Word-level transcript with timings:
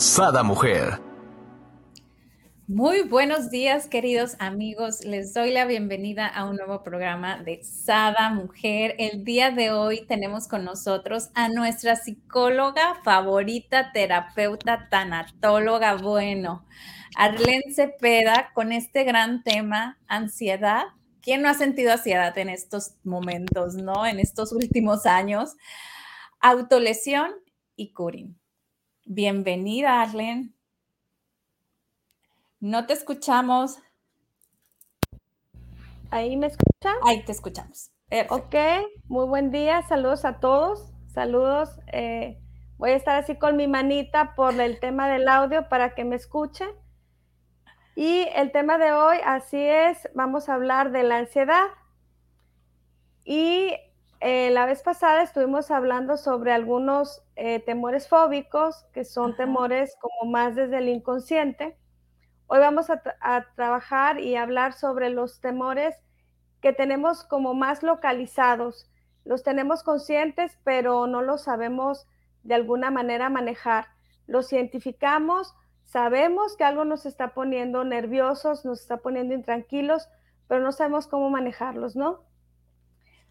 Sada 0.00 0.42
Mujer. 0.42 0.98
Muy 2.66 3.02
buenos 3.02 3.50
días, 3.50 3.86
queridos 3.86 4.34
amigos. 4.38 5.04
Les 5.04 5.34
doy 5.34 5.50
la 5.50 5.66
bienvenida 5.66 6.26
a 6.26 6.46
un 6.46 6.56
nuevo 6.56 6.82
programa 6.82 7.42
de 7.42 7.62
Sada 7.62 8.30
Mujer. 8.30 8.94
El 8.98 9.24
día 9.24 9.50
de 9.50 9.72
hoy 9.72 10.06
tenemos 10.06 10.48
con 10.48 10.64
nosotros 10.64 11.28
a 11.34 11.50
nuestra 11.50 11.96
psicóloga 11.96 12.94
favorita, 13.04 13.92
terapeuta, 13.92 14.88
tanatóloga, 14.90 15.96
bueno, 15.96 16.64
Arlene 17.14 17.70
Cepeda, 17.70 18.52
con 18.54 18.72
este 18.72 19.04
gran 19.04 19.42
tema, 19.42 19.98
ansiedad. 20.06 20.84
¿Quién 21.20 21.42
no 21.42 21.50
ha 21.50 21.54
sentido 21.54 21.92
ansiedad 21.92 22.38
en 22.38 22.48
estos 22.48 22.94
momentos, 23.04 23.74
no? 23.74 24.06
En 24.06 24.18
estos 24.18 24.52
últimos 24.52 25.04
años. 25.04 25.56
Autolesión 26.40 27.32
y 27.76 27.92
curing. 27.92 28.39
Bienvenida, 29.04 30.02
Arlen. 30.02 30.54
No 32.60 32.86
te 32.86 32.92
escuchamos. 32.92 33.78
¿Ahí 36.10 36.36
me 36.36 36.48
escuchan? 36.48 36.96
Ahí 37.04 37.24
te 37.24 37.32
escuchamos. 37.32 37.90
Ok, 38.28 38.54
muy 39.06 39.26
buen 39.26 39.50
día. 39.50 39.82
Saludos 39.82 40.24
a 40.24 40.40
todos. 40.40 40.92
Saludos. 41.06 41.70
Eh, 41.92 42.40
voy 42.76 42.90
a 42.90 42.96
estar 42.96 43.16
así 43.16 43.36
con 43.36 43.56
mi 43.56 43.66
manita 43.66 44.34
por 44.34 44.60
el 44.60 44.78
tema 44.80 45.08
del 45.08 45.28
audio 45.28 45.68
para 45.68 45.94
que 45.94 46.04
me 46.04 46.16
escuchen. 46.16 46.70
Y 47.96 48.26
el 48.34 48.52
tema 48.52 48.78
de 48.78 48.92
hoy, 48.92 49.18
así 49.24 49.58
es, 49.60 50.08
vamos 50.14 50.48
a 50.48 50.54
hablar 50.54 50.92
de 50.92 51.02
la 51.02 51.18
ansiedad. 51.18 51.66
Y 53.24 53.74
eh, 54.20 54.50
la 54.50 54.66
vez 54.66 54.82
pasada 54.82 55.22
estuvimos 55.22 55.70
hablando 55.70 56.18
sobre 56.18 56.52
algunos 56.52 57.22
eh, 57.36 57.60
temores 57.60 58.06
fóbicos, 58.06 58.84
que 58.92 59.04
son 59.04 59.34
temores 59.34 59.96
como 59.98 60.30
más 60.30 60.54
desde 60.54 60.76
el 60.78 60.88
inconsciente. 60.88 61.78
Hoy 62.46 62.58
vamos 62.58 62.90
a, 62.90 63.02
a, 63.22 63.46
trabajar 63.54 64.20
y 64.20 64.36
hablar 64.36 64.74
sobre 64.74 65.08
los 65.08 65.40
temores 65.40 65.96
que 66.60 66.74
tenemos 66.74 67.24
como 67.24 67.54
más 67.54 67.82
localizados. 67.82 68.90
Los 69.24 69.42
tenemos 69.42 69.82
conscientes, 69.82 70.58
pero 70.64 71.06
no 71.06 71.22
los 71.22 71.44
sabemos 71.44 72.06
de 72.42 72.54
alguna 72.54 72.90
manera 72.90 73.30
manejar. 73.30 73.86
Los 74.26 74.52
identificamos, 74.52 75.54
sabemos 75.84 76.58
que 76.58 76.64
algo 76.64 76.84
nos 76.84 77.06
está 77.06 77.32
poniendo 77.32 77.84
nerviosos, 77.84 78.66
nos 78.66 78.82
está 78.82 78.98
poniendo 78.98 79.32
intranquilos, 79.32 80.08
pero 80.46 80.60
no 80.60 80.72
sabemos 80.72 81.06
cómo 81.06 81.30
manejarlos, 81.30 81.96
¿no? 81.96 82.29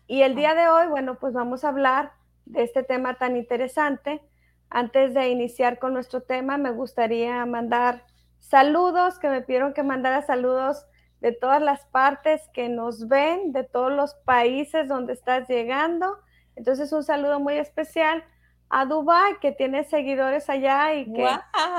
Y 0.10 0.24
el 0.24 0.34
día 0.34 0.56
de 0.56 0.68
hoy, 0.68 0.88
bueno, 0.88 1.20
pues 1.20 1.34
vamos 1.34 1.64
a 1.64 1.70
hablar 1.70 2.14
de 2.46 2.64
este 2.64 2.82
tema 2.82 3.20
tan 3.20 3.38
interesante. 3.38 4.24
Antes 4.72 5.14
de 5.14 5.30
iniciar 5.30 5.78
con 5.78 5.94
nuestro 5.94 6.22
tema, 6.24 6.58
me 6.58 6.72
gustaría 6.72 7.46
mandar 7.46 8.06
saludos, 8.40 9.20
que 9.20 9.30
me 9.30 9.42
pidieron 9.42 9.72
que 9.72 9.84
mandara 9.84 10.24
saludos 10.24 10.88
de 11.22 11.32
todas 11.32 11.62
las 11.62 11.86
partes 11.86 12.42
que 12.56 12.70
nos 12.70 13.08
ven, 13.08 13.52
de 13.52 13.64
todos 13.64 13.92
los 13.92 14.16
países 14.26 14.88
donde 14.88 15.14
estás 15.14 15.48
llegando. 15.48 16.18
Entonces, 16.56 16.92
un 16.92 17.04
saludo 17.04 17.40
muy 17.40 17.60
especial 17.60 18.24
a 18.68 18.86
Dubai, 18.86 19.40
que 19.40 19.52
tiene 19.52 19.84
seguidores 19.84 20.50
allá 20.50 20.96
y 20.96 21.14
que 21.14 21.30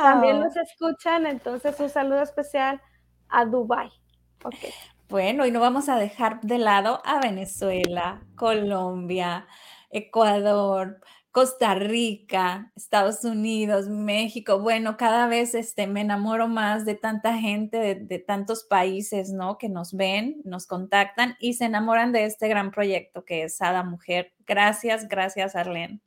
también 0.03 0.39
nos 0.39 0.57
escuchan. 0.57 1.27
Entonces, 1.27 1.81
un 1.81 1.91
saludo 1.91 2.23
especial 2.23 2.81
a 3.29 3.45
Dubai. 3.45 3.91
Okay. 4.45 4.71
Bueno, 5.11 5.45
y 5.45 5.51
no 5.51 5.59
vamos 5.59 5.89
a 5.89 5.97
dejar 5.97 6.41
de 6.43 6.59
lado 6.59 7.03
a 7.05 7.21
Venezuela, 7.21 8.23
Colombia, 8.37 9.49
Ecuador, 9.91 11.01
Costa 11.33 11.75
Rica, 11.75 12.71
Estados 12.77 13.25
Unidos, 13.25 13.89
México. 13.89 14.61
Bueno, 14.61 14.97
cada 14.97 15.27
vez 15.27 15.57
este, 15.57 15.89
me 15.89 16.03
enamoro 16.03 16.47
más 16.47 16.85
de 16.85 16.95
tanta 16.95 17.37
gente, 17.37 17.77
de, 17.79 17.97
de, 17.97 18.19
tantos 18.21 18.63
países, 18.63 19.33
¿no? 19.33 19.59
Que 19.59 19.69
nos 19.69 19.95
ven, 19.95 20.41
nos 20.45 20.69
contactan 20.69 21.37
y 21.41 21.55
se 21.55 21.65
enamoran 21.65 22.13
de 22.13 22.27
este 22.27 22.47
gran 22.47 22.71
proyecto 22.71 23.25
que 23.25 23.43
es 23.43 23.57
Sada 23.57 23.83
Mujer. 23.83 24.33
Gracias, 24.47 25.09
gracias, 25.09 25.57
Arlene. 25.57 26.01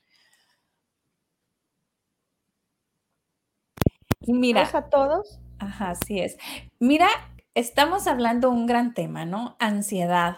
Mira. 4.28 4.62
Gracias 4.62 4.84
a 4.86 4.90
todos. 4.90 5.40
Ajá, 5.59 5.92
así 5.92 6.19
es. 6.19 6.38
Mira, 6.80 7.09
estamos 7.56 8.08
hablando 8.08 8.50
un 8.50 8.66
gran 8.66 8.94
tema, 8.94 9.25
¿no? 9.25 9.56
Ansiedad. 9.59 10.38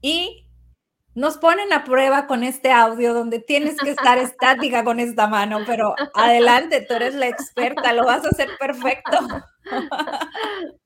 Y 0.00 0.48
nos 1.14 1.36
ponen 1.36 1.72
a 1.72 1.84
prueba 1.84 2.26
con 2.26 2.42
este 2.42 2.72
audio 2.72 3.14
donde 3.14 3.38
tienes 3.38 3.76
que 3.76 3.90
estar 3.90 4.18
estática 4.18 4.82
con 4.82 4.98
esta 4.98 5.26
mano, 5.26 5.58
pero 5.66 5.94
adelante, 6.14 6.84
tú 6.88 6.94
eres 6.94 7.14
la 7.14 7.28
experta, 7.28 7.92
lo 7.92 8.04
vas 8.04 8.24
a 8.24 8.30
hacer 8.30 8.48
perfecto. 8.58 9.18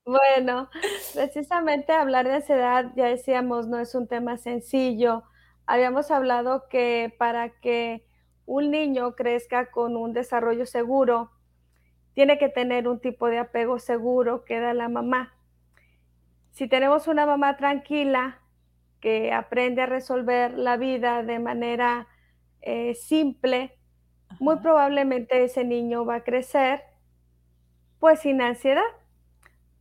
Bueno, 0.05 0.69
precisamente 1.15 1.93
hablar 1.93 2.29
de 2.29 2.35
ansiedad, 2.35 2.93
ya 2.95 3.07
decíamos, 3.07 3.67
no 3.67 3.81
es 3.81 3.95
un 3.97 4.07
tema 4.07 4.37
sencillo. 4.37 5.25
Habíamos 5.67 6.13
hablado 6.13 6.69
que 6.69 7.13
para 7.19 7.59
que 7.59 8.07
un 8.45 8.71
niño 8.71 9.17
crezca 9.17 9.73
con 9.73 9.97
un 9.97 10.13
desarrollo 10.13 10.65
seguro, 10.65 11.33
tiene 12.15 12.39
que 12.39 12.49
tener 12.49 12.87
un 12.87 13.01
tipo 13.01 13.27
de 13.27 13.39
apego 13.39 13.81
seguro 13.81 14.45
que 14.45 14.61
da 14.61 14.75
la 14.75 14.89
mamá 14.89 15.36
si 16.57 16.69
tenemos 16.69 17.07
una 17.07 17.27
mamá 17.27 17.59
tranquila 17.59 18.39
que 19.01 19.31
aprende 19.31 19.83
a 19.83 19.87
resolver 19.87 20.57
la 20.57 20.79
vida 20.79 21.23
de 21.23 21.39
manera 21.39 22.09
eh, 22.63 22.95
simple, 22.95 23.79
Ajá. 24.31 24.39
muy 24.41 24.57
probablemente 24.61 25.45
ese 25.45 25.65
niño 25.65 26.07
va 26.07 26.15
a 26.15 26.25
crecer 26.25 26.83
pues 27.99 28.21
sin 28.21 28.41
ansiedad. 28.41 28.89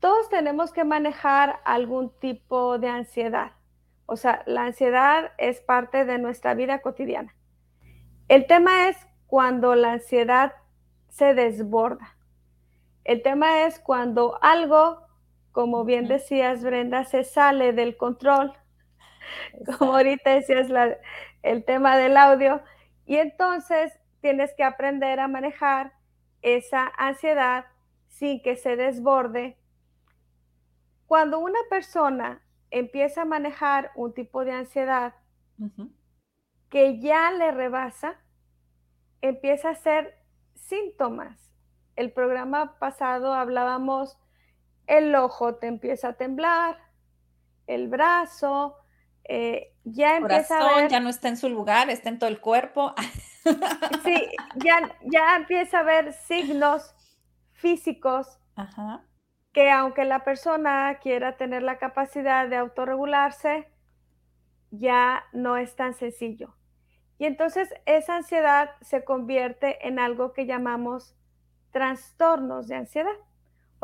Todos 0.01 0.27
tenemos 0.27 0.73
que 0.73 0.83
manejar 0.83 1.61
algún 1.63 2.09
tipo 2.19 2.77
de 2.77 2.89
ansiedad. 2.89 3.53
O 4.05 4.17
sea, 4.17 4.43
la 4.45 4.65
ansiedad 4.65 5.31
es 5.37 5.61
parte 5.61 6.03
de 6.03 6.17
nuestra 6.17 6.55
vida 6.55 6.81
cotidiana. 6.81 7.33
El 8.27 8.47
tema 8.47 8.89
es 8.89 8.97
cuando 9.27 9.75
la 9.75 9.93
ansiedad 9.93 10.51
se 11.07 11.33
desborda. 11.35 12.17
El 13.05 13.21
tema 13.21 13.63
es 13.63 13.79
cuando 13.79 14.37
algo 14.41 15.04
como 15.55 15.85
bien 15.85 16.09
decías, 16.09 16.61
Brenda, 16.65 17.05
se 17.05 17.23
sale 17.23 17.71
del 17.71 17.95
control, 17.95 18.51
Exacto. 19.53 19.77
como 19.77 19.95
ahorita 19.95 20.31
decías 20.31 20.69
la, 20.69 20.97
el 21.43 21.63
tema 21.63 21.95
del 21.95 22.17
audio, 22.17 22.61
y 23.05 23.15
entonces 23.15 23.97
tienes 24.19 24.53
que 24.53 24.65
aprender 24.65 25.21
a 25.21 25.29
manejar 25.29 25.93
esa 26.41 26.91
ansiedad 26.97 27.67
sin 28.09 28.41
que 28.41 28.57
se 28.57 28.75
desborde. 28.75 29.57
Cuando 31.07 31.39
una 31.39 31.59
persona 31.69 32.41
empieza 32.69 33.21
a 33.21 33.25
manejar 33.25 33.91
un 33.95 34.13
tipo 34.13 34.43
de 34.43 34.51
ansiedad 34.51 35.13
uh 35.57 35.67
-huh. 35.67 35.89
que 36.67 36.99
ya 36.99 37.31
le 37.31 37.51
rebasa, 37.51 38.19
empieza 39.21 39.69
a 39.69 39.71
hacer 39.71 40.19
síntomas. 40.55 41.53
El 41.95 42.11
programa 42.11 42.77
pasado 42.77 43.33
hablábamos 43.33 44.19
el 44.87 45.15
ojo 45.15 45.55
te 45.55 45.67
empieza 45.67 46.09
a 46.09 46.13
temblar, 46.13 46.77
el 47.67 47.87
brazo, 47.87 48.77
eh, 49.23 49.73
ya 49.83 50.17
empieza 50.17 50.57
a 50.57 50.75
ver, 50.75 50.89
ya 50.89 50.99
no 50.99 51.09
está 51.09 51.29
en 51.29 51.37
su 51.37 51.49
lugar, 51.49 51.89
está 51.89 52.09
en 52.09 52.19
todo 52.19 52.29
el 52.29 52.39
cuerpo. 52.39 52.93
sí, 54.03 54.27
ya, 54.55 54.95
ya 55.03 55.35
empieza 55.35 55.79
a 55.79 55.83
ver 55.83 56.13
signos 56.13 56.95
físicos 57.53 58.39
Ajá. 58.55 59.03
que 59.51 59.71
aunque 59.71 60.05
la 60.05 60.23
persona 60.23 60.99
quiera 61.01 61.37
tener 61.37 61.63
la 61.63 61.77
capacidad 61.77 62.47
de 62.47 62.57
autorregularse, 62.57 63.67
ya 64.71 65.23
no 65.33 65.57
es 65.57 65.75
tan 65.75 65.93
sencillo. 65.93 66.55
Y 67.17 67.25
entonces 67.25 67.73
esa 67.85 68.17
ansiedad 68.17 68.71
se 68.81 69.03
convierte 69.03 69.87
en 69.87 69.99
algo 69.99 70.33
que 70.33 70.45
llamamos 70.45 71.15
trastornos 71.71 72.67
de 72.67 72.75
ansiedad. 72.75 73.15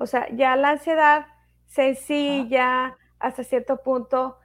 O 0.02 0.08
sea, 0.08 0.28
ya 0.34 0.56
la 0.56 0.72
ansiedad 0.72 1.28
sencilla 1.68 2.86
Ajá. 2.86 2.98
hasta 3.20 3.44
cierto 3.44 3.78
punto 3.84 4.40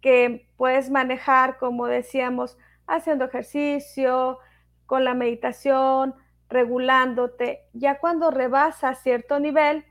que 0.00 0.48
puedes 0.56 0.90
manejar, 0.90 1.58
como 1.58 1.86
decíamos, 1.86 2.56
haciendo 2.86 3.26
ejercicio, 3.26 4.38
con 4.86 5.04
la 5.04 5.14
meditación, 5.14 6.14
regulándote. 6.48 7.60
Ya 7.72 7.98
cuando 7.98 8.30
rebasa 8.30 8.94
cierto 8.94 9.38
nivel, 9.38 9.84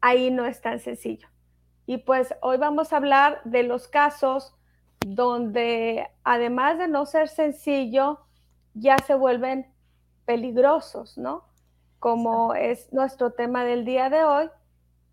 ahí 0.00 0.30
no 0.30 0.46
es 0.46 0.60
tan 0.60 0.80
sencillo. 0.80 1.28
Y 1.86 1.98
pues 1.98 2.34
hoy 2.42 2.58
vamos 2.58 2.92
a 2.92 2.96
hablar 2.96 3.40
de 3.44 3.62
los 3.62 3.86
casos 3.86 4.56
donde 5.06 6.08
además 6.24 6.78
de 6.78 6.88
no 6.88 7.06
ser 7.06 7.28
sencillo, 7.28 8.26
ya 8.74 8.98
se 8.98 9.14
vuelven 9.14 9.72
peligrosos, 10.24 11.16
¿no? 11.16 11.44
Como 12.06 12.54
es 12.54 12.92
nuestro 12.92 13.32
tema 13.32 13.64
del 13.64 13.84
día 13.84 14.08
de 14.10 14.22
hoy, 14.22 14.48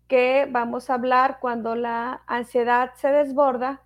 que 0.06 0.46
vamos 0.48 0.88
a 0.88 0.94
hablar 0.94 1.40
cuando 1.40 1.74
la 1.74 2.22
ansiedad 2.28 2.92
se 2.94 3.08
desborda, 3.08 3.82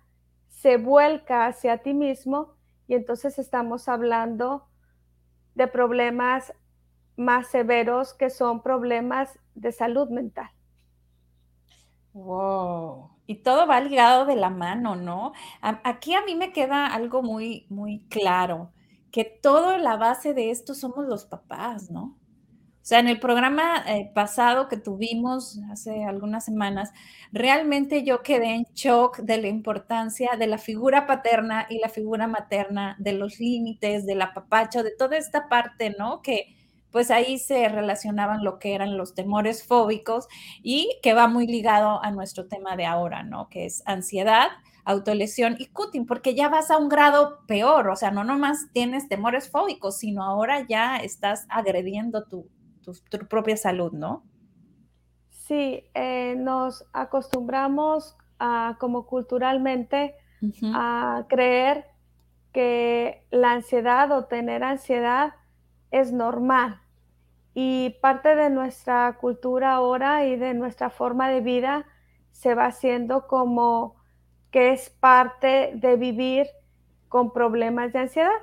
se 0.47 0.77
vuelca 0.77 1.47
hacia 1.47 1.79
ti 1.79 1.95
mismo 1.95 2.53
y 2.87 2.93
entonces 2.93 3.39
estamos 3.39 3.89
hablando 3.89 4.67
de 5.55 5.65
problemas 5.65 6.53
más 7.17 7.47
severos 7.47 8.13
que 8.13 8.29
son 8.29 8.61
problemas 8.61 9.39
de 9.55 9.71
salud 9.71 10.09
mental. 10.09 10.51
Wow. 12.13 13.09
Y 13.25 13.41
todo 13.41 13.65
va 13.65 13.81
ligado 13.81 14.25
de 14.25 14.35
la 14.35 14.51
mano, 14.51 14.95
¿no? 14.95 15.33
Aquí 15.63 16.13
a 16.13 16.21
mí 16.21 16.35
me 16.35 16.53
queda 16.53 16.85
algo 16.85 17.23
muy, 17.23 17.65
muy 17.71 18.05
claro, 18.07 18.71
que 19.11 19.23
toda 19.25 19.79
la 19.79 19.97
base 19.97 20.35
de 20.35 20.51
esto 20.51 20.75
somos 20.75 21.07
los 21.07 21.25
papás, 21.25 21.89
¿no? 21.89 22.18
Sea, 22.89 22.97
en 22.97 23.07
el 23.07 23.19
programa 23.19 23.83
eh, 23.85 24.09
pasado 24.15 24.67
que 24.67 24.75
tuvimos 24.75 25.59
hace 25.71 26.05
algunas 26.05 26.43
semanas, 26.43 26.91
realmente 27.31 28.03
yo 28.03 28.23
quedé 28.23 28.55
en 28.55 28.63
shock 28.73 29.19
de 29.19 29.37
la 29.37 29.47
importancia 29.47 30.31
de 30.39 30.47
la 30.47 30.57
figura 30.57 31.05
paterna 31.05 31.67
y 31.69 31.77
la 31.77 31.89
figura 31.89 32.25
materna, 32.25 32.95
de 32.97 33.13
los 33.13 33.39
límites, 33.39 34.07
del 34.07 34.23
apapacho, 34.23 34.81
de 34.81 34.89
toda 34.97 35.17
esta 35.17 35.47
parte, 35.49 35.95
¿no? 35.99 36.23
Que, 36.23 36.55
pues 36.89 37.11
ahí 37.11 37.37
se 37.37 37.69
relacionaban 37.69 38.43
lo 38.43 38.57
que 38.57 38.73
eran 38.73 38.97
los 38.97 39.13
temores 39.13 39.63
fóbicos 39.63 40.27
y 40.63 40.97
que 41.03 41.13
va 41.13 41.27
muy 41.27 41.45
ligado 41.45 42.03
a 42.03 42.09
nuestro 42.09 42.47
tema 42.47 42.75
de 42.75 42.87
ahora, 42.87 43.21
¿no? 43.21 43.49
Que 43.49 43.65
es 43.65 43.83
ansiedad, 43.85 44.47
autolesión 44.83 45.57
y 45.59 45.67
cutting, 45.67 46.07
porque 46.07 46.33
ya 46.33 46.49
vas 46.49 46.71
a 46.71 46.79
un 46.79 46.89
grado 46.89 47.41
peor, 47.45 47.89
o 47.89 47.95
sea, 47.95 48.09
no 48.09 48.23
nomás 48.23 48.71
tienes 48.73 49.07
temores 49.07 49.47
fóbicos, 49.47 49.99
sino 49.99 50.23
ahora 50.23 50.65
ya 50.67 50.97
estás 50.97 51.45
agrediendo 51.49 52.23
tu, 52.23 52.47
propia 53.29 53.57
salud, 53.57 53.91
¿no? 53.93 54.23
Sí, 55.29 55.83
eh, 55.93 56.35
nos 56.37 56.85
acostumbramos 56.93 58.15
a, 58.37 58.77
como 58.79 59.05
culturalmente 59.05 60.15
a 60.63 61.25
creer 61.27 61.85
que 62.53 63.25
la 63.29 63.53
ansiedad 63.53 64.11
o 64.11 64.25
tener 64.25 64.63
ansiedad 64.63 65.33
es 65.91 66.11
normal. 66.11 66.81
Y 67.53 67.97
parte 68.01 68.35
de 68.35 68.49
nuestra 68.49 69.17
cultura 69.19 69.73
ahora 69.73 70.25
y 70.25 70.35
de 70.35 70.53
nuestra 70.53 70.89
forma 70.89 71.29
de 71.29 71.41
vida 71.41 71.85
se 72.31 72.55
va 72.55 72.67
haciendo 72.67 73.27
como 73.27 73.95
que 74.51 74.71
es 74.71 74.89
parte 74.89 75.73
de 75.75 75.95
vivir 75.95 76.47
con 77.07 77.33
problemas 77.33 77.91
de 77.91 77.99
ansiedad. 77.99 78.39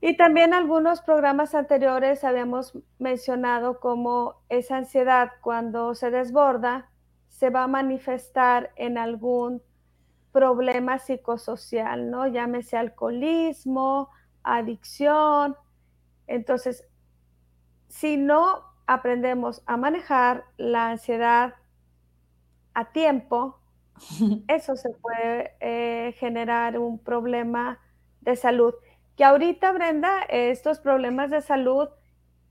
Y 0.00 0.16
también 0.16 0.54
algunos 0.54 1.00
programas 1.02 1.54
anteriores 1.54 2.22
habíamos 2.24 2.78
mencionado 2.98 3.80
como 3.80 4.36
esa 4.48 4.76
ansiedad 4.76 5.32
cuando 5.42 5.94
se 5.94 6.10
desborda 6.10 6.88
se 7.28 7.50
va 7.50 7.64
a 7.64 7.68
manifestar 7.68 8.72
en 8.76 8.98
algún 8.98 9.62
problema 10.32 10.98
psicosocial, 10.98 12.10
¿no? 12.10 12.26
Llámese 12.26 12.76
alcoholismo, 12.76 14.10
adicción, 14.44 15.56
entonces, 16.28 16.86
si 17.88 18.16
no 18.16 18.62
aprendemos 18.86 19.62
a 19.66 19.76
manejar 19.76 20.44
la 20.58 20.90
ansiedad 20.90 21.54
a 22.74 22.92
tiempo, 22.92 23.58
eso 24.48 24.76
se 24.76 24.90
puede 24.90 25.52
eh, 25.60 26.12
generar 26.18 26.78
un 26.78 26.98
problema 27.02 27.80
de 28.20 28.36
salud. 28.36 28.74
Que 29.18 29.24
ahorita, 29.24 29.72
Brenda, 29.72 30.22
estos 30.30 30.80
problemas 30.80 31.28
de 31.30 31.42
salud 31.42 31.88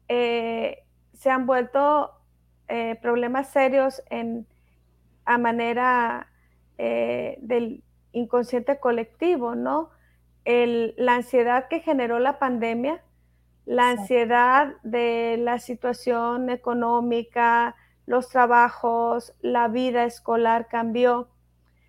eh, 0.08 0.84
se 1.14 1.32
han 1.32 1.48
vuelto 1.48 2.12
eh, 2.68 3.00
problemas 3.02 3.50
serios 3.50 4.04
en, 4.10 4.46
a 5.26 5.40
manera 5.40 6.32
del 6.78 7.84
inconsciente 8.12 8.80
colectivo, 8.80 9.56
¿no? 9.56 9.90
la 10.46 11.16
ansiedad 11.16 11.68
que 11.70 11.80
generó 11.80 12.20
la 12.20 12.38
pandemia 12.38 13.02
la 13.68 13.90
ansiedad 13.90 14.76
de 14.84 15.36
la 15.38 15.60
situación 15.60 16.50
económica, 16.50 17.76
los 18.06 18.30
trabajos, 18.30 19.34
la 19.42 19.68
vida 19.68 20.06
escolar 20.06 20.70
cambió. 20.70 21.28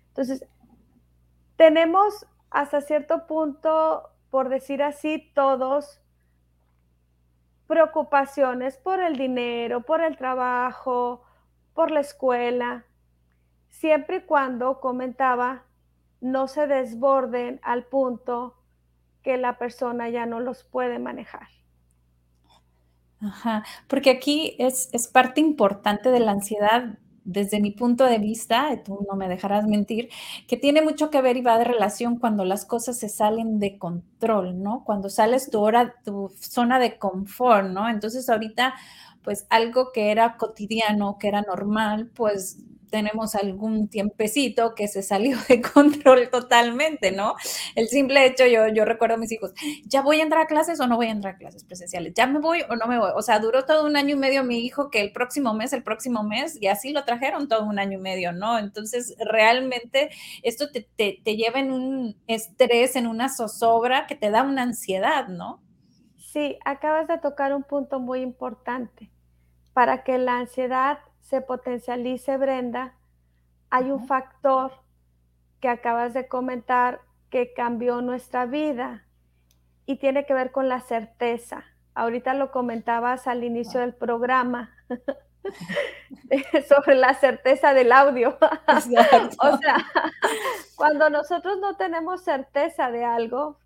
Entonces, 0.09 0.45
tenemos 1.55 2.27
hasta 2.49 2.81
cierto 2.81 3.27
punto, 3.27 4.09
por 4.29 4.49
decir 4.49 4.83
así, 4.83 5.31
todos 5.33 6.01
preocupaciones 7.67 8.77
por 8.77 8.99
el 8.99 9.15
dinero, 9.15 9.81
por 9.81 10.01
el 10.01 10.17
trabajo, 10.17 11.23
por 11.73 11.91
la 11.91 11.99
escuela, 11.99 12.85
siempre 13.69 14.17
y 14.17 14.21
cuando, 14.21 14.79
comentaba, 14.79 15.63
no 16.19 16.47
se 16.47 16.67
desborden 16.67 17.59
al 17.63 17.85
punto 17.85 18.55
que 19.23 19.37
la 19.37 19.57
persona 19.57 20.09
ya 20.09 20.25
no 20.25 20.39
los 20.39 20.63
puede 20.63 20.99
manejar. 20.99 21.47
Ajá, 23.21 23.63
porque 23.87 24.09
aquí 24.09 24.55
es, 24.59 24.89
es 24.93 25.07
parte 25.07 25.41
importante 25.41 26.09
de 26.09 26.19
la 26.21 26.31
ansiedad 26.31 26.97
desde 27.31 27.59
mi 27.59 27.71
punto 27.71 28.05
de 28.05 28.17
vista, 28.17 28.69
tú 28.83 29.05
no 29.09 29.15
me 29.15 29.27
dejarás 29.29 29.65
mentir, 29.67 30.09
que 30.47 30.57
tiene 30.57 30.81
mucho 30.81 31.09
que 31.09 31.21
ver 31.21 31.37
y 31.37 31.41
va 31.41 31.57
de 31.57 31.65
relación 31.65 32.17
cuando 32.17 32.45
las 32.45 32.65
cosas 32.65 32.97
se 32.97 33.09
salen 33.09 33.59
de 33.59 33.77
control, 33.77 34.61
¿no? 34.61 34.83
Cuando 34.85 35.09
sales 35.09 35.49
tu 35.49 35.59
hora, 35.59 35.95
tu 36.03 36.31
zona 36.39 36.79
de 36.79 36.97
confort, 36.97 37.67
¿no? 37.69 37.87
Entonces 37.89 38.29
ahorita, 38.29 38.73
pues 39.23 39.45
algo 39.49 39.91
que 39.91 40.11
era 40.11 40.37
cotidiano, 40.37 41.17
que 41.19 41.27
era 41.27 41.41
normal, 41.41 42.09
pues 42.15 42.57
tenemos 42.89 43.35
algún 43.35 43.87
tiempecito 43.87 44.73
que 44.75 44.87
se 44.87 45.01
salió 45.03 45.37
de 45.47 45.61
control 45.61 46.29
totalmente, 46.29 47.11
¿no? 47.11 47.35
El 47.75 47.87
simple 47.87 48.25
hecho, 48.25 48.45
yo, 48.45 48.67
yo 48.67 48.85
recuerdo 48.85 49.15
a 49.15 49.17
mis 49.17 49.31
hijos, 49.31 49.53
¿ya 49.85 50.01
voy 50.01 50.19
a 50.19 50.23
entrar 50.23 50.43
a 50.43 50.47
clases 50.47 50.79
o 50.79 50.87
no 50.87 50.95
voy 50.97 51.07
a 51.07 51.11
entrar 51.11 51.35
a 51.35 51.37
clases 51.37 51.63
presenciales? 51.63 52.13
¿Ya 52.15 52.27
me 52.27 52.39
voy 52.39 52.61
o 52.69 52.75
no 52.75 52.87
me 52.87 52.99
voy? 52.99 53.11
O 53.15 53.21
sea, 53.21 53.39
duró 53.39 53.65
todo 53.65 53.85
un 53.85 53.95
año 53.95 54.15
y 54.15 54.19
medio 54.19 54.43
mi 54.43 54.59
hijo 54.59 54.89
que 54.89 55.01
el 55.01 55.11
próximo 55.11 55.53
mes, 55.53 55.73
el 55.73 55.83
próximo 55.83 56.23
mes, 56.23 56.57
y 56.61 56.67
así 56.67 56.91
lo 56.91 57.05
trajeron 57.05 57.47
todo 57.47 57.65
un 57.65 57.79
año 57.79 57.97
y 57.99 58.01
medio, 58.01 58.31
¿no? 58.31 58.57
Entonces, 58.59 59.15
realmente 59.19 60.09
esto 60.43 60.69
te, 60.71 60.81
te, 60.95 61.21
te 61.23 61.35
lleva 61.35 61.59
en 61.59 61.71
un 61.71 62.15
estrés, 62.27 62.95
en 62.95 63.07
una 63.07 63.29
zozobra 63.29 64.07
que 64.07 64.15
te 64.15 64.31
da 64.31 64.43
una 64.43 64.63
ansiedad, 64.63 65.27
¿no? 65.27 65.61
Sí, 66.31 66.59
acabas 66.63 67.07
de 67.07 67.17
tocar 67.17 67.55
un 67.55 67.63
punto 67.63 67.99
muy 67.99 68.21
importante. 68.21 69.09
Para 69.73 70.03
que 70.03 70.19
la 70.19 70.37
ansiedad 70.37 70.99
se 71.21 71.41
potencialice, 71.41 72.37
Brenda, 72.37 72.93
hay 73.71 73.89
un 73.89 74.05
factor 74.05 74.71
que 75.59 75.69
acabas 75.69 76.13
de 76.13 76.27
comentar 76.27 77.01
que 77.31 77.53
cambió 77.53 78.01
nuestra 78.01 78.45
vida 78.45 79.07
y 79.87 79.95
tiene 79.95 80.27
que 80.27 80.35
ver 80.35 80.51
con 80.51 80.69
la 80.69 80.81
certeza. 80.81 81.63
Ahorita 81.95 82.35
lo 82.35 82.51
comentabas 82.51 83.25
al 83.25 83.43
inicio 83.43 83.79
del 83.79 83.95
programa 83.95 84.69
sobre 86.69 86.93
la 86.93 87.15
certeza 87.15 87.73
del 87.73 87.91
audio. 87.91 88.37
o 88.67 89.57
sea, 89.57 89.77
cuando 90.75 91.09
nosotros 91.09 91.57
no 91.59 91.75
tenemos 91.75 92.23
certeza 92.23 92.91
de 92.91 93.03
algo, 93.03 93.57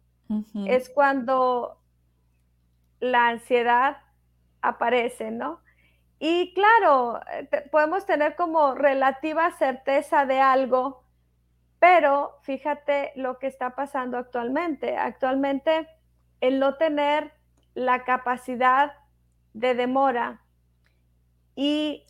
es 0.65 0.89
cuando 0.89 1.82
la 3.03 3.27
ansiedad 3.27 3.97
aparece, 4.61 5.29
¿no? 5.29 5.59
Y 6.19 6.53
claro, 6.53 7.19
eh, 7.33 7.67
podemos 7.69 8.05
tener 8.05 8.37
como 8.37 8.75
relativa 8.75 9.51
certeza 9.51 10.25
de 10.25 10.39
algo, 10.39 11.03
pero 11.79 12.39
fíjate 12.43 13.11
lo 13.17 13.39
que 13.39 13.47
está 13.47 13.75
pasando 13.75 14.17
actualmente. 14.17 14.95
Actualmente, 14.95 15.89
el 16.39 16.59
no 16.59 16.75
tener 16.75 17.33
la 17.73 18.05
capacidad 18.05 18.93
de 19.51 19.75
demora 19.75 20.41
y 21.55 22.05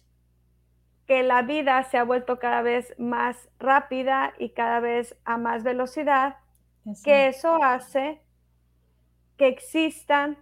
que 1.08 1.24
la 1.24 1.42
vida 1.42 1.82
se 1.86 1.98
ha 1.98 2.04
vuelto 2.04 2.38
cada 2.38 2.62
vez 2.62 2.94
más 3.00 3.50
rápida 3.58 4.34
y 4.38 4.52
cada 4.52 4.80
vez 4.80 5.18
a 5.26 5.38
más 5.38 5.64
velocidad, 5.64 6.38
que 7.04 7.28
eso 7.28 7.64
hace 7.64 8.22
que 9.38 9.48
existan 9.48 10.38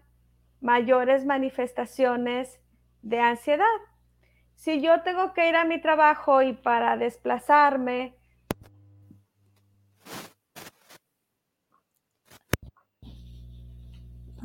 mayores 0.62 1.26
manifestaciones 1.26 2.60
de 3.02 3.20
ansiedad. 3.20 3.66
Si 4.56 4.80
yo 4.80 5.02
tengo 5.02 5.34
que 5.34 5.50
ir 5.50 5.56
a 5.56 5.66
mi 5.66 5.82
trabajo 5.82 6.42
y 6.44 6.54
para 6.54 6.96
desplazarme, 6.96 8.16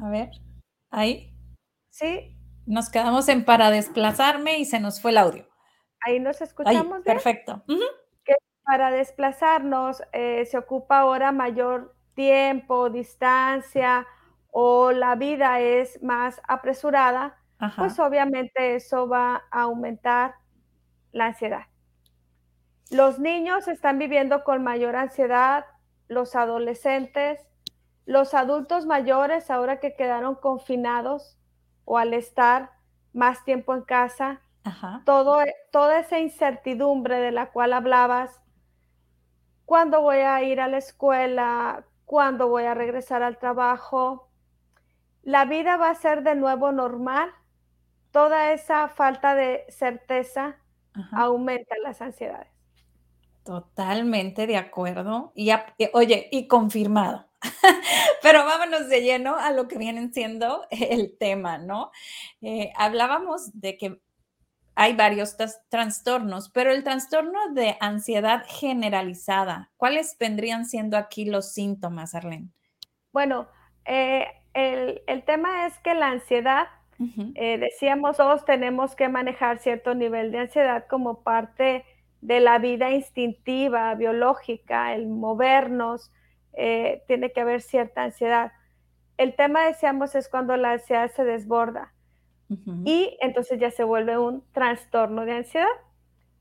a 0.02 0.08
ver, 0.08 0.30
ahí. 0.90 1.34
Sí. 1.90 2.32
Nos 2.64 2.90
quedamos 2.90 3.28
en 3.28 3.44
para 3.44 3.70
desplazarme 3.70 4.58
y 4.58 4.64
se 4.64 4.80
nos 4.80 5.00
fue 5.00 5.10
el 5.12 5.18
audio. 5.18 5.46
Ahí 6.00 6.18
nos 6.18 6.40
escuchamos. 6.40 7.02
perfecto. 7.04 7.62
que 8.24 8.34
para 8.64 8.90
desplazarnos 8.90 10.02
eh, 10.12 10.46
se 10.46 10.58
ocupa 10.58 11.00
ahora 11.00 11.30
mayor 11.30 11.94
tiempo, 12.14 12.90
distancia 12.90 14.06
o 14.58 14.90
la 14.90 15.16
vida 15.16 15.60
es 15.60 16.02
más 16.02 16.40
apresurada, 16.48 17.36
pues 17.76 17.98
obviamente 17.98 18.74
eso 18.74 19.06
va 19.06 19.44
a 19.50 19.60
aumentar 19.60 20.36
la 21.12 21.26
ansiedad. 21.26 21.64
Los 22.90 23.18
niños 23.18 23.68
están 23.68 23.98
viviendo 23.98 24.44
con 24.44 24.62
mayor 24.62 24.96
ansiedad, 24.96 25.66
los 26.08 26.34
adolescentes, 26.34 27.46
los 28.06 28.32
adultos 28.32 28.86
mayores 28.86 29.50
ahora 29.50 29.78
que 29.78 29.94
quedaron 29.94 30.36
confinados 30.36 31.36
o 31.84 31.98
al 31.98 32.14
estar 32.14 32.70
más 33.12 33.44
tiempo 33.44 33.74
en 33.74 33.82
casa, 33.82 34.40
Todo, 35.04 35.36
toda 35.70 35.98
esa 35.98 36.18
incertidumbre 36.18 37.18
de 37.18 37.30
la 37.30 37.50
cual 37.52 37.74
hablabas, 37.74 38.40
cuándo 39.66 40.00
voy 40.00 40.16
a 40.18 40.42
ir 40.42 40.62
a 40.62 40.68
la 40.68 40.78
escuela, 40.78 41.84
cuándo 42.06 42.48
voy 42.48 42.64
a 42.64 42.72
regresar 42.72 43.22
al 43.22 43.36
trabajo, 43.38 44.25
la 45.26 45.44
vida 45.44 45.76
va 45.76 45.90
a 45.90 45.94
ser 45.96 46.22
de 46.22 46.36
nuevo 46.36 46.70
normal, 46.70 47.32
toda 48.12 48.52
esa 48.52 48.86
falta 48.88 49.34
de 49.34 49.64
certeza 49.68 50.56
aumenta 51.10 51.74
las 51.82 52.00
ansiedades. 52.00 52.48
Totalmente 53.42 54.46
de 54.46 54.56
acuerdo. 54.56 55.32
Y, 55.34 55.50
oye, 55.94 56.28
y 56.30 56.46
confirmado. 56.46 57.26
Pero 58.22 58.44
vámonos 58.44 58.88
de 58.88 59.02
lleno 59.02 59.34
a 59.34 59.50
lo 59.50 59.66
que 59.66 59.78
vienen 59.78 60.14
siendo 60.14 60.64
el 60.70 61.18
tema, 61.18 61.58
¿no? 61.58 61.90
Eh, 62.40 62.72
hablábamos 62.76 63.50
de 63.52 63.76
que 63.76 64.00
hay 64.76 64.94
varios 64.94 65.36
trastornos, 65.68 66.50
pero 66.50 66.70
el 66.70 66.84
trastorno 66.84 67.52
de 67.54 67.78
ansiedad 67.80 68.44
generalizada, 68.46 69.72
¿cuáles 69.78 70.18
vendrían 70.18 70.66
siendo 70.66 70.98
aquí 70.98 71.24
los 71.24 71.50
síntomas, 71.50 72.14
Arlene? 72.14 72.50
Bueno, 73.10 73.48
eh, 73.86 74.26
el, 74.56 75.22
tema 75.24 75.66
es 75.66 75.78
que 75.80 75.94
la 75.94 76.08
ansiedad, 76.08 76.68
eh, 77.34 77.58
decíamos 77.58 78.16
todos 78.16 78.46
tenemos 78.46 78.96
que 78.96 79.08
manejar 79.10 79.58
cierto 79.58 79.94
nivel 79.94 80.32
de 80.32 80.38
ansiedad 80.38 80.86
como 80.88 81.22
parte 81.22 81.84
de 82.22 82.40
la 82.40 82.58
vida 82.58 82.90
instintiva, 82.90 83.94
biológica, 83.94 84.94
el 84.94 85.06
movernos, 85.08 86.10
eh, 86.54 87.02
tiene 87.06 87.32
que 87.32 87.42
haber 87.42 87.60
cierta 87.60 88.04
ansiedad. 88.04 88.52
El 89.18 89.36
tema, 89.36 89.66
decíamos, 89.66 90.14
es 90.14 90.28
cuando 90.30 90.56
la 90.56 90.72
ansiedad 90.72 91.10
se 91.10 91.24
desborda 91.24 91.92
y 92.84 93.18
entonces 93.20 93.58
ya 93.58 93.72
se 93.72 93.82
vuelve 93.82 94.16
un 94.18 94.44
trastorno 94.52 95.24
de 95.24 95.32
ansiedad. 95.32 95.66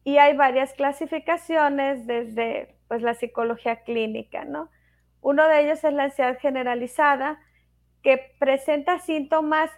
Y 0.03 0.17
hay 0.19 0.37
varias 0.37 0.71
clasificaciones 0.73 2.05
desde 2.05 2.77
pues, 2.87 3.01
la 3.01 3.15
psicología 3.15 3.77
clínica, 3.77 4.45
¿no? 4.45 4.69
Uno 5.21 5.47
de 5.47 5.65
ellos 5.65 5.83
es 5.83 5.93
la 5.93 6.03
ansiedad 6.03 6.37
generalizada, 6.39 7.39
que 8.05 8.35
presenta 8.37 8.99
síntomas 8.99 9.71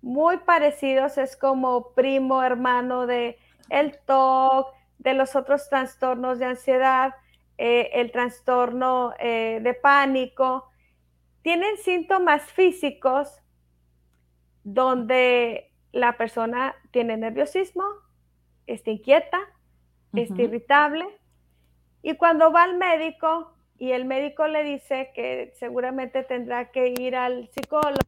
muy 0.00 0.38
parecidos, 0.38 1.18
es 1.18 1.36
como 1.36 1.92
primo, 1.92 2.42
hermano 2.42 3.06
de 3.06 3.38
el 3.68 3.98
TOC, 4.06 4.74
de 5.00 5.12
los 5.12 5.36
otros 5.36 5.68
trastornos 5.68 6.38
de 6.38 6.46
ansiedad, 6.46 7.14
eh, 7.58 7.90
el 7.92 8.10
trastorno 8.10 9.12
eh, 9.18 9.60
de 9.62 9.74
pánico, 9.74 10.66
tienen 11.42 11.76
síntomas 11.76 12.50
físicos 12.52 13.42
donde 14.62 15.70
la 15.92 16.16
persona 16.16 16.74
tiene 16.90 17.18
nerviosismo, 17.18 17.84
está 18.66 18.92
inquieta, 18.92 19.40
está 20.14 20.40
irritable 20.40 21.04
y 22.00 22.16
cuando 22.16 22.50
va 22.50 22.62
al 22.62 22.78
médico 22.78 23.53
y 23.78 23.92
el 23.92 24.04
médico 24.04 24.46
le 24.46 24.62
dice 24.62 25.10
que 25.14 25.52
seguramente 25.58 26.22
tendrá 26.22 26.70
que 26.70 26.94
ir 26.98 27.16
al 27.16 27.48
psicólogo, 27.48 27.98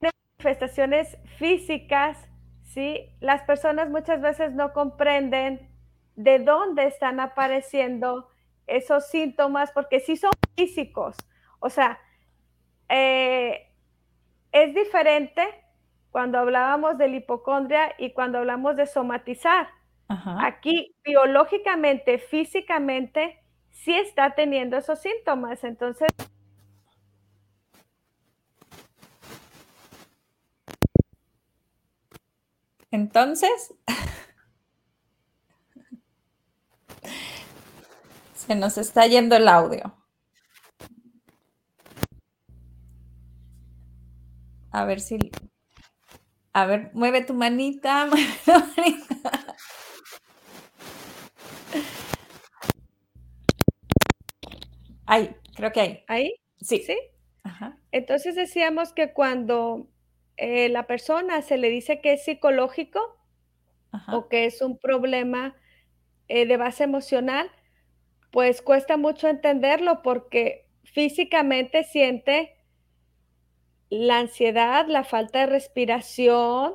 manifestaciones 0.00 1.16
físicas 1.38 2.28
¿sí? 2.74 3.08
Las 3.20 3.42
personas 3.42 3.88
muchas 3.88 4.20
veces 4.20 4.52
no 4.52 4.72
comprenden 4.72 5.70
de 6.16 6.40
dónde 6.40 6.86
están 6.86 7.20
apareciendo 7.20 8.28
esos 8.66 9.06
síntomas, 9.06 9.70
porque 9.72 10.00
sí 10.00 10.16
son 10.16 10.32
físicos. 10.56 11.16
O 11.60 11.70
sea, 11.70 11.98
eh, 12.88 13.70
es 14.52 14.74
diferente 14.74 15.42
cuando 16.10 16.38
hablábamos 16.38 16.98
de 16.98 17.08
la 17.08 17.16
hipocondria 17.16 17.94
y 17.98 18.12
cuando 18.12 18.38
hablamos 18.38 18.76
de 18.76 18.86
somatizar. 18.86 19.68
Aquí, 20.08 20.94
biológicamente, 21.04 22.18
físicamente, 22.18 23.40
sí 23.70 23.94
está 23.94 24.34
teniendo 24.34 24.76
esos 24.76 25.00
síntomas. 25.00 25.64
Entonces, 25.64 26.08
Entonces, 32.94 33.74
se 38.34 38.54
nos 38.54 38.78
está 38.78 39.04
yendo 39.08 39.34
el 39.34 39.48
audio. 39.48 39.96
A 44.70 44.84
ver 44.84 45.00
si... 45.00 45.18
A 46.52 46.66
ver, 46.66 46.92
mueve 46.94 47.22
tu 47.22 47.34
manita, 47.34 48.06
mueve 48.12 48.28
tu 48.44 48.52
manita. 48.52 49.56
Ahí, 55.06 55.34
creo 55.54 55.72
que 55.72 55.80
ahí. 55.80 56.04
¿Ahí? 56.08 56.34
Sí. 56.60 56.78
¿Sí? 56.78 56.96
Entonces 57.92 58.34
decíamos 58.34 58.92
que 58.92 59.12
cuando 59.12 59.88
eh, 60.36 60.68
la 60.68 60.86
persona 60.86 61.42
se 61.42 61.58
le 61.58 61.68
dice 61.70 62.00
que 62.00 62.14
es 62.14 62.24
psicológico 62.24 63.00
o 64.12 64.28
que 64.28 64.46
es 64.46 64.60
un 64.60 64.78
problema 64.78 65.54
eh, 66.26 66.46
de 66.46 66.56
base 66.56 66.84
emocional, 66.84 67.50
pues 68.32 68.62
cuesta 68.62 68.96
mucho 68.96 69.28
entenderlo 69.28 70.02
porque 70.02 70.66
físicamente 70.82 71.84
siente 71.84 72.56
la 73.90 74.18
ansiedad, 74.18 74.86
la 74.88 75.04
falta 75.04 75.40
de 75.40 75.46
respiración, 75.46 76.74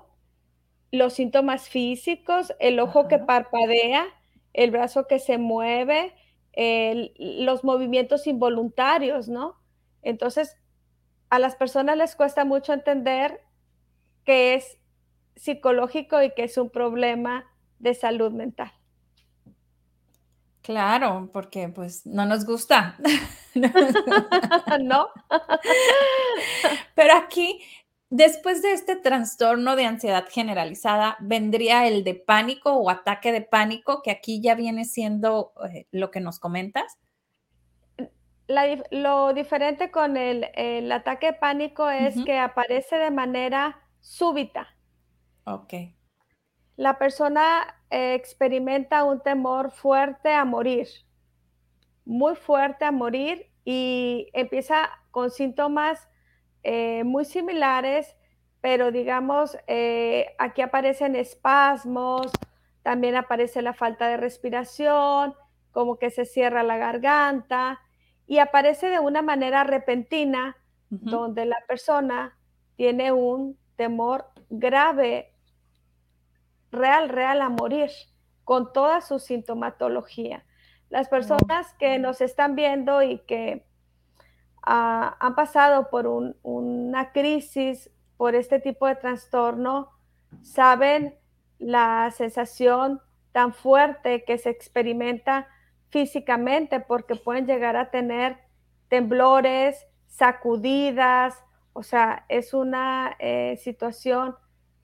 los 0.92 1.14
síntomas 1.14 1.68
físicos, 1.68 2.54
el 2.60 2.80
ojo 2.80 3.08
que 3.08 3.20
parpadea, 3.20 4.06
el 4.54 4.72
brazo 4.72 5.08
que 5.08 5.20
se 5.20 5.38
mueve, 5.38 6.14
los 6.56 7.64
movimientos 7.64 8.28
involuntarios, 8.28 9.30
¿no? 9.30 9.58
Entonces, 10.02 10.58
a 11.30 11.40
las 11.40 11.56
personas 11.56 11.98
les 11.98 12.16
cuesta 12.16 12.46
mucho 12.46 12.74
entender 12.74 13.42
que 14.26 14.56
es 14.56 14.78
psicológico 15.36 16.22
y 16.22 16.34
que 16.34 16.44
es 16.44 16.58
un 16.58 16.70
problema 16.70 17.46
de 17.80 17.94
salud 17.94 18.32
mental. 18.32 18.72
Claro, 20.62 21.30
porque 21.34 21.70
pues 21.70 22.06
no 22.06 22.26
nos 22.26 22.46
gusta. 22.46 22.98
no. 24.82 25.08
Pero 26.96 27.14
aquí, 27.16 27.62
después 28.10 28.62
de 28.62 28.74
este 28.74 28.96
trastorno 28.96 29.76
de 29.76 29.86
ansiedad 29.86 30.26
generalizada, 30.30 31.18
vendría 31.20 31.88
el 31.88 32.04
de 32.04 32.16
pánico 32.16 32.74
o 32.74 32.90
ataque 32.90 33.32
de 33.32 33.42
pánico, 33.42 34.02
que 34.02 34.12
aquí 34.12 34.42
ya 34.42 34.56
viene 34.56 34.86
siendo 34.86 35.54
eh, 35.72 35.88
lo 35.92 36.12
que 36.12 36.20
nos 36.20 36.40
comentas. 36.40 36.98
lo 38.92 39.34
diferente 39.34 39.92
con 39.92 40.18
el, 40.18 40.92
ataque 40.92 41.28
de 41.28 41.34
pánico 41.34 41.90
es 41.90 42.16
que 42.26 42.38
aparece 42.38 42.98
de 42.98 43.12
manera 43.12 43.80
súbita. 44.00 44.68
Ok. 45.46 45.74
La 46.76 46.98
persona 46.98 47.76
eh, 47.90 48.14
experimenta 48.14 49.04
un 49.04 49.22
temor 49.22 49.72
fuerte 49.72 50.32
a 50.32 50.46
morir, 50.46 50.88
muy 52.06 52.36
fuerte 52.36 52.86
a 52.86 52.92
morir 52.92 53.52
y 53.66 54.30
empieza 54.34 54.90
con 55.12 55.30
síntomas 55.30 56.09
eh, 56.64 57.04
muy 57.04 57.26
similares, 57.26 58.16
pero 58.62 58.92
digamos, 58.92 59.58
eh, 59.68 60.36
aquí 60.38 60.62
aparecen 60.62 61.16
espasmos, 61.16 62.32
también 62.84 63.16
aparece 63.16 63.62
la 63.62 63.74
falta 63.74 64.08
de 64.08 64.18
respiración, 64.18 65.34
como 65.72 65.98
que 65.98 66.10
se 66.10 66.26
cierra 66.26 66.64
la 66.64 66.78
garganta 66.78 67.80
y 68.28 68.40
aparece 68.40 68.90
de 68.90 69.00
una 69.00 69.22
manera 69.22 69.64
repentina, 69.64 70.56
donde 70.90 71.46
la 71.46 71.58
persona 71.68 72.36
tiene 72.76 73.12
un 73.12 73.60
temor 73.76 74.26
grave, 74.50 75.36
real, 76.72 77.10
real 77.10 77.42
a 77.42 77.50
morir, 77.50 77.92
con 78.44 78.74
toda 78.74 79.02
su 79.02 79.20
sintomatología. 79.20 80.46
Las 80.90 81.08
personas 81.08 81.74
que 81.76 82.00
nos 82.00 82.22
están 82.22 82.56
viendo 82.56 83.04
y 83.04 83.20
que 83.20 83.69
ah, 84.70 85.18
han 85.20 85.36
pasado 85.36 85.90
por 85.90 86.08
una 86.08 87.12
crisis, 87.12 87.90
por 88.18 88.36
este 88.36 88.60
tipo 88.60 88.86
de 88.88 88.96
trastorno, 88.96 89.90
saben 90.42 91.16
la 91.58 92.12
sensación 92.12 93.02
tan 93.32 93.54
fuerte 93.54 94.24
que 94.24 94.38
se 94.38 94.50
experimenta 94.50 95.48
físicamente 95.90 96.80
porque 96.80 97.16
pueden 97.16 97.48
llegar 97.48 97.76
a 97.76 97.90
tener 97.90 98.38
temblores, 98.88 99.88
sacudidas, 100.08 101.44
o 101.74 101.84
sea, 101.84 102.26
es 102.30 102.54
una 102.54 103.16
eh, 103.20 103.58
situación 103.62 104.36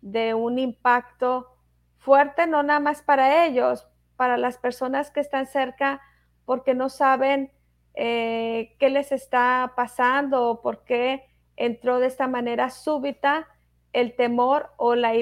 de 0.01 0.33
un 0.33 0.59
impacto 0.59 1.51
fuerte, 1.97 2.47
no 2.47 2.63
nada 2.63 2.79
más 2.79 3.01
para 3.01 3.45
ellos, 3.45 3.87
para 4.15 4.37
las 4.37 4.57
personas 4.57 5.11
que 5.11 5.19
están 5.19 5.47
cerca, 5.47 6.01
porque 6.45 6.73
no 6.75 6.89
saben 6.89 7.51
eh, 7.95 8.75
qué 8.79 8.89
les 8.89 9.11
está 9.11 9.73
pasando 9.75 10.49
o 10.49 10.61
por 10.61 10.83
qué 10.83 11.23
entró 11.55 11.99
de 11.99 12.07
esta 12.07 12.27
manera 12.27 12.69
súbita 12.69 13.47
el 13.93 14.15
temor 14.15 14.71
o 14.77 14.95
la 14.95 15.13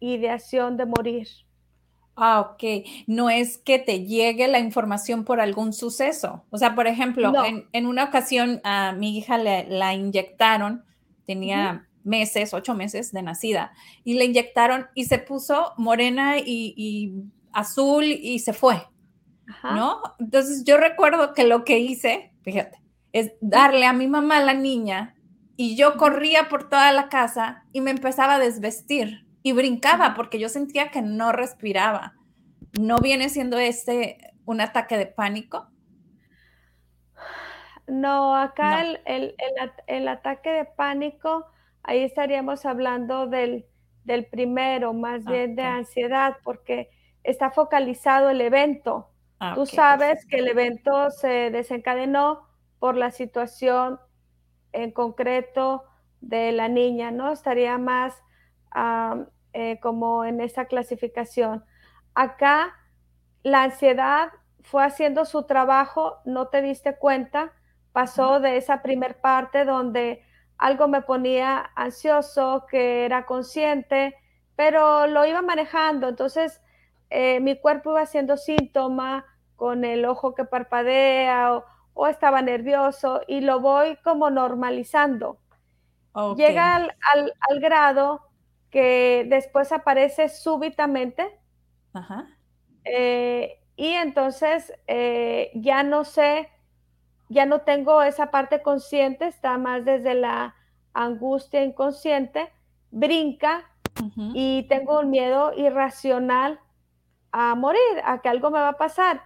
ideación 0.00 0.76
de 0.76 0.86
morir. 0.86 1.28
Ah, 2.16 2.40
ok. 2.40 2.86
No 3.06 3.30
es 3.30 3.58
que 3.58 3.78
te 3.78 4.04
llegue 4.04 4.48
la 4.48 4.58
información 4.58 5.24
por 5.24 5.40
algún 5.40 5.72
suceso. 5.72 6.44
O 6.50 6.58
sea, 6.58 6.74
por 6.74 6.86
ejemplo, 6.86 7.32
en, 7.72 7.86
una 7.86 8.04
ocasión 8.04 8.60
a 8.64 8.92
mi 8.92 9.16
hija 9.16 9.38
le, 9.38 9.66
la 9.68 9.94
inyectaron, 9.94 10.84
tenía 11.24 11.88
meses, 12.04 12.52
ocho 12.52 12.74
meses 12.74 13.12
de 13.12 13.22
nacida, 13.22 13.72
y 14.04 14.14
le 14.14 14.24
inyectaron 14.24 14.86
y 14.94 15.04
se 15.04 15.18
puso 15.18 15.72
morena 15.76 16.38
y, 16.38 17.14
azul 17.52 18.04
y 18.04 18.38
se 18.40 18.52
fue. 18.52 18.82
¿No? 19.62 20.00
Entonces 20.18 20.64
yo 20.64 20.76
recuerdo 20.76 21.34
que 21.34 21.44
lo 21.44 21.64
que 21.64 21.78
hice, 21.78 22.32
fíjate, 22.42 22.80
es 23.12 23.32
darle 23.40 23.86
a 23.86 23.92
mi 23.92 24.06
mamá 24.06 24.40
la 24.40 24.54
niña 24.54 25.14
y 25.56 25.76
yo 25.76 25.96
corría 25.96 26.48
por 26.48 26.68
toda 26.68 26.92
la 26.92 27.08
casa 27.08 27.64
y 27.72 27.80
me 27.80 27.90
empezaba 27.90 28.34
a 28.34 28.38
desvestir 28.38 29.26
y 29.42 29.52
brincaba 29.52 30.14
porque 30.14 30.38
yo 30.38 30.48
sentía 30.48 30.90
que 30.90 31.02
no 31.02 31.32
respiraba. 31.32 32.14
¿No 32.80 32.98
viene 32.98 33.28
siendo 33.28 33.58
este 33.58 34.32
un 34.44 34.60
ataque 34.60 34.96
de 34.96 35.06
pánico? 35.06 35.68
No, 37.86 38.34
acá 38.36 38.82
El, 39.04 40.08
ataque 40.08 40.50
de 40.50 40.64
pánico, 40.64 41.46
ahí 41.82 42.02
estaríamos 42.02 42.64
hablando 42.64 43.26
del, 43.26 43.66
primero, 44.30 44.94
más 44.94 45.24
bien 45.24 45.56
de 45.56 45.64
ansiedad, 45.64 46.36
porque 46.42 46.90
está 47.22 47.50
focalizado 47.50 48.30
el 48.30 48.40
evento. 48.40 49.11
Ah, 49.44 49.54
Tú 49.56 49.66
sabes 49.66 50.24
que 50.26 50.38
el 50.38 50.46
evento 50.48 51.10
se 51.10 51.50
desencadenó 51.50 52.46
por 52.78 52.96
la 52.96 53.10
situación 53.10 53.98
en 54.72 54.92
concreto 54.92 55.84
de 56.20 56.52
la 56.52 56.68
niña, 56.68 57.10
¿no? 57.10 57.32
Estaría 57.32 57.76
más 57.76 58.14
eh, 59.52 59.78
como 59.80 60.24
en 60.24 60.40
esa 60.40 60.66
clasificación. 60.66 61.64
Acá 62.14 62.72
la 63.42 63.64
ansiedad 63.64 64.30
fue 64.62 64.84
haciendo 64.84 65.24
su 65.24 65.42
trabajo, 65.44 66.18
no 66.24 66.48
te 66.48 66.62
diste 66.62 66.96
cuenta, 66.96 67.52
pasó 67.92 68.38
de 68.40 68.56
esa 68.56 68.82
primer 68.82 69.20
parte 69.20 69.64
donde 69.64 70.22
algo 70.56 70.86
me 70.86 71.02
ponía 71.02 71.70
ansioso, 71.74 72.66
que 72.70 73.04
era 73.04 73.26
consciente, 73.26 74.14
pero 74.54 75.08
lo 75.08 75.26
iba 75.26 75.42
manejando, 75.42 76.08
entonces 76.08 76.60
eh, 77.10 77.40
mi 77.40 77.60
cuerpo 77.60 77.90
iba 77.90 78.02
haciendo 78.02 78.36
síntoma 78.36 79.26
con 79.56 79.84
el 79.84 80.04
ojo 80.04 80.34
que 80.34 80.44
parpadea 80.44 81.62
o, 81.94 82.06
estaba 82.06 82.42
nervioso 82.42 83.20
y 83.26 83.42
lo 83.42 83.60
voy 83.60 83.96
como 84.02 84.30
normalizando. 84.30 85.38
Llega 86.36 86.76
al 86.76 87.60
grado 87.60 88.32
que 88.72 89.26
después 89.28 89.70
aparece 89.70 90.28
súbitamente. 90.28 91.38
Eh, 92.84 93.60
y 93.76 93.88
entonces 93.88 94.72
eh, 94.86 95.50
ya 95.54 95.82
no 95.82 96.04
sé, 96.04 96.48
ya 97.28 97.46
no 97.46 97.60
tengo 97.60 98.02
esa 98.02 98.30
parte 98.30 98.62
consciente, 98.62 99.26
está 99.26 99.58
más 99.58 99.84
desde 99.84 100.14
la 100.14 100.56
angustia 100.94 101.62
inconsciente, 101.62 102.50
brinca 102.90 103.68
y 104.34 104.66
tengo 104.68 104.98
un 105.00 105.10
miedo 105.10 105.52
irracional 105.54 106.58
a 107.30 107.54
morir, 107.54 107.80
a 108.04 108.20
que 108.20 108.28
algo 108.28 108.50
me 108.50 108.58
va 108.58 108.70
a 108.70 108.78
pasar. 108.78 109.22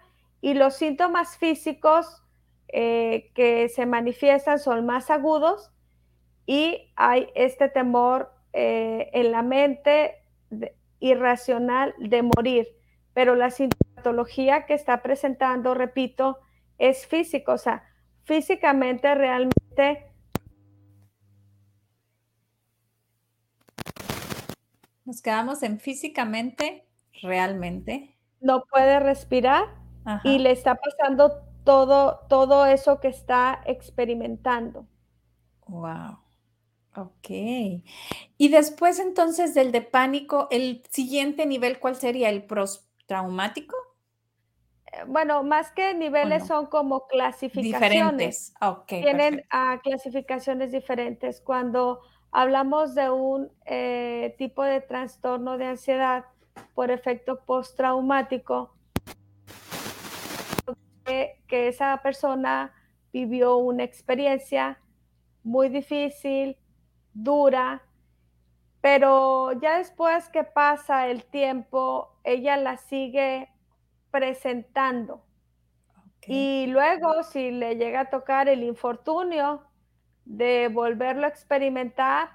Y 0.47 0.55
los 0.55 0.77
síntomas 0.77 1.37
físicos 1.39 2.23
eh, 2.69 3.33
que 3.35 3.69
se 3.69 3.85
manifiestan 3.85 4.61
son 4.61 4.87
más 4.87 5.11
agudos 5.11 5.73
y 6.47 6.93
hay 6.95 7.27
este 7.35 7.69
temor 7.69 8.33
eh, 8.53 9.11
en 9.13 9.33
la 9.33 9.43
mente 9.43 10.15
irracional 11.01 11.97
de 11.99 12.23
morir, 12.23 12.69
pero 13.13 13.35
la 13.35 13.51
sintomatología 13.51 14.67
que 14.67 14.75
está 14.75 15.03
presentando, 15.03 15.75
repito, 15.75 16.39
es 16.79 17.09
físico, 17.09 17.55
o 17.55 17.59
sea, 17.59 17.83
físicamente 18.23 19.13
realmente... 19.17 20.13
Nos 25.05 25.21
quedamos 25.23 25.65
en 25.65 25.81
físicamente, 25.81 26.87
realmente. 27.21 28.17
No 28.41 28.63
puede 28.71 29.01
respirar 29.01 29.86
y 30.25 30.38
le 30.38 30.51
está 30.51 30.77
pasando 30.77 31.42
todo, 31.64 32.21
todo 32.29 32.66
eso 32.66 33.01
que 33.01 33.09
está 33.09 33.61
experimentando. 33.66 34.87
Wow. 35.66 36.19
Ok. 36.97 37.29
Y 38.38 38.49
después 38.49 38.99
entonces 38.99 39.55
del 39.55 39.73
de 39.73 39.83
pánico, 39.83 40.49
el 40.51 40.83
siguiente 40.90 41.45
nivel, 41.45 41.79
¿cuál 41.79 41.97
sería? 41.97 42.31
¿El 42.31 42.45
postraumático? 42.45 43.77
Eh, 44.87 45.05
bueno, 45.07 45.42
más 45.42 45.73
que 45.73 45.92
niveles 45.95 46.47
son 46.47 46.66
como 46.66 47.07
clasificaciones. 47.07 47.81
Diferentes. 47.81 48.55
Okay, 48.61 49.03
Tienen 49.03 49.45
ah, 49.51 49.81
clasificaciones 49.83 50.73
diferentes. 50.73 51.40
Cuando 51.42 52.01
hablamos 52.31 52.95
de 52.95 53.11
un 53.11 53.51
eh, 53.66 54.35
tipo 54.38 54.62
de 54.62 54.81
trastorno 54.81 55.59
de 55.59 55.66
ansiedad 55.66 56.25
por 56.75 56.90
efecto 56.90 57.45
postraumático, 57.45 58.76
que 61.07 61.69
esa 61.69 62.01
persona 62.03 62.73
vivió 63.12 63.57
una 63.57 63.85
experiencia 63.85 64.79
muy 65.42 65.69
difícil, 65.69 66.59
dura, 67.14 67.83
pero 68.81 69.53
ya 69.61 69.79
después 69.79 70.29
que 70.29 70.45
pasa 70.45 71.09
el 71.09 71.25
tiempo, 71.25 72.21
ella 72.25 72.57
la 72.57 72.77
sigue 72.77 73.49
presentando. 74.11 75.25
Y 76.29 76.66
luego, 76.66 77.23
si 77.23 77.51
le 77.51 77.77
llega 77.77 78.01
a 78.01 78.11
tocar 78.11 78.49
el 78.49 78.62
infortunio 78.62 79.62
de 80.25 80.69
volverlo 80.69 81.27
a 81.27 81.29
experimentar, 81.29 82.31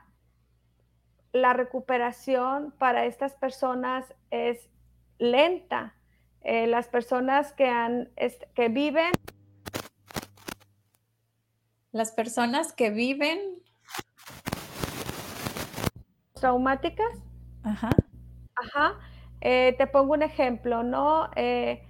la 1.34 1.54
recuperación 1.54 2.74
para 2.78 3.06
estas 3.06 3.36
personas 3.36 4.14
es 4.30 4.70
lenta. 5.20 5.96
Eh, 6.44 6.68
las 6.68 6.88
personas 6.88 7.54
que, 7.54 7.68
han, 7.68 8.10
que 8.56 8.70
viven. 8.70 9.12
Las 11.92 12.12
personas 12.12 12.74
que 12.74 12.90
viven 12.90 13.62
traumáticas. 16.34 17.20
Ajá. 17.64 17.90
Ajá. 18.56 19.00
Eh, 19.42 19.76
te 19.78 19.88
pongo 19.88 20.14
un 20.14 20.24
ejemplo, 20.24 20.84
¿no? 20.84 21.30
Eh, 21.36 21.88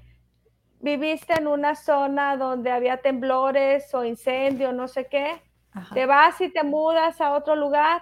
viviste 0.80 1.34
en 1.34 1.48
una 1.48 1.76
zona 1.76 2.38
donde 2.38 2.72
había 2.72 3.02
temblores 3.02 3.94
o 3.94 4.04
incendio, 4.04 4.74
no 4.74 4.88
sé 4.88 5.08
qué. 5.08 5.42
Te 5.94 6.06
vas 6.06 6.42
y 6.42 6.50
te 6.52 6.64
mudas 6.64 7.22
a 7.22 7.34
otro 7.34 7.56
lugar 7.56 8.02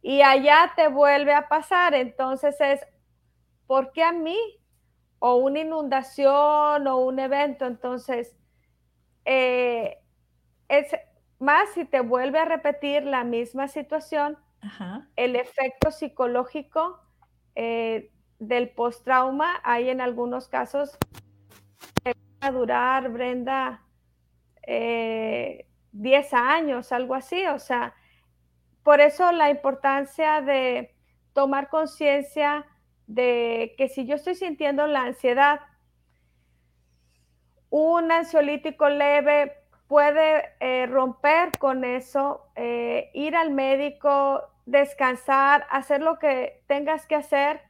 y 0.00 0.22
allá 0.22 0.72
te 0.76 0.86
vuelve 0.86 1.34
a 1.34 1.48
pasar. 1.48 1.94
Entonces 1.94 2.56
es, 2.60 2.80
¿por 3.66 3.90
qué 3.92 4.04
a 4.04 4.12
mí? 4.12 4.38
O 5.20 5.36
una 5.36 5.60
inundación 5.60 6.88
o 6.88 6.96
un 6.96 7.20
evento. 7.20 7.66
Entonces, 7.66 8.36
eh, 9.24 9.98
es 10.68 10.88
más 11.38 11.70
si 11.70 11.84
te 11.84 12.00
vuelve 12.00 12.38
a 12.38 12.44
repetir 12.44 13.04
la 13.04 13.24
misma 13.24 13.68
situación, 13.68 14.36
el 15.16 15.36
efecto 15.36 15.90
psicológico 15.90 17.00
eh, 17.54 18.12
del 18.38 18.70
post-trauma, 18.70 19.60
hay 19.64 19.88
en 19.88 20.00
algunos 20.00 20.48
casos 20.48 20.98
que 22.04 22.14
a 22.40 22.50
durar, 22.50 23.10
Brenda, 23.10 23.82
10 24.66 24.66
eh, 24.66 25.66
años, 26.32 26.92
algo 26.92 27.14
así. 27.14 27.46
O 27.46 27.58
sea, 27.58 27.94
por 28.82 29.00
eso 29.00 29.32
la 29.32 29.50
importancia 29.50 30.42
de 30.42 30.94
tomar 31.32 31.68
conciencia 31.68 32.66
de 33.10 33.74
que 33.76 33.88
si 33.88 34.06
yo 34.06 34.14
estoy 34.14 34.36
sintiendo 34.36 34.86
la 34.86 35.02
ansiedad, 35.02 35.60
un 37.68 38.12
ansiolítico 38.12 38.88
leve 38.88 39.52
puede 39.88 40.44
eh, 40.60 40.86
romper 40.86 41.50
con 41.58 41.84
eso, 41.84 42.46
eh, 42.54 43.10
ir 43.12 43.34
al 43.34 43.50
médico, 43.50 44.42
descansar, 44.64 45.66
hacer 45.70 46.00
lo 46.00 46.20
que 46.20 46.62
tengas 46.68 47.06
que 47.06 47.16
hacer 47.16 47.60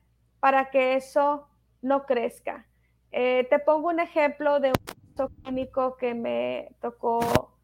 para 0.40 0.70
que 0.70 0.96
eso 0.96 1.48
no 1.80 2.04
crezca. 2.04 2.66
Eh, 3.10 3.46
te 3.48 3.58
pongo 3.58 3.88
un 3.88 4.00
ejemplo 4.00 4.60
de 4.60 4.72
un 4.72 5.28
clínico 5.42 5.96
que 5.96 6.12
me 6.12 6.68
tocó 6.82 7.56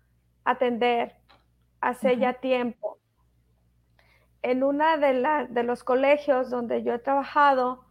atender 0.44 1.14
hace 1.82 2.16
ya 2.16 2.32
tiempo. 2.34 2.98
En 4.42 4.62
una 4.62 4.96
de, 4.96 5.46
de 5.48 5.62
los 5.62 5.84
colegios 5.84 6.50
donde 6.50 6.82
yo 6.82 6.94
he 6.94 6.98
trabajado, 6.98 7.84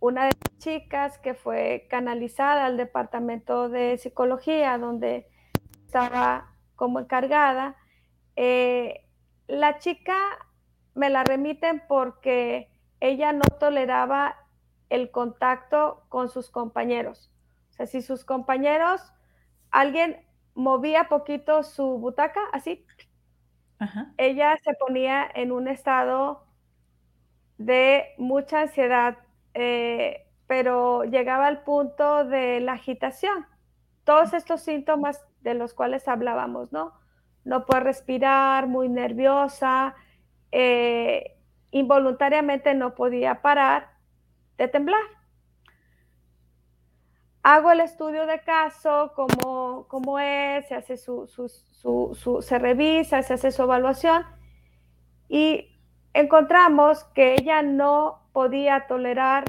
una 0.00 0.24
de 0.26 0.32
las 0.32 0.58
chicas 0.58 1.18
que 1.18 1.34
fue 1.34 1.86
canalizada 1.88 2.66
al 2.66 2.76
departamento 2.76 3.68
de 3.68 3.96
psicología, 3.96 4.76
donde 4.76 5.28
estaba 5.86 6.54
como 6.76 7.00
encargada, 7.00 7.76
eh, 8.36 9.06
la 9.46 9.78
chica 9.78 10.16
me 10.94 11.10
la 11.10 11.24
remiten 11.24 11.82
porque 11.88 12.70
ella 13.00 13.32
no 13.32 13.44
toleraba 13.58 14.36
el 14.90 15.10
contacto 15.10 16.04
con 16.08 16.28
sus 16.28 16.50
compañeros. 16.50 17.30
O 17.70 17.72
sea, 17.72 17.86
si 17.86 18.02
sus 18.02 18.24
compañeros, 18.24 19.00
alguien 19.70 20.24
movía 20.54 21.08
poquito 21.08 21.62
su 21.62 21.98
butaca, 21.98 22.40
así, 22.52 22.86
ella 24.16 24.56
se 24.62 24.74
ponía 24.74 25.28
en 25.34 25.52
un 25.52 25.68
estado 25.68 26.44
de 27.58 28.14
mucha 28.18 28.62
ansiedad, 28.62 29.18
eh, 29.54 30.26
pero 30.46 31.04
llegaba 31.04 31.46
al 31.46 31.62
punto 31.62 32.24
de 32.24 32.60
la 32.60 32.72
agitación. 32.72 33.46
Todos 34.04 34.34
estos 34.34 34.60
síntomas 34.62 35.24
de 35.40 35.54
los 35.54 35.74
cuales 35.74 36.08
hablábamos, 36.08 36.72
¿no? 36.72 36.92
No 37.44 37.66
puede 37.66 37.80
respirar, 37.80 38.66
muy 38.66 38.88
nerviosa, 38.88 39.94
eh, 40.52 41.36
involuntariamente 41.70 42.74
no 42.74 42.94
podía 42.94 43.42
parar 43.42 43.90
de 44.56 44.68
temblar. 44.68 45.02
Hago 47.46 47.70
el 47.70 47.80
estudio 47.80 48.24
de 48.24 48.40
caso, 48.40 49.12
cómo, 49.14 49.86
cómo 49.88 50.18
es, 50.18 50.66
se 50.66 50.76
hace 50.76 50.96
su, 50.96 51.28
se 52.40 52.58
revisa, 52.58 53.22
se 53.22 53.34
hace 53.34 53.52
su 53.52 53.64
evaluación 53.64 54.24
y 55.28 55.78
encontramos 56.14 57.04
que 57.14 57.34
ella 57.34 57.60
no 57.60 58.30
podía 58.32 58.86
tolerar 58.86 59.44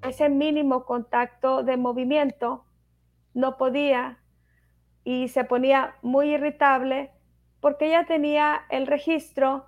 ese 0.00 0.30
mínimo 0.30 0.86
contacto 0.86 1.62
de 1.62 1.76
movimiento, 1.76 2.64
no 3.34 3.58
podía 3.58 4.20
y 5.04 5.28
se 5.28 5.44
ponía 5.44 5.96
muy 6.00 6.36
irritable 6.36 7.10
porque 7.60 7.88
ella 7.88 8.06
tenía 8.06 8.62
el 8.70 8.86
registro 8.86 9.66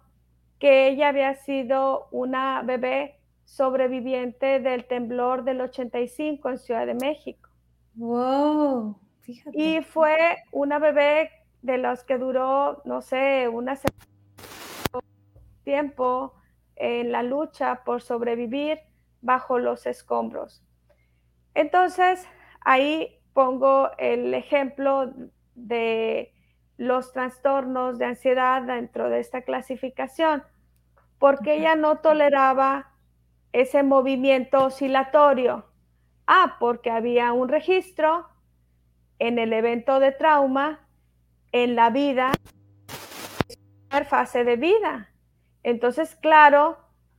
que 0.58 0.88
ella 0.88 1.08
había 1.08 1.34
sido 1.34 2.08
una 2.10 2.62
bebé 2.62 3.20
sobreviviente 3.44 4.60
del 4.60 4.86
temblor 4.86 5.44
del 5.44 5.60
85 5.60 6.48
en 6.48 6.58
Ciudad 6.58 6.86
de 6.86 6.94
México. 6.94 7.45
Wow, 7.96 9.00
fíjate. 9.22 9.58
Y 9.58 9.82
fue 9.82 10.36
una 10.52 10.78
bebé 10.78 11.30
de 11.62 11.78
los 11.78 12.04
que 12.04 12.18
duró, 12.18 12.82
no 12.84 13.00
sé, 13.02 13.48
una 13.48 13.78
tiempo 15.64 16.34
en 16.76 17.10
la 17.10 17.22
lucha 17.22 17.82
por 17.84 18.02
sobrevivir 18.02 18.78
bajo 19.20 19.58
los 19.58 19.86
escombros. 19.86 20.62
Entonces, 21.54 22.26
ahí 22.60 23.18
pongo 23.32 23.90
el 23.98 24.32
ejemplo 24.34 25.12
de 25.54 26.32
los 26.76 27.12
trastornos 27.12 27.98
de 27.98 28.04
ansiedad 28.04 28.62
dentro 28.62 29.10
de 29.10 29.20
esta 29.20 29.42
clasificación, 29.42 30.42
porque 31.18 31.56
ella 31.56 31.74
no 31.74 31.98
toleraba 31.98 32.92
ese 33.52 33.82
movimiento 33.82 34.66
oscilatorio. 34.66 35.65
Ah, 36.26 36.56
porque 36.58 36.90
había 36.90 37.32
un 37.32 37.48
registro 37.48 38.28
en 39.18 39.38
el 39.38 39.52
evento 39.52 40.00
de 40.00 40.12
trauma, 40.12 40.80
en 41.52 41.76
la 41.76 41.90
vida, 41.90 42.32
fase 44.08 44.44
de 44.44 44.56
vida. 44.56 45.10
Entonces, 45.62 46.16
claro 46.16 46.78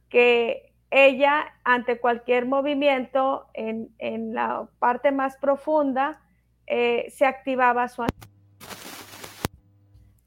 que 0.09 0.73
ella 0.89 1.45
ante 1.63 1.99
cualquier 1.99 2.45
movimiento 2.45 3.47
en, 3.53 3.89
la 4.33 4.69
parte 4.79 5.11
más 5.11 5.35
profunda 5.37 6.21
eh, 6.65 7.07
se 7.09 7.25
activaba 7.25 7.87
su 7.87 8.05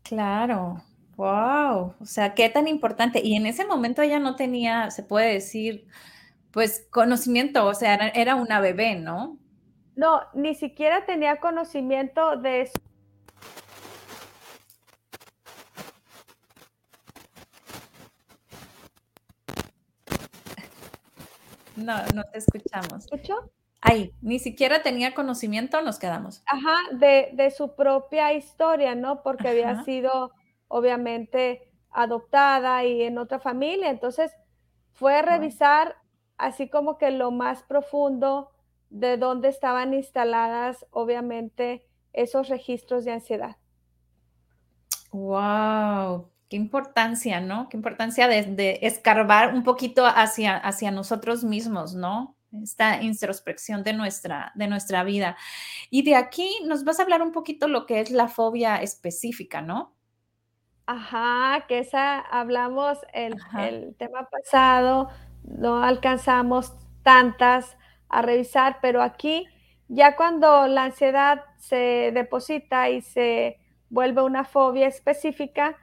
Claro, 0.03 0.83
wow, 1.17 1.95
o 2.01 2.05
sea, 2.05 2.35
qué 2.35 2.49
tan 2.49 2.67
importante. 2.67 3.21
Y 3.23 3.37
en 3.37 3.47
ese 3.47 3.65
momento 3.65 4.03
ella 4.03 4.19
no 4.19 4.35
tenía, 4.35 4.91
se 4.91 5.03
puede 5.03 5.35
decir, 5.35 5.87
pues 6.53 6.87
conocimiento, 6.91 7.67
o 7.67 7.75
sea, 7.75 7.95
era, 8.15 8.35
una 8.35 8.61
bebé, 8.61 8.97
¿no? 8.97 9.39
No, 9.95 10.23
ni 10.35 10.55
siquiera 10.55 11.07
tenía 11.07 11.39
conocimiento 11.39 12.37
de 12.37 12.63
eso. 12.63 12.75
No, 21.77 21.95
no 22.15 22.25
te 22.25 22.39
escuchamos. 22.39 23.05
¿Escucho? 23.05 23.51
Ahí, 23.81 24.13
ni 24.21 24.39
siquiera 24.39 24.83
tenía 24.83 25.15
conocimiento, 25.15 25.81
nos 25.81 25.99
quedamos. 25.99 26.43
Ajá, 26.47 26.77
de, 26.93 27.51
su 27.57 27.75
propia 27.75 28.33
historia, 28.35 28.95
¿no? 28.95 29.23
Porque 29.23 29.49
había 29.49 29.85
sido, 29.85 30.33
obviamente, 30.69 31.73
adoptada 31.91 32.85
y 32.85 33.03
en 33.03 33.17
otra 33.17 33.39
familia. 33.39 33.89
Entonces, 33.89 34.33
fue 34.93 35.17
a 35.17 35.23
revisar 35.23 35.97
así 36.41 36.69
como 36.69 36.99
que 36.99 37.11
lo 37.11 37.31
más 37.31 37.63
profundo 37.63 38.51
de 38.91 39.17
dónde 39.17 39.49
estaban 39.49 39.95
instaladas, 39.95 40.87
obviamente, 40.91 41.87
esos 42.13 42.49
registros 42.49 43.05
de 43.05 43.13
ansiedad. 43.13 43.57
Wow, 45.13 46.29
qué 46.49 46.57
importancia, 46.57 47.41
¿no? 47.41 47.69
Qué 47.69 47.77
importancia 47.77 48.29
de, 48.29 48.79
escarbar 48.83 49.55
un 49.55 49.63
poquito 49.63 50.05
hacia, 50.07 50.57
hacia 50.57 50.91
nosotros 50.91 51.45
mismos, 51.45 51.95
¿no? 51.95 52.37
Esta 52.63 53.01
introspección 53.01 53.85
de 53.85 53.93
nuestra, 53.93 54.51
de 54.57 54.67
nuestra 54.67 55.05
vida. 55.05 55.37
Y 55.89 56.03
de 56.03 56.17
aquí 56.17 56.49
nos 56.67 56.83
vas 56.85 56.99
a 56.99 57.05
hablar 57.05 57.23
un 57.23 57.33
poquito 57.33 57.69
lo 57.69 57.87
que 57.87 58.01
es 58.01 58.11
la 58.11 58.27
fobia 58.27 58.77
específica, 58.83 59.63
¿no? 59.63 59.95
Ajá, 60.87 61.67
que 61.69 61.79
esa 61.79 62.19
hablamos 62.19 62.99
el, 63.13 63.37
el 63.57 63.95
tema 63.95 64.29
pasado, 64.29 65.09
no 65.59 65.83
alcanzamos 65.83 66.75
tantas 67.03 67.77
a 68.09 68.23
revisar, 68.23 68.79
pero 68.81 69.03
aquí 69.03 69.47
ya 69.89 70.17
cuando 70.17 70.69
la 70.69 70.85
ansiedad 70.85 71.45
se 71.59 72.13
deposita 72.15 72.91
y 72.91 73.03
se 73.03 73.59
vuelve 73.89 74.23
una 74.23 74.45
fobia 74.45 74.87
específica, 74.87 75.77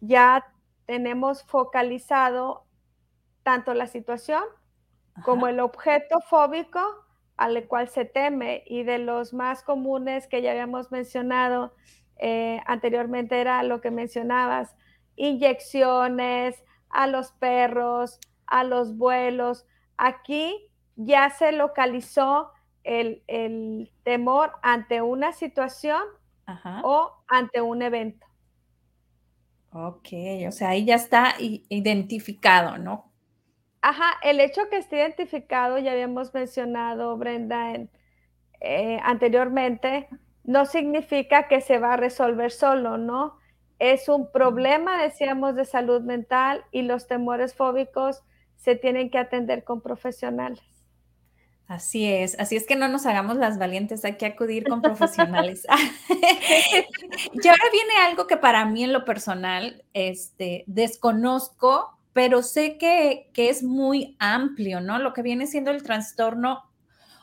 ya 0.00 0.44
tenemos 0.86 1.44
focalizado 1.44 2.64
tanto 3.42 3.74
la 3.74 3.86
situación 3.86 4.42
como 5.24 5.46
el 5.46 5.60
objeto 5.60 6.20
fóbico 6.20 6.80
al 7.36 7.66
cual 7.66 7.88
se 7.88 8.04
teme. 8.04 8.64
Y 8.66 8.82
de 8.82 8.98
los 8.98 9.32
más 9.32 9.62
comunes 9.62 10.26
que 10.26 10.42
ya 10.42 10.50
habíamos 10.50 10.90
mencionado 10.90 11.74
eh, 12.18 12.60
anteriormente 12.66 13.40
era 13.40 13.62
lo 13.62 13.80
que 13.80 13.90
mencionabas, 13.90 14.74
inyecciones 15.14 16.64
a 16.90 17.06
los 17.06 17.32
perros, 17.32 18.18
a 18.48 18.64
los 18.64 18.96
vuelos. 18.96 19.66
Aquí 19.96 20.70
ya 20.96 21.30
se 21.30 21.52
localizó 21.52 22.50
el, 22.84 23.90
temor 24.02 24.52
ante 24.62 25.02
una 25.02 25.32
situación 25.32 26.02
o 26.82 27.12
ante 27.28 27.60
un 27.60 27.82
evento. 27.82 28.26
Ok, 29.72 30.08
o 30.48 30.52
sea, 30.52 30.70
ahí 30.70 30.86
ya 30.86 30.94
está 30.94 31.34
identificado, 31.38 32.78
¿no? 32.78 33.12
Ajá, 33.82 34.18
el 34.22 34.40
hecho 34.40 34.68
que 34.70 34.78
esté 34.78 34.96
identificado, 34.96 35.78
ya 35.78 35.92
habíamos 35.92 36.32
mencionado, 36.34 37.16
Brenda, 37.16 37.74
eh, 38.60 38.98
anteriormente, 39.04 40.08
no 40.42 40.64
significa 40.64 41.46
que 41.46 41.60
se 41.60 41.78
va 41.78 41.92
a 41.92 41.96
resolver 41.96 42.50
solo, 42.50 42.96
¿no? 42.96 43.36
Es 43.78 44.08
un 44.08 44.32
problema, 44.32 45.00
decíamos, 45.00 45.54
de 45.54 45.64
salud 45.64 46.00
mental 46.00 46.64
y 46.72 46.82
los 46.82 47.06
temores 47.06 47.54
fóbicos 47.54 48.24
se 48.58 48.74
tienen 48.76 49.10
que 49.10 49.18
atender 49.18 49.64
con 49.64 49.80
profesionales. 49.80 50.60
Así 51.66 52.06
es, 52.06 52.38
así 52.38 52.56
es 52.56 52.66
que 52.66 52.76
no 52.76 52.88
nos 52.88 53.04
hagamos 53.04 53.36
las 53.36 53.58
valientes, 53.58 54.04
hay 54.04 54.16
que 54.16 54.26
acudir 54.26 54.64
con 54.64 54.80
profesionales. 54.80 55.66
y 56.08 57.48
ahora 57.48 57.64
viene 57.72 57.96
algo 58.06 58.26
que 58.26 58.38
para 58.38 58.64
mí 58.64 58.84
en 58.84 58.92
lo 58.92 59.04
personal 59.04 59.84
este, 59.92 60.64
desconozco, 60.66 61.98
pero 62.14 62.42
sé 62.42 62.78
que, 62.78 63.30
que 63.34 63.50
es 63.50 63.62
muy 63.62 64.16
amplio, 64.18 64.80
¿no? 64.80 64.98
Lo 64.98 65.12
que 65.12 65.22
viene 65.22 65.46
siendo 65.46 65.70
el 65.70 65.82
trastorno 65.82 66.64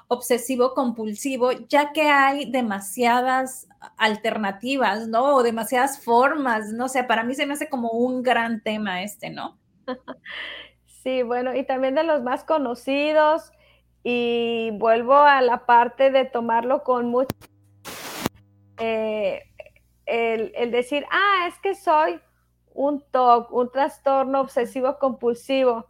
obsesivo 0.07 0.75
compulsivo, 0.75 1.51
ya 1.67 1.91
que 1.91 2.03
hay 2.03 2.49
demasiadas 2.51 3.67
alternativas, 3.97 5.07
¿no? 5.07 5.35
O 5.35 5.43
demasiadas 5.43 6.03
formas, 6.03 6.71
no 6.71 6.87
sé, 6.87 7.03
para 7.03 7.23
mí 7.23 7.33
se 7.33 7.47
me 7.47 7.53
hace 7.53 7.67
como 7.67 7.89
un 7.89 8.21
gran 8.21 8.61
tema 8.61 9.01
este, 9.01 9.31
¿no? 9.31 9.57
Sí, 11.05 11.21
bueno, 11.21 11.55
y 11.55 11.63
también 11.63 11.93
de 11.93 12.03
los 12.03 12.23
más 12.23 12.43
conocidos, 12.43 13.51
y 14.03 14.71
vuelvo 14.73 15.13
a 15.13 15.39
la 15.43 15.67
parte 15.67 16.09
de 16.09 16.25
tomarlo 16.25 16.83
con 16.83 17.05
mucho, 17.09 17.35
eh, 18.79 19.43
el, 20.07 20.71
decir, 20.71 21.05
ah, 21.11 21.45
es 21.47 21.59
que 21.59 21.75
soy 21.75 22.19
un 22.73 23.03
TOC, 23.11 23.51
un 23.51 23.71
trastorno 23.71 24.41
obsesivo 24.41 24.97
compulsivo. 24.97 25.85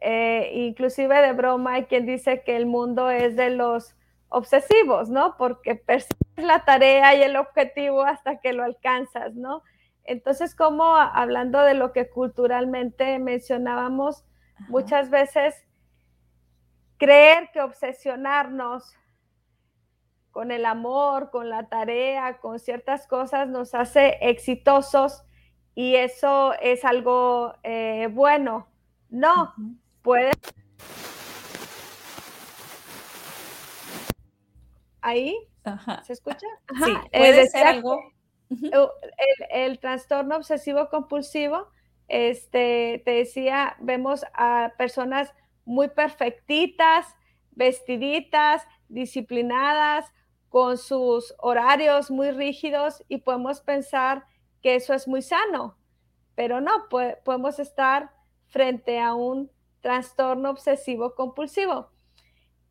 Eh, 0.00 0.52
inclusive 0.54 1.20
de 1.20 1.34
broma 1.34 1.74
hay 1.74 1.84
quien 1.84 2.06
dice 2.06 2.42
que 2.42 2.56
el 2.56 2.64
mundo 2.64 3.10
es 3.10 3.36
de 3.36 3.50
los 3.50 3.94
obsesivos, 4.30 5.10
¿no? 5.10 5.36
Porque 5.36 5.74
persigues 5.74 6.16
la 6.38 6.64
tarea 6.64 7.14
y 7.14 7.22
el 7.22 7.36
objetivo 7.36 8.04
hasta 8.04 8.40
que 8.40 8.54
lo 8.54 8.64
alcanzas, 8.64 9.34
¿no? 9.34 9.62
Entonces, 10.04 10.54
como 10.54 10.96
hablando 10.96 11.60
de 11.60 11.74
lo 11.74 11.92
que 11.92 12.08
culturalmente 12.08 13.18
mencionábamos, 13.18 14.24
muchas 14.68 15.10
veces 15.10 15.54
creer 16.98 17.50
que 17.52 17.60
obsesionarnos 17.60 18.94
con 20.30 20.50
el 20.50 20.66
amor, 20.66 21.30
con 21.30 21.48
la 21.48 21.68
tarea, 21.68 22.38
con 22.38 22.58
ciertas 22.58 23.06
cosas 23.06 23.48
nos 23.48 23.74
hace 23.74 24.18
exitosos 24.20 25.24
y 25.74 25.94
eso 25.96 26.54
es 26.60 26.84
algo 26.84 27.54
eh, 27.62 28.08
bueno. 28.10 28.66
No, 29.08 29.54
puede. 30.02 30.32
¿Ahí? 35.00 35.36
¿Se 36.02 36.12
escucha? 36.12 36.46
Sí, 36.84 36.94
puede 37.12 37.48
ser 37.48 37.66
algo. 37.66 38.00
El, 39.50 39.78
trastorno 39.78 40.36
obsesivo 40.36 40.88
compulsivo, 40.88 41.68
este, 42.08 43.02
te 43.04 43.10
decía, 43.12 43.76
vemos 43.80 44.24
a 44.34 44.72
personas 44.78 45.32
muy 45.64 45.88
perfectitas, 45.88 47.06
vestiditas, 47.52 48.62
disciplinadas, 48.88 50.12
con 50.48 50.78
sus 50.78 51.34
horarios 51.38 52.10
muy 52.10 52.30
rígidos 52.30 53.04
y 53.08 53.18
podemos 53.18 53.60
pensar 53.60 54.24
que 54.62 54.76
eso 54.76 54.94
es 54.94 55.06
muy 55.06 55.20
sano, 55.20 55.76
pero 56.34 56.60
no, 56.60 56.88
podemos 56.88 57.58
estar 57.58 58.10
frente 58.46 58.98
a 58.98 59.14
un 59.14 59.50
trastorno 59.80 60.50
obsesivo 60.50 61.14
compulsivo. 61.14 61.90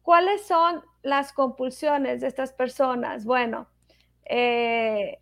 ¿Cuáles 0.01 0.45
son 0.45 0.83
las 1.03 1.31
compulsiones 1.33 2.21
de 2.21 2.27
estas 2.27 2.53
personas? 2.53 3.25
Bueno, 3.25 3.67
eh, 4.25 5.19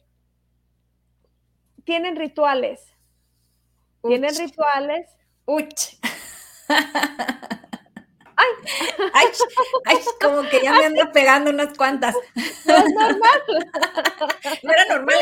tienen 1.83 2.15
rituales. 2.15 2.92
Tienen 4.03 4.35
rituales. 4.35 5.09
Uch. 5.45 5.97
Ay, 8.35 8.47
ay, 9.13 9.27
ay, 9.85 9.97
como 10.19 10.41
que 10.49 10.59
ya 10.63 10.73
me 10.73 10.85
ando 10.85 11.11
pegando 11.11 11.51
unas 11.51 11.77
cuantas. 11.77 12.15
No 12.65 12.75
es 12.75 12.93
normal. 12.93 13.41
No 14.63 14.73
era 14.73 14.85
normal 14.89 15.15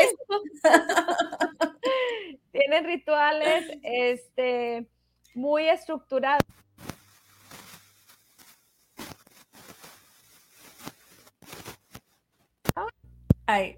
Tienen 2.52 2.84
rituales 2.84 3.66
este, 3.82 4.86
muy 5.34 5.68
estructurados. 5.68 6.42
Ay, 13.46 13.76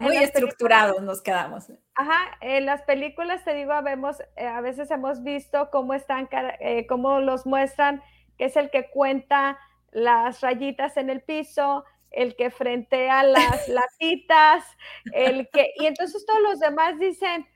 muy 0.00 0.16
estructurados 0.16 1.02
nos 1.02 1.22
quedamos. 1.22 1.70
Ajá, 1.94 2.36
en 2.40 2.66
las 2.66 2.82
películas, 2.82 3.44
te 3.44 3.54
digo, 3.54 3.72
vemos, 3.82 4.20
eh, 4.36 4.46
a 4.46 4.60
veces 4.60 4.90
hemos 4.90 5.22
visto 5.22 5.70
cómo 5.70 5.94
están, 5.94 6.28
eh, 6.60 6.86
cómo 6.86 7.20
los 7.20 7.46
muestran, 7.46 8.02
que 8.36 8.46
es 8.46 8.56
el 8.56 8.70
que 8.70 8.90
cuenta 8.90 9.58
las 9.90 10.40
rayitas 10.40 10.96
en 10.96 11.10
el 11.10 11.22
piso, 11.22 11.84
el 12.10 12.36
que 12.36 12.50
frentea 12.50 13.22
las 13.22 13.68
latitas, 13.68 14.64
el 15.12 15.48
que, 15.50 15.72
y 15.76 15.86
entonces 15.86 16.24
todos 16.26 16.40
los 16.40 16.60
demás 16.60 16.98
dicen, 16.98 17.46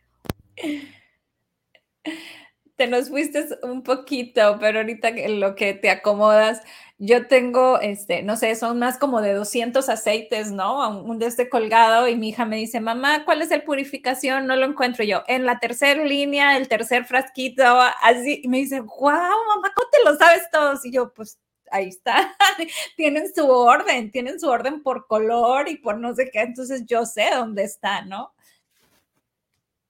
te 2.82 2.88
nos 2.88 3.10
fuiste 3.10 3.46
un 3.62 3.82
poquito, 3.84 4.56
pero 4.58 4.80
ahorita 4.80 5.08
en 5.08 5.38
lo 5.38 5.54
que 5.54 5.72
te 5.72 5.88
acomodas, 5.88 6.60
yo 6.98 7.28
tengo, 7.28 7.80
este, 7.80 8.22
no 8.24 8.36
sé, 8.36 8.56
son 8.56 8.80
más 8.80 8.98
como 8.98 9.20
de 9.20 9.34
200 9.34 9.88
aceites, 9.88 10.50
¿no? 10.50 11.00
Un 11.02 11.20
de 11.20 11.26
este 11.26 11.48
colgado 11.48 12.08
y 12.08 12.16
mi 12.16 12.30
hija 12.30 12.44
me 12.44 12.56
dice, 12.56 12.80
mamá, 12.80 13.24
¿cuál 13.24 13.40
es 13.42 13.52
el 13.52 13.62
purificación? 13.62 14.48
No 14.48 14.56
lo 14.56 14.66
encuentro 14.66 15.04
yo. 15.04 15.22
En 15.28 15.46
la 15.46 15.60
tercera 15.60 16.04
línea, 16.04 16.56
el 16.56 16.66
tercer 16.66 17.04
frasquito, 17.04 17.62
así, 18.02 18.40
y 18.42 18.48
me 18.48 18.58
dice, 18.58 18.80
wow, 18.80 19.10
mamá, 19.10 19.72
¿cómo 19.76 19.88
te 19.92 20.04
lo 20.04 20.16
sabes 20.16 20.42
todos? 20.50 20.84
Y 20.84 20.90
yo, 20.92 21.12
pues 21.14 21.38
ahí 21.70 21.88
está, 21.88 22.36
tienen 22.96 23.32
su 23.32 23.48
orden, 23.48 24.10
tienen 24.10 24.40
su 24.40 24.48
orden 24.48 24.82
por 24.82 25.06
color 25.06 25.68
y 25.68 25.76
por 25.76 25.98
no 25.98 26.14
sé 26.14 26.30
qué, 26.32 26.40
entonces 26.40 26.84
yo 26.86 27.06
sé 27.06 27.30
dónde 27.32 27.62
está, 27.62 28.02
¿no? 28.04 28.34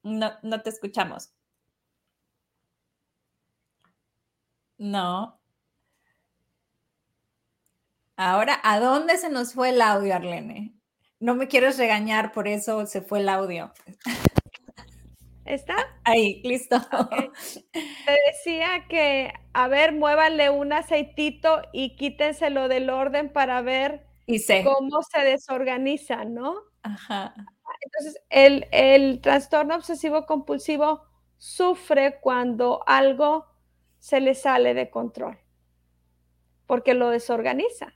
No, 0.03 0.31
no 0.43 0.61
te 0.61 0.69
escuchamos. 0.69 1.33
No. 4.83 5.39
Ahora, 8.17 8.59
¿a 8.63 8.81
dónde 8.81 9.17
se 9.17 9.29
nos 9.29 9.53
fue 9.53 9.69
el 9.69 9.81
audio, 9.81 10.13
Arlene? 10.13 10.75
No 11.21 11.35
me 11.35 11.47
quieres 11.47 11.77
regañar, 11.77 12.33
por 12.33 12.49
eso 12.49 12.85
se 12.85 13.01
fue 13.01 13.19
el 13.21 13.29
audio. 13.29 13.71
¿Está? 15.45 15.75
Ahí, 16.03 16.41
listo. 16.43 16.81
Te 17.71 18.17
decía 18.27 18.85
que, 18.89 19.31
a 19.53 19.69
ver, 19.69 19.93
muévanle 19.93 20.49
un 20.49 20.73
aceitito 20.73 21.61
y 21.71 21.95
quítenselo 21.95 22.67
del 22.67 22.89
orden 22.89 23.31
para 23.31 23.61
ver 23.61 24.05
cómo 24.65 25.01
se 25.01 25.21
desorganiza, 25.21 26.25
¿no? 26.25 26.55
Ajá. 26.81 27.33
Entonces, 27.79 28.21
el, 28.29 28.67
el 28.71 29.21
trastorno 29.21 29.75
obsesivo 29.75 30.25
compulsivo 30.25 31.05
sufre 31.37 32.19
cuando 32.19 32.83
algo 32.85 33.52
se 34.03 34.19
le 34.19 34.35
sale 34.35 34.73
de 34.73 34.89
control, 34.89 35.37
porque 36.67 36.93
lo 36.93 37.09
desorganiza. 37.09 37.93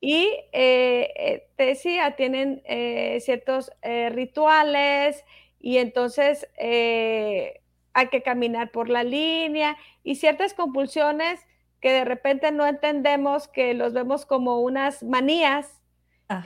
Y 0.00 0.24
eh, 0.52 1.12
eh, 1.16 1.48
te 1.56 1.66
decía, 1.66 2.16
tienen 2.16 2.62
eh, 2.64 3.18
ciertos 3.20 3.70
rituales 3.82 5.22
y 5.60 5.76
entonces 5.76 6.48
hay 6.56 8.08
que 8.10 8.22
caminar 8.22 8.70
por 8.70 8.88
la 8.88 9.04
línea 9.04 9.76
y 10.02 10.14
ciertas 10.14 10.54
compulsiones 10.54 11.44
que 11.82 11.92
de 11.92 12.06
repente 12.06 12.50
no 12.50 12.66
entendemos, 12.66 13.48
que 13.48 13.74
los 13.74 13.92
vemos 13.92 14.24
como 14.24 14.62
unas 14.62 15.02
manías. 15.02 15.82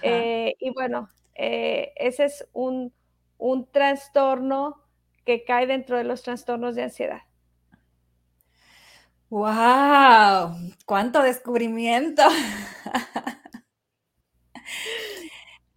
y 0.03 0.71
bueno, 0.75 1.09
ese 1.35 2.25
es 2.25 2.49
un, 2.53 2.93
un 3.37 3.71
trastorno 3.71 4.83
que 5.25 5.45
cae 5.45 5.69
dentro 5.69 5.97
de 5.97 6.03
los 6.03 6.25
trastornos 6.25 6.75
de 6.75 6.83
ansiedad. 6.83 7.28
¡Wow! 9.31 10.57
¡Cuánto 10.87 11.23
descubrimiento! 11.23 12.23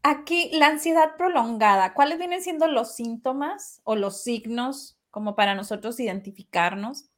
Aquí, 0.04 0.50
la 0.54 0.68
ansiedad 0.68 1.16
prolongada, 1.18 1.94
¿cuáles 1.94 2.18
vienen 2.18 2.42
siendo 2.42 2.68
los 2.68 2.96
síntomas 2.96 3.82
o 3.84 3.96
los 3.96 4.24
signos 4.24 4.98
como 5.12 5.36
para 5.36 5.54
nosotros 5.54 6.00
identificarnos? 6.00 7.10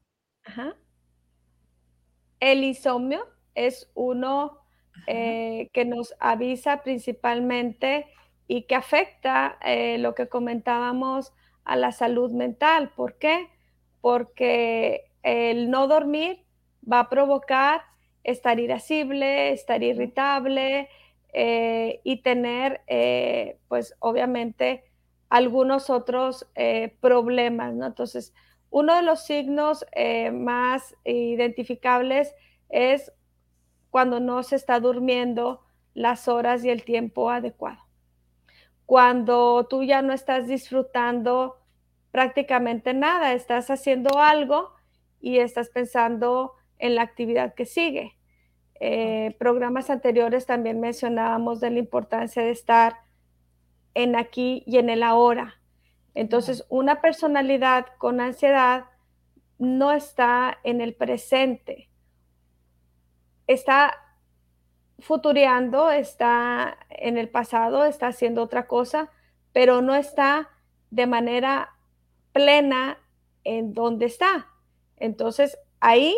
El 2.40 2.64
insomnio 2.64 3.26
es 3.56 3.90
uno 3.94 4.60
eh, 5.08 5.70
que 5.72 5.86
nos 5.86 6.14
avisa 6.20 6.82
principalmente 6.82 8.08
y 8.48 8.64
que 8.64 8.76
afecta 8.76 9.58
eh, 9.64 9.98
lo 10.00 10.16
que 10.16 10.28
comentábamos 10.28 11.32
a 11.64 11.76
la 11.76 11.92
salud 11.92 12.32
mental. 12.32 12.92
¿Por 12.96 13.18
qué? 13.18 13.50
Porque 14.02 15.13
el 15.24 15.70
no 15.70 15.88
dormir 15.88 16.44
va 16.90 17.00
a 17.00 17.10
provocar 17.10 17.82
estar 18.24 18.60
irascible, 18.60 19.52
estar 19.52 19.84
irritable 19.84 20.90
eh, 21.34 22.02
y 22.04 22.22
tener, 22.22 22.82
eh, 22.88 23.58
pues 23.68 23.96
obviamente, 24.00 24.84
algunos 25.30 25.90
otros 25.90 26.48
eh, 26.56 26.96
problemas, 27.00 27.74
¿no? 27.74 27.88
Entonces, 27.88 28.34
uno 28.70 28.96
de 28.96 29.04
los 29.04 29.26
signos 29.26 29.86
más 30.34 30.96
identificables 31.04 32.34
es 32.70 33.12
cuando 33.92 34.20
no 34.20 34.42
se 34.42 34.56
está 34.56 34.80
durmiendo 34.80 35.62
las 35.94 36.28
horas 36.28 36.66
y 36.66 36.72
el 36.72 36.84
tiempo 36.84 37.30
adecuado. 37.30 37.84
Cuando 38.88 39.68
tú 39.70 39.84
ya 39.84 40.02
no 40.02 40.12
estás 40.12 40.48
disfrutando 40.48 41.60
prácticamente 42.12 42.96
nada, 42.96 43.34
estás 43.34 43.70
haciendo 43.70 44.20
algo 44.20 44.73
y 45.24 45.40
estás 45.40 45.70
pensando 45.70 46.52
en 46.80 46.96
la 46.96 47.02
actividad 47.02 47.54
que 47.54 47.66
sigue. 47.66 48.18
Eh, 48.82 49.34
programas 49.40 49.90
anteriores 49.90 50.46
también 50.46 50.82
mencionábamos 50.82 51.62
de 51.62 51.70
la 51.70 51.80
importancia 51.80 52.44
de 52.44 52.52
estar 52.52 52.98
en 53.94 54.18
aquí 54.18 54.64
y 54.68 54.80
en 54.80 54.90
el 54.90 55.02
ahora. 55.02 55.62
Entonces, 56.14 56.66
una 56.68 57.00
personalidad 57.00 57.86
con 58.00 58.20
ansiedad 58.20 58.88
no 59.58 59.94
está 59.94 60.60
en 60.66 60.82
el 60.82 60.94
presente, 60.94 61.90
está 63.48 63.94
futureando, 65.00 65.90
está 65.90 66.78
en 66.90 67.18
el 67.18 67.30
pasado, 67.30 67.86
está 67.86 68.08
haciendo 68.08 68.44
otra 68.44 68.68
cosa, 68.68 69.10
pero 69.54 69.82
no 69.82 69.96
está 69.96 70.50
de 70.92 71.08
manera 71.08 71.70
plena 72.34 72.98
en 73.46 73.74
donde 73.74 74.08
está. 74.08 74.50
Entonces, 75.04 75.60
ahí, 75.82 76.16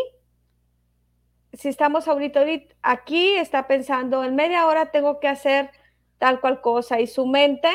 si 1.54 1.70
estamos 1.70 2.08
ahorita, 2.08 2.46
aquí 2.84 3.36
está 3.36 3.66
pensando, 3.66 4.24
en 4.24 4.36
media 4.36 4.68
hora 4.68 4.92
tengo 4.92 5.20
que 5.20 5.28
hacer 5.28 5.72
tal 6.20 6.40
cual 6.40 6.62
cosa 6.62 7.00
y 7.00 7.08
su 7.08 7.26
mente 7.26 7.68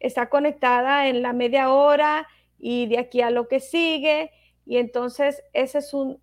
está 0.00 0.28
conectada 0.28 1.08
en 1.08 1.22
la 1.22 1.32
media 1.32 1.72
hora 1.72 2.28
y 2.58 2.88
de 2.88 2.98
aquí 2.98 3.22
a 3.22 3.30
lo 3.30 3.48
que 3.48 3.60
sigue 3.60 4.32
y 4.66 4.76
entonces 4.76 5.42
ese 5.52 5.78
es 5.78 5.92
un, 5.94 6.20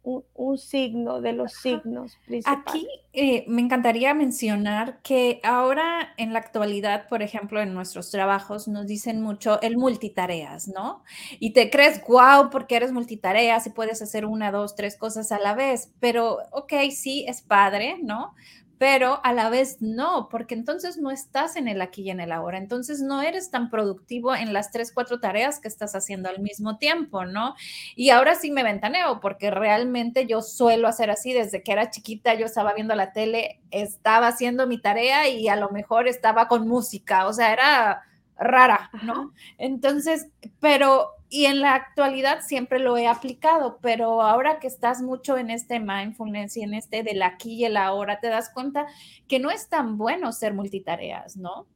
signo 0.58 1.22
de 1.22 1.34
los 1.34 1.54
signos 1.54 2.18
principales. 2.26 2.64
Aquí 2.66 2.88
eh, 3.14 3.44
me 3.48 3.62
encantaría 3.62 4.14
mencionar 4.14 5.02
que 5.02 5.42
ahora 5.44 6.14
en 6.18 6.34
la 6.34 6.40
actualidad, 6.40 7.10
por 7.10 7.22
ejemplo, 7.22 7.62
en 7.62 7.74
nuestros 7.74 8.10
trabajos 8.10 8.68
nos 8.68 8.88
dicen 8.88 9.22
mucho 9.22 9.60
el 9.62 9.78
multitareas, 9.78 10.68
¿no? 10.68 11.04
Y 11.40 11.52
te 11.52 11.70
crees, 11.70 12.02
wow, 12.08 12.50
porque 12.50 12.78
eres 12.78 12.92
multitareas 12.92 13.68
y 13.68 13.72
puedes 13.72 14.02
hacer 14.02 14.26
una, 14.26 14.52
dos, 14.52 14.76
tres 14.76 14.96
cosas 14.98 15.32
a 15.32 15.40
la 15.40 15.54
vez, 15.54 15.92
pero 16.00 16.38
ok, 16.52 16.74
sí, 16.92 17.26
es 17.28 17.42
padre, 17.42 17.98
¿no? 18.02 18.34
Pero 18.78 19.20
a 19.24 19.34
la 19.34 19.50
vez 19.50 19.78
no, 19.82 20.30
porque 20.30 20.54
entonces 20.54 20.98
no 20.98 21.10
estás 21.10 21.56
en 21.56 21.68
el 21.68 21.82
aquí 21.82 22.04
y 22.04 22.10
en 22.12 22.20
el 22.20 22.32
ahora, 22.32 22.58
entonces 22.58 23.02
no 23.02 23.22
eres 23.22 23.50
tan 23.50 23.70
productivo 23.70 24.36
en 24.36 24.54
las 24.54 24.72
tres, 24.72 24.92
cuatro 24.94 25.20
tareas 25.20 25.60
que 25.60 25.68
estás 25.68 25.96
haciendo 25.96 26.30
al 26.30 26.40
mismo 26.40 26.78
tiempo, 26.78 27.26
¿no? 27.26 27.56
Y 27.96 28.12
ahora 28.12 28.36
sí 28.36 28.52
me 28.52 28.64
ventaneo, 28.64 29.20
porque 29.20 29.50
realmente 29.52 30.28
yo 30.28 30.42
suelo 30.42 30.88
hacer 30.88 31.10
así, 31.10 31.34
desde 31.34 31.64
que 31.64 31.72
era 31.72 31.90
chiquita 31.90 32.36
yo 32.36 32.46
estaba 32.46 32.74
viendo 32.74 32.94
la 32.96 33.14
tele, 33.14 33.62
estaba 33.72 34.28
haciendo 34.28 34.68
mi 34.68 34.80
tarea 34.80 35.28
y 35.28 35.48
a 35.48 35.56
lo 35.56 35.70
mejor 35.70 36.08
estaba 36.08 36.48
con 36.48 36.68
música, 36.68 37.28
o 37.28 37.34
sea, 37.34 37.54
era 37.54 38.04
rara, 38.38 38.92
¿no? 39.04 39.34
Entonces, 39.58 40.28
pero 40.60 41.17
y 41.30 41.46
en 41.46 41.60
la 41.60 41.76
actualidad 41.76 42.42
siempre 42.42 42.80
lo 42.80 42.98
he 42.98 43.08
aplicado, 43.08 43.80
pero 43.82 44.22
ahora 44.22 44.60
que 44.60 44.68
estás 44.68 45.02
mucho 45.02 45.38
en 45.38 45.50
este 45.50 45.80
mindfulness 45.80 46.56
y 46.58 46.62
en 46.62 46.74
este 46.74 47.04
del 47.04 47.22
aquí 47.22 47.56
y 47.56 47.66
el 47.66 47.76
ahora, 47.76 48.20
te 48.20 48.30
das 48.30 48.50
cuenta 48.54 48.88
que 49.28 49.40
no 49.40 49.52
es 49.52 49.68
tan 49.68 49.98
bueno 49.98 50.32
ser 50.32 50.54
multitareas, 50.54 51.36
¿no? 51.36 51.68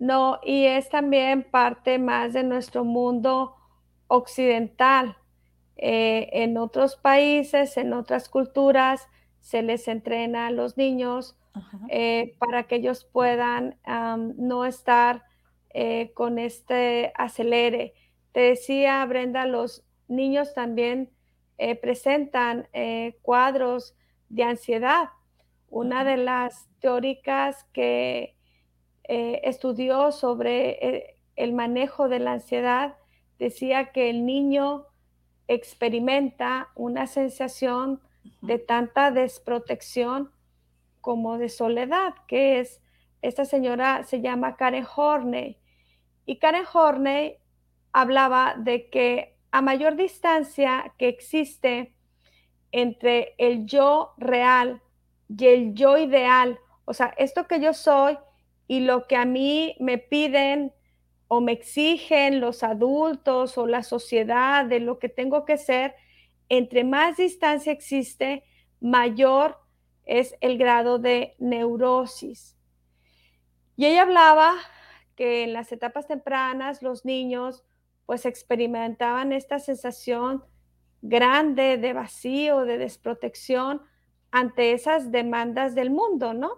No, 0.00 0.38
y 0.42 0.64
es 0.64 0.88
también 0.88 1.42
parte 1.42 1.98
más 1.98 2.32
de 2.32 2.44
nuestro 2.44 2.84
mundo 2.84 3.56
occidental. 4.06 5.16
Eh, 5.76 6.28
en 6.32 6.56
otros 6.56 6.96
países, 6.96 7.76
en 7.76 7.92
otras 7.92 8.28
culturas, 8.28 9.06
se 9.40 9.62
les 9.62 9.86
entrena 9.86 10.48
a 10.48 10.50
los 10.50 10.76
niños 10.76 11.36
eh, 11.88 12.36
para 12.38 12.64
que 12.64 12.76
ellos 12.76 13.04
puedan 13.04 13.78
no 14.36 14.64
estar 14.64 15.24
eh, 15.70 16.12
con 16.14 16.38
este 16.38 17.12
acelere 17.16 17.94
te 18.32 18.40
decía, 18.40 19.04
Brenda, 19.06 19.46
los 19.46 19.84
niños 20.06 20.54
también 20.54 21.10
eh, 21.58 21.74
presentan 21.74 22.68
eh, 22.72 23.18
cuadros 23.22 23.96
de 24.28 24.44
ansiedad. 24.44 25.10
Una 25.70 26.04
de 26.04 26.16
las 26.16 26.68
teóricas 26.80 27.64
que 27.72 28.36
eh, 29.04 29.40
estudió 29.44 30.12
sobre 30.12 31.16
el 31.36 31.52
manejo 31.52 32.08
de 32.08 32.18
la 32.20 32.32
ansiedad 32.32 32.96
decía 33.38 33.92
que 33.92 34.10
el 34.10 34.26
niño 34.26 34.86
experimenta 35.46 36.68
una 36.74 37.06
sensación 37.06 38.00
de 38.42 38.58
tanta 38.58 39.10
desprotección 39.10 40.30
como 41.00 41.38
de 41.38 41.48
soledad, 41.48 42.14
que 42.26 42.60
es, 42.60 42.82
esta 43.22 43.44
señora 43.44 44.02
se 44.04 44.20
llama 44.20 44.56
Karen 44.56 44.86
Horney. 44.94 45.58
Y 46.26 46.38
Karen 46.38 46.64
Horney 46.72 47.38
hablaba 47.92 48.54
de 48.56 48.88
que 48.90 49.36
a 49.50 49.62
mayor 49.62 49.96
distancia 49.96 50.94
que 50.98 51.08
existe 51.08 51.94
entre 52.72 53.34
el 53.38 53.66
yo 53.66 54.12
real 54.18 54.82
y 55.28 55.46
el 55.46 55.74
yo 55.74 55.96
ideal, 55.96 56.58
o 56.84 56.94
sea, 56.94 57.14
esto 57.18 57.46
que 57.46 57.60
yo 57.60 57.74
soy 57.74 58.18
y 58.66 58.80
lo 58.80 59.06
que 59.06 59.16
a 59.16 59.24
mí 59.24 59.76
me 59.80 59.98
piden 59.98 60.72
o 61.28 61.40
me 61.40 61.52
exigen 61.52 62.40
los 62.40 62.62
adultos 62.62 63.58
o 63.58 63.66
la 63.66 63.82
sociedad 63.82 64.64
de 64.64 64.80
lo 64.80 64.98
que 64.98 65.08
tengo 65.08 65.44
que 65.44 65.58
ser, 65.58 65.94
entre 66.48 66.84
más 66.84 67.18
distancia 67.18 67.72
existe, 67.72 68.44
mayor 68.80 69.58
es 70.06 70.34
el 70.40 70.56
grado 70.56 70.98
de 70.98 71.36
neurosis. 71.38 72.56
Y 73.76 73.86
ella 73.86 74.02
hablaba 74.02 74.54
que 75.14 75.44
en 75.44 75.52
las 75.52 75.70
etapas 75.72 76.06
tempranas 76.06 76.82
los 76.82 77.04
niños 77.04 77.64
pues 78.08 78.24
experimentaban 78.24 79.34
esta 79.34 79.58
sensación 79.58 80.42
grande 81.02 81.76
de 81.76 81.92
vacío, 81.92 82.64
de 82.64 82.78
desprotección 82.78 83.82
ante 84.30 84.72
esas 84.72 85.12
demandas 85.12 85.74
del 85.74 85.90
mundo, 85.90 86.32
¿no? 86.32 86.52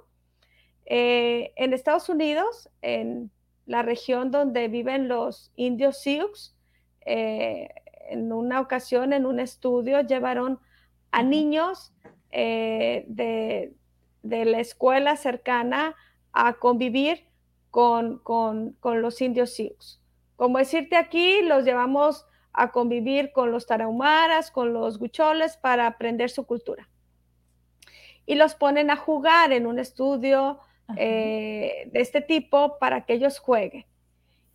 Eh, 0.86 1.52
en 1.56 1.72
Estados 1.72 2.08
Unidos, 2.08 2.70
en 2.82 3.32
la 3.66 3.82
región 3.82 4.30
donde 4.30 4.68
viven 4.68 5.08
los 5.08 5.50
indios 5.56 6.00
Sioux, 6.00 6.54
eh, 7.04 7.68
en 8.08 8.32
una 8.32 8.60
ocasión, 8.60 9.12
en 9.12 9.26
un 9.26 9.40
estudio, 9.40 10.02
llevaron 10.02 10.60
a 11.10 11.24
niños 11.24 11.92
eh, 12.30 13.04
de, 13.08 13.74
la 14.22 14.60
escuela 14.60 15.16
cercana 15.16 15.96
a 16.32 16.52
convivir 16.52 17.26
con, 17.72 18.20
con 18.20 19.02
los 19.02 19.20
indios 19.20 19.50
Sioux. 19.50 19.99
Como 20.40 20.57
decirte 20.57 20.96
aquí, 20.96 21.42
los 21.42 21.66
llevamos 21.66 22.24
a 22.55 22.72
convivir 22.72 23.31
con 23.31 23.53
los 23.53 23.66
tarahumaras, 23.66 24.50
con 24.50 24.72
los 24.72 24.98
gucholes 24.98 25.59
para 25.59 25.87
aprender 25.87 26.31
su 26.31 26.46
cultura. 26.46 26.88
Y 28.24 28.37
los 28.37 28.55
ponen 28.55 28.90
a 28.90 28.96
jugar 28.96 29.53
en 29.53 29.66
un 29.66 29.79
estudio 29.79 30.61
eh, 30.96 31.90
de 31.92 32.00
este 32.00 32.22
tipo 32.22 32.79
para 32.79 33.05
que 33.05 33.12
ellos 33.12 33.38
jueguen. 33.38 33.85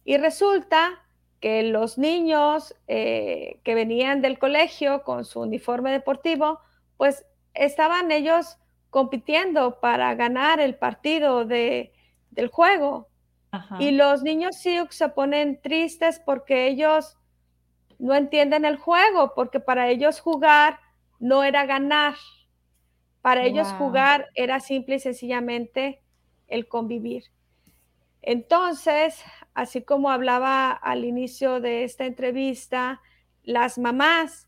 Y 0.03 0.17
resulta 0.17 1.05
que 1.39 1.61
los 1.61 1.99
niños 1.99 2.75
eh, 2.87 3.59
que 3.63 3.75
venían 3.75 4.23
del 4.23 4.39
colegio 4.39 5.03
con 5.03 5.23
su 5.23 5.41
uniforme 5.41 5.91
deportivo, 5.91 6.61
pues 6.97 7.27
estaban 7.53 8.11
ellos 8.11 8.57
compitiendo 8.89 9.79
para 9.79 10.15
ganar 10.15 10.59
el 10.59 10.73
partido 10.73 11.45
de, 11.45 11.93
del 12.31 12.47
juego. 12.47 13.07
Y 13.79 13.91
los 13.91 14.23
niños 14.23 14.57
Sioux 14.57 14.87
se 14.91 15.09
ponen 15.09 15.61
tristes 15.61 16.19
porque 16.19 16.67
ellos 16.67 17.17
no 17.99 18.13
entienden 18.13 18.65
el 18.65 18.77
juego, 18.77 19.33
porque 19.35 19.59
para 19.59 19.89
ellos 19.89 20.19
jugar 20.19 20.79
no 21.19 21.43
era 21.43 21.65
ganar. 21.65 22.15
Para 23.21 23.43
ellos 23.43 23.67
jugar 23.73 24.29
era 24.35 24.59
simple 24.59 24.95
y 24.95 24.99
sencillamente 24.99 26.01
el 26.47 26.67
convivir. 26.67 27.23
Entonces, 28.21 29.23
así 29.53 29.83
como 29.83 30.11
hablaba 30.11 30.71
al 30.71 31.05
inicio 31.05 31.59
de 31.59 31.83
esta 31.83 32.05
entrevista, 32.05 33.01
las 33.43 33.77
mamás, 33.77 34.47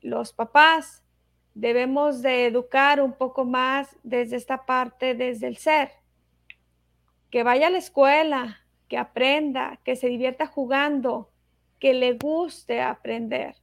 los 0.00 0.32
papás, 0.32 1.02
debemos 1.54 2.22
de 2.22 2.46
educar 2.46 3.00
un 3.00 3.12
poco 3.12 3.44
más 3.44 3.96
desde 4.02 4.36
esta 4.36 4.64
parte, 4.64 5.14
desde 5.14 5.48
el 5.48 5.56
ser 5.56 5.97
que 7.30 7.42
vaya 7.42 7.66
a 7.66 7.70
la 7.70 7.78
escuela, 7.78 8.60
que 8.88 8.98
aprenda, 8.98 9.78
que 9.84 9.96
se 9.96 10.08
divierta 10.08 10.46
jugando, 10.46 11.30
que 11.78 11.94
le 11.94 12.14
guste 12.14 12.80
aprender, 12.80 13.56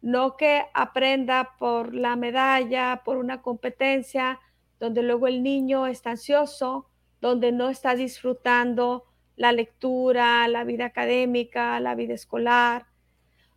no 0.00 0.36
que 0.36 0.64
aprenda 0.74 1.56
por 1.58 1.94
la 1.94 2.16
medalla, 2.16 3.02
por 3.04 3.16
una 3.16 3.42
competencia, 3.42 4.40
donde 4.78 5.02
luego 5.02 5.26
el 5.26 5.42
niño 5.42 5.86
está 5.86 6.10
ansioso, 6.10 6.88
donde 7.20 7.50
no 7.50 7.68
está 7.68 7.94
disfrutando 7.94 9.04
la 9.36 9.52
lectura, 9.52 10.46
la 10.48 10.64
vida 10.64 10.84
académica, 10.84 11.80
la 11.80 11.94
vida 11.94 12.14
escolar, 12.14 12.86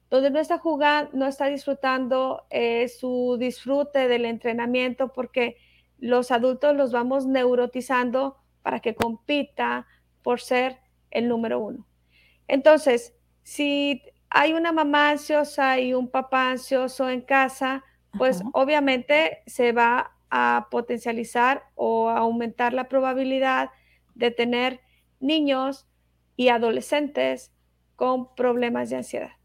donde 0.10 0.30
no 0.30 0.40
está 0.40 0.58
jugando, 0.58 1.12
no 1.14 1.28
está 1.28 1.46
disfrutando 1.46 2.44
eh, 2.50 2.88
su 2.88 3.38
disfrute 3.40 4.08
del 4.08 4.26
entrenamiento, 4.26 5.14
porque 5.14 5.58
los 6.00 6.32
adultos 6.32 6.76
los 6.76 6.92
vamos 6.92 7.26
neurotizando 7.26 8.38
para 8.62 8.80
que 8.80 8.96
compita 8.96 9.88
por 10.22 10.40
ser 10.40 10.80
el 11.10 11.28
número 11.28 11.60
uno. 11.60 11.88
Entonces, 12.48 13.16
si 13.44 14.02
hay 14.30 14.54
una 14.54 14.72
mamá 14.72 15.10
ansiosa 15.10 15.80
y 15.80 15.94
un 15.94 16.10
papá 16.10 16.52
ansioso 16.52 17.10
en 17.10 17.22
casa, 17.22 17.84
pues 18.18 18.44
obviamente 18.54 19.42
se 19.46 19.72
va 19.72 20.12
a 20.30 20.68
potencializar 20.72 21.64
o 21.76 22.10
a 22.10 22.20
aumentar 22.20 22.74
la 22.74 22.88
probabilidad 22.88 23.70
de 24.16 24.32
tener 24.32 24.80
niños 25.20 25.88
y 26.36 26.50
adolescentes 26.50 27.52
con 27.96 28.34
problemas 28.36 28.90
de 28.90 28.98
ansiedad. 28.98 29.41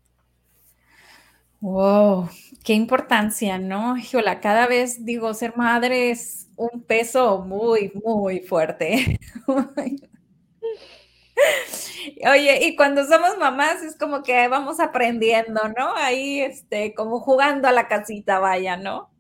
Wow, 1.61 2.29
qué 2.65 2.75
importancia, 2.75 3.59
¿no? 3.59 3.97
Híjola, 3.97 4.41
cada 4.41 4.67
vez 4.67 5.05
digo, 5.05 5.33
ser 5.35 5.57
madre 5.57 6.11
es 6.11 6.49
un 6.57 6.83
peso 6.83 7.39
muy, 7.45 7.93
muy 8.05 8.41
fuerte. 8.41 9.19
Oye, 12.31 12.67
y 12.67 12.77
cuando 12.77 13.05
somos 13.05 13.37
mamás 13.39 13.83
es 13.83 13.97
como 13.97 14.23
que 14.23 14.49
vamos 14.49 14.81
aprendiendo, 14.81 15.61
¿no? 15.77 15.95
Ahí, 15.97 16.41
este, 16.41 16.95
como 16.95 17.21
jugando 17.21 17.69
a 17.69 17.73
la 17.73 17.89
casita, 17.89 18.39
vaya, 18.39 18.77
¿no? 18.77 19.11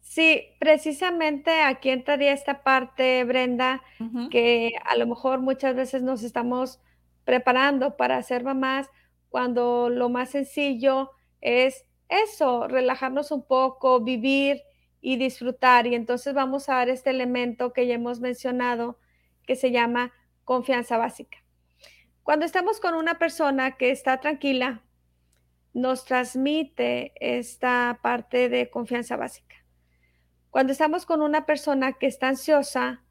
Sí, 0.00 0.42
precisamente 0.58 1.62
aquí 1.62 1.90
entraría 1.90 2.32
esta 2.32 2.62
parte, 2.64 3.22
Brenda, 3.24 3.82
que 4.28 4.72
a 4.84 4.96
lo 4.96 5.06
mejor 5.06 5.40
muchas 5.40 5.76
veces 5.76 6.02
nos 6.02 6.22
estamos 6.24 6.80
preparando 7.24 7.96
para 7.96 8.20
ser 8.22 8.42
mamás 8.42 8.88
cuando 9.28 9.88
lo 9.88 10.08
más 10.08 10.30
sencillo 10.30 11.10
es 11.40 11.86
eso, 12.08 12.68
relajarnos 12.68 13.30
un 13.30 13.46
poco, 13.46 14.00
vivir 14.00 14.62
y 15.00 15.16
disfrutar. 15.16 15.86
Y 15.86 15.94
entonces 15.94 16.34
vamos 16.34 16.68
a 16.68 16.74
dar 16.74 16.88
este 16.88 17.10
elemento 17.10 17.72
que 17.72 17.86
ya 17.86 17.94
hemos 17.94 18.20
mencionado, 18.20 18.98
que 19.46 19.56
se 19.56 19.70
llama 19.70 20.12
confianza 20.44 20.98
básica. 20.98 21.38
Cuando 22.22 22.44
estamos 22.44 22.80
con 22.80 22.94
una 22.94 23.18
persona 23.18 23.76
que 23.76 23.90
está 23.90 24.20
tranquila, 24.20 24.82
nos 25.72 26.04
transmite 26.04 27.12
esta 27.20 28.00
parte 28.02 28.48
de 28.48 28.70
confianza 28.70 29.16
básica. 29.16 29.56
Cuando 30.50 30.72
estamos 30.72 31.06
con 31.06 31.22
una 31.22 31.46
persona 31.46 31.92
que 31.92 32.06
está 32.06 32.28
ansiosa, 32.28 33.04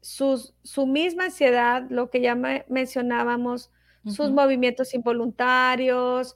su 0.00 0.86
misma 0.86 1.26
ansiedad, 1.26 1.84
lo 1.88 2.10
que 2.10 2.20
ya 2.20 2.34
mencionábamos, 2.34 3.70
sus 4.06 4.30
movimientos 4.30 4.94
involuntarios, 4.94 6.34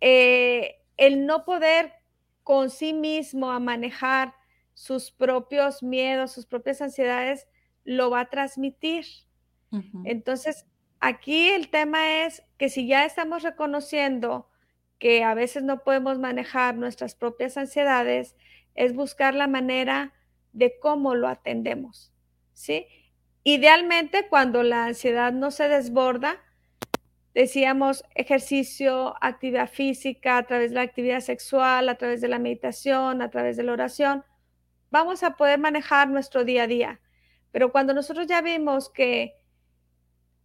eh, 0.00 0.76
el 0.96 1.26
no 1.26 1.44
poder 1.44 1.92
con 2.42 2.70
sí 2.70 2.92
mismo 2.92 3.50
a 3.50 3.60
manejar 3.60 4.34
sus 4.74 5.10
propios 5.10 5.82
miedos, 5.82 6.32
sus 6.32 6.46
propias 6.46 6.80
ansiedades, 6.82 7.48
lo 7.84 8.10
va 8.10 8.20
a 8.20 8.30
transmitir. 8.30 9.06
Entonces, 10.04 10.64
aquí 11.00 11.48
el 11.48 11.68
tema 11.68 12.24
es 12.24 12.42
que 12.56 12.68
si 12.68 12.86
ya 12.86 13.04
estamos 13.04 13.42
reconociendo 13.42 14.48
que 14.98 15.22
a 15.22 15.34
veces 15.34 15.62
no 15.62 15.82
podemos 15.82 16.18
manejar 16.18 16.76
nuestras 16.76 17.14
propias 17.14 17.56
ansiedades, 17.56 18.36
es 18.74 18.94
buscar 18.94 19.34
la 19.34 19.48
manera 19.48 20.14
de 20.52 20.78
cómo 20.78 21.14
lo 21.14 21.28
atendemos, 21.28 22.12
¿sí? 22.54 22.86
Idealmente, 23.44 24.28
cuando 24.28 24.62
la 24.62 24.86
ansiedad 24.86 25.32
no 25.32 25.50
se 25.50 25.68
desborda, 25.68 26.40
decíamos 27.36 28.02
ejercicio, 28.14 29.14
actividad 29.20 29.68
física, 29.68 30.38
a 30.38 30.44
través 30.44 30.70
de 30.70 30.76
la 30.76 30.80
actividad 30.80 31.20
sexual, 31.20 31.90
a 31.90 31.96
través 31.96 32.22
de 32.22 32.28
la 32.28 32.38
meditación, 32.38 33.20
a 33.20 33.28
través 33.28 33.58
de 33.58 33.62
la 33.62 33.74
oración, 33.74 34.24
vamos 34.90 35.22
a 35.22 35.36
poder 35.36 35.58
manejar 35.58 36.08
nuestro 36.08 36.44
día 36.44 36.62
a 36.62 36.66
día. 36.66 37.00
Pero 37.52 37.72
cuando 37.72 37.92
nosotros 37.92 38.26
ya 38.26 38.40
vimos 38.40 38.88
que 38.88 39.34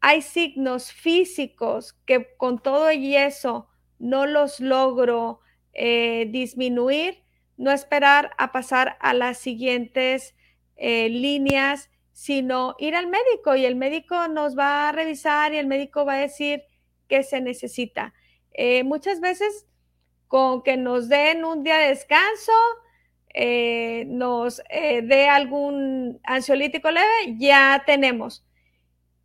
hay 0.02 0.22
signos 0.22 0.92
físicos 0.92 1.94
que 2.06 2.36
con 2.36 2.60
todo 2.60 2.92
y 2.92 3.16
eso 3.16 3.70
no 3.98 4.26
los 4.26 4.60
logro 4.60 5.40
eh, 5.72 6.28
disminuir, 6.30 7.24
no 7.56 7.72
esperar 7.72 8.32
a 8.38 8.52
pasar 8.52 8.98
a 9.00 9.14
las 9.14 9.38
siguientes 9.38 10.36
eh, 10.76 11.08
líneas, 11.08 11.90
sino 12.12 12.76
ir 12.80 12.98
al 12.98 13.08
médico 13.08 13.56
y 13.56 13.64
el 13.64 13.78
médico 13.78 14.28
nos 14.28 14.58
va 14.58 14.90
a 14.90 14.92
revisar 14.92 15.54
y 15.54 15.58
el 15.58 15.68
médico 15.68 16.04
va 16.04 16.16
a 16.16 16.18
decir, 16.18 16.66
que 17.12 17.24
se 17.24 17.42
necesita. 17.42 18.14
Eh, 18.54 18.86
muchas 18.86 19.20
veces 19.20 19.68
con 20.30 20.64
que 20.64 20.78
nos 20.78 21.10
den 21.10 21.44
un 21.44 21.62
día 21.62 21.78
de 21.78 21.90
descanso, 21.90 22.54
eh, 23.34 24.06
nos 24.08 24.62
eh, 24.70 25.02
dé 25.02 25.28
algún 25.28 26.22
ansiolítico 26.24 26.90
leve, 26.90 27.36
ya 27.38 27.84
tenemos. 27.86 28.46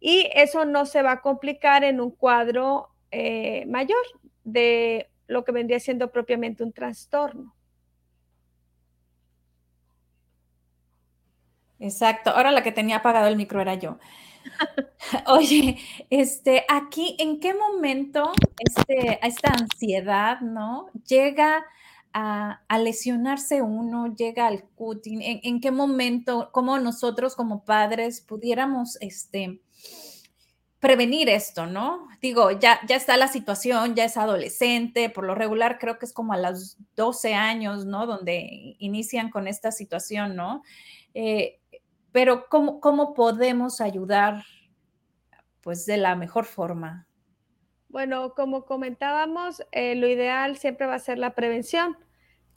Y 0.01 0.29
eso 0.35 0.65
no 0.65 0.85
se 0.85 1.03
va 1.03 1.13
a 1.13 1.21
complicar 1.21 1.85
en 1.85 2.01
un 2.01 2.11
cuadro 2.11 2.91
mayor 3.67 4.05
de 4.45 5.09
lo 5.27 5.45
que 5.45 5.53
vendría 5.53 5.81
siendo 5.81 6.11
propiamente 6.11 6.65
un 6.65 6.73
trastorno. 6.73 7.55
Exacto. 11.79 12.31
Ahora 12.31 12.51
la 12.51 12.63
que 12.63 12.73
tenía 12.73 12.97
apagado 12.97 13.29
el 13.29 13.37
micro 13.37 13.61
era 13.61 13.75
yo. 13.75 13.99
Oye, 15.27 15.79
este, 16.11 16.65
aquí, 16.69 17.17
¿en 17.19 17.41
qué 17.41 17.55
momento 17.55 18.33
este, 18.59 19.19
esta 19.27 19.53
ansiedad, 19.53 20.41
¿no? 20.41 20.89
Llega 21.07 21.65
a, 22.13 22.79
lesionarse 22.79 23.61
uno, 23.61 24.15
llega 24.15 24.47
al 24.47 24.65
cutting, 24.75 25.21
¿en, 25.23 25.61
qué 25.61 25.71
momento, 25.71 26.49
cómo 26.51 26.79
nosotros 26.79 27.37
como 27.37 27.65
padres 27.65 28.23
pudiéramos, 28.23 28.97
este, 29.03 29.61
prevenir 30.81 31.29
esto, 31.29 31.67
¿no? 31.67 32.09
Digo, 32.23 32.53
ya, 32.53 32.81
ya 32.89 32.97
está 32.97 33.19
la 33.19 33.29
situación, 33.29 33.95
ya 33.95 34.05
es 34.05 34.17
adolescente, 34.17 35.11
por 35.11 35.25
lo 35.25 35.35
regular 35.35 35.79
creo 35.79 35.99
que 35.99 36.07
es 36.07 36.13
como 36.13 36.33
a 36.33 36.39
los 36.39 36.79
12 36.97 37.35
años, 37.35 37.85
¿no? 37.85 38.07
Donde 38.07 38.77
inician 38.79 39.31
con 39.31 39.47
esta 39.47 39.71
situación, 39.71 40.37
¿no? 40.37 40.63
Eh, 41.13 41.61
pero 42.13 42.49
¿cómo, 42.49 42.81
cómo 42.81 43.15
podemos 43.15 43.81
ayudar 43.81 44.45
pues 45.61 45.87
de 45.87 45.97
la 45.97 46.15
mejor 46.15 46.45
forma? 46.45 47.07
Bueno, 47.89 48.35
como 48.35 48.65
comentábamos, 48.67 49.63
eh, 49.73 49.95
lo 49.95 50.07
ideal 50.07 50.57
siempre 50.57 50.87
va 50.87 50.97
a 50.97 50.99
ser 50.99 51.19
la 51.19 51.35
prevención, 51.35 51.97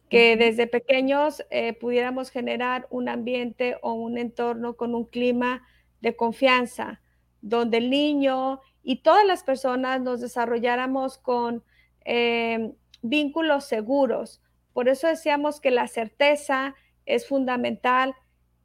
que 0.09 0.35
desde 0.35 0.67
pequeños 0.67 1.45
eh, 1.49 1.73
pudiéramos 1.73 2.29
generar 2.29 2.87
un 2.89 3.09
ambiente 3.09 3.77
o 3.81 3.93
un 3.93 4.17
entorno 4.17 4.75
con 4.75 4.95
un 4.95 5.05
clima 5.05 5.63
de 6.01 6.15
confianza, 6.15 7.01
donde 7.41 7.77
el 7.77 7.89
niño 7.89 8.59
y 8.83 9.01
todas 9.01 9.25
las 9.25 9.43
personas 9.43 10.01
nos 10.01 10.19
desarrolláramos 10.19 11.17
con 11.17 11.63
eh, 12.05 12.73
vínculos 13.01 13.65
seguros. 13.65 14.41
Por 14.73 14.89
eso 14.89 15.07
decíamos 15.07 15.61
que 15.61 15.71
la 15.71 15.87
certeza 15.87 16.75
es 17.05 17.27
fundamental 17.27 18.15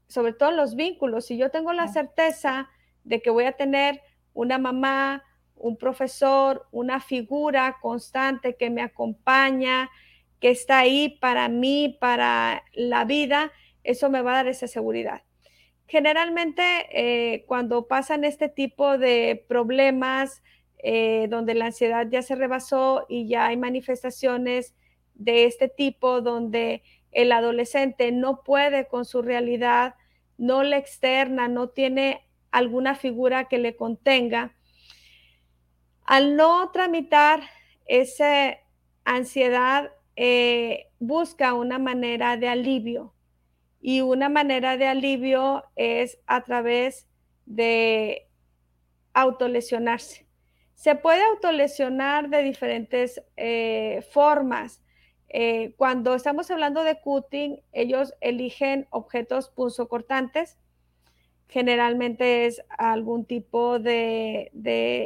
sobre 0.09 0.33
todo 0.33 0.51
los 0.51 0.75
vínculos. 0.77 1.27
Si 1.27 1.37
yo 1.37 1.51
tengo 1.51 1.73
la 1.73 1.89
certeza 1.89 2.69
de 3.05 3.21
que 3.21 3.31
voy 3.31 3.45
a 3.45 3.53
tener 3.53 4.01
una 4.33 4.59
mamá, 4.59 5.23
un 5.57 5.77
profesor, 5.77 6.67
una 6.73 7.01
figura 7.01 7.79
constante 7.81 8.57
que 8.57 8.71
me 8.71 8.83
acompaña, 8.83 9.91
que 10.41 10.51
está 10.51 10.81
ahí 10.81 11.19
para 11.21 11.49
mí, 11.49 11.97
para 12.01 12.65
la 12.75 13.05
vida, 13.05 13.53
eso 13.83 14.11
me 14.11 14.23
va 14.23 14.33
a 14.33 14.37
dar 14.37 14.49
esa 14.49 14.67
seguridad. 14.67 15.23
Generalmente, 15.87 16.63
eh, 16.91 17.45
cuando 17.47 17.87
pasan 17.87 18.25
este 18.25 18.49
tipo 18.49 18.99
de 18.99 19.45
problemas, 19.49 20.43
eh, 20.79 21.29
donde 21.31 21.55
la 21.55 21.67
ansiedad 21.67 22.07
ya 22.11 22.23
se 22.23 22.35
rebasó 22.35 23.07
y 23.09 23.27
ya 23.27 23.47
hay 23.47 23.57
manifestaciones 23.57 24.75
de 25.15 25.45
este 25.45 25.69
tipo, 25.69 26.21
donde 26.21 26.83
el 27.15 27.33
adolescente 27.33 28.13
no 28.13 28.43
puede 28.43 28.87
con 28.87 29.05
su 29.05 29.23
realidad, 29.23 29.95
no 30.37 30.63
le 30.63 30.77
externa, 30.77 31.49
no 31.49 31.69
tiene 31.69 32.29
alguna 32.51 32.95
figura 32.95 33.49
que 33.49 33.59
le 33.59 33.77
contenga, 33.77 34.55
al 36.05 36.37
no 36.37 36.71
tramitar 36.71 37.43
esa 37.87 38.59
ansiedad, 39.05 39.91
eh, 40.17 40.91
busca 40.99 41.55
una 41.55 41.79
manera 41.79 42.37
de 42.37 42.49
alivio. 42.49 43.15
Y 43.81 44.01
una 44.01 44.29
manera 44.29 44.77
de 44.77 44.87
alivio 44.87 45.65
es 45.77 46.19
a 46.27 46.43
través 46.43 47.07
de 47.45 48.29
autolesionarse. 49.13 50.27
Se 50.75 50.95
puede 50.95 51.23
autolesionar 51.23 52.29
de 52.29 52.43
diferentes 52.43 53.23
eh, 53.37 54.07
formas. 54.11 54.83
Eh, 55.37 55.75
cuando 55.77 56.15
estamos 56.15 56.49
hablando 56.53 56.85
de 56.85 57.01
cutting, 57.01 57.61
ellos 57.73 58.15
eligen 58.21 58.87
objetos 58.91 59.49
punzocortantes. 59.49 60.59
Generalmente 61.49 62.47
es 62.47 62.63
algún 62.69 63.25
tipo 63.25 63.81
de, 63.81 64.53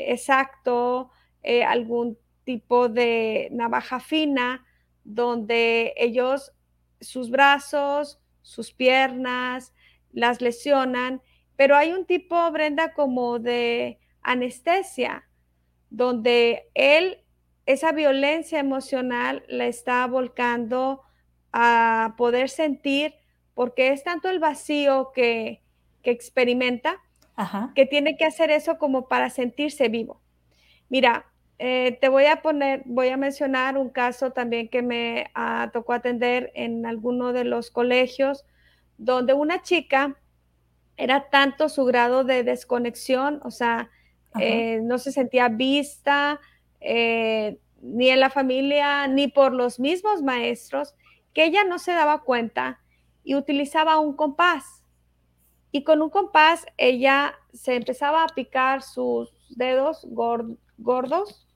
exacto, 0.06 1.08
eh, 1.42 1.64
algún 1.64 2.18
tipo 2.44 2.90
de 2.90 3.48
navaja 3.52 4.00
fina, 4.00 4.66
donde 5.02 5.94
ellos, 5.96 6.52
sus 7.00 7.30
brazos, 7.30 8.20
sus 8.42 8.74
piernas, 8.74 9.72
las 10.12 10.42
lesionan. 10.42 11.22
Pero 11.56 11.74
hay 11.74 11.92
un 11.92 12.04
tipo, 12.04 12.50
Brenda, 12.50 12.92
como 12.92 13.38
de 13.38 13.98
anestesia, 14.20 15.26
donde 15.88 16.68
él 16.74 17.24
esa 17.68 17.92
violencia 17.92 18.58
emocional 18.58 19.44
la 19.46 19.66
está 19.66 20.06
volcando 20.06 21.02
a 21.52 22.14
poder 22.16 22.48
sentir 22.48 23.14
porque 23.52 23.88
es 23.92 24.02
tanto 24.02 24.30
el 24.30 24.38
vacío 24.38 25.12
que, 25.14 25.62
experimenta 26.02 26.96
que 27.74 27.84
tiene 27.84 28.16
que 28.16 28.24
hacer 28.24 28.50
eso 28.50 28.78
como 28.78 29.08
para 29.08 29.28
sentirse 29.28 29.90
vivo. 29.90 30.22
Mira, 30.88 31.26
eh, 31.58 31.98
te 32.00 32.08
voy 32.08 32.24
a 32.24 32.40
poner, 32.40 32.80
voy 32.86 33.08
a 33.08 33.18
mencionar 33.18 33.76
un 33.76 33.90
caso 33.90 34.30
también 34.30 34.70
que 34.70 34.80
me 34.80 35.30
tocó 35.74 35.92
atender 35.92 36.50
en 36.54 36.86
alguno 36.86 37.34
de 37.34 37.44
los 37.44 37.70
colegios, 37.70 38.46
donde 38.96 39.34
una 39.34 39.60
chica 39.60 40.16
era 40.96 41.28
tanto 41.28 41.68
su 41.68 41.84
grado 41.84 42.24
de 42.24 42.44
desconexión, 42.44 43.40
o 43.44 43.50
sea, 43.50 43.90
eh, 44.40 44.80
no 44.82 44.96
se 44.96 45.12
sentía 45.12 45.50
vista 45.50 46.40
eh, 46.80 47.58
ni 47.80 48.10
en 48.10 48.20
la 48.20 48.30
familia 48.30 49.06
ni 49.06 49.28
por 49.28 49.52
los 49.52 49.78
mismos 49.80 50.22
maestros, 50.22 50.94
que 51.32 51.44
ella 51.44 51.64
no 51.64 51.78
se 51.78 51.92
daba 51.92 52.22
cuenta 52.22 52.80
y 53.22 53.34
utilizaba 53.34 53.98
un 53.98 54.14
compás. 54.14 54.84
Y 55.70 55.84
con 55.84 56.00
un 56.02 56.10
compás 56.10 56.66
ella 56.76 57.34
se 57.52 57.74
empezaba 57.74 58.24
a 58.24 58.28
picar 58.28 58.82
sus 58.82 59.32
dedos 59.50 60.06
gordos 60.08 61.46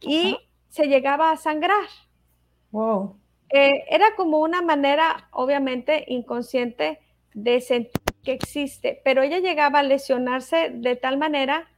y 0.00 0.36
se 0.68 0.86
llegaba 0.86 1.30
a 1.30 1.36
sangrar. 1.36 1.86
Wow. 2.72 3.16
Eh, 3.50 3.84
era 3.88 4.16
como 4.16 4.40
una 4.40 4.62
manera, 4.62 5.28
obviamente, 5.30 6.04
inconsciente 6.08 7.00
de 7.34 7.60
sentir 7.60 8.02
que 8.24 8.32
existe, 8.32 9.00
pero 9.04 9.22
ella 9.22 9.38
llegaba 9.38 9.80
a 9.80 9.82
lesionarse 9.82 10.70
de 10.70 10.96
tal 10.96 11.18
manera 11.18 11.68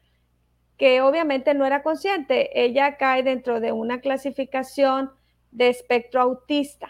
que 0.77 1.01
obviamente 1.01 1.55
no 1.55 1.65
era 1.67 1.83
consciente. 1.83 2.65
Ella 2.65 2.97
cae 2.97 3.23
dentro 3.23 3.61
de 3.61 3.73
una 3.73 4.01
clasificación 4.01 5.11
de 5.51 5.69
espectro 5.69 6.21
autista. 6.21 6.89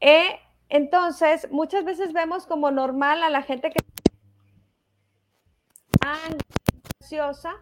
Eh, 0.00 0.40
entonces, 0.68 1.48
muchas 1.50 1.84
veces 1.84 2.12
vemos 2.12 2.46
como 2.46 2.70
normal 2.70 3.22
a 3.22 3.30
la 3.30 3.42
gente 3.42 3.70
que 3.70 3.84
ansiosa, 7.00 7.54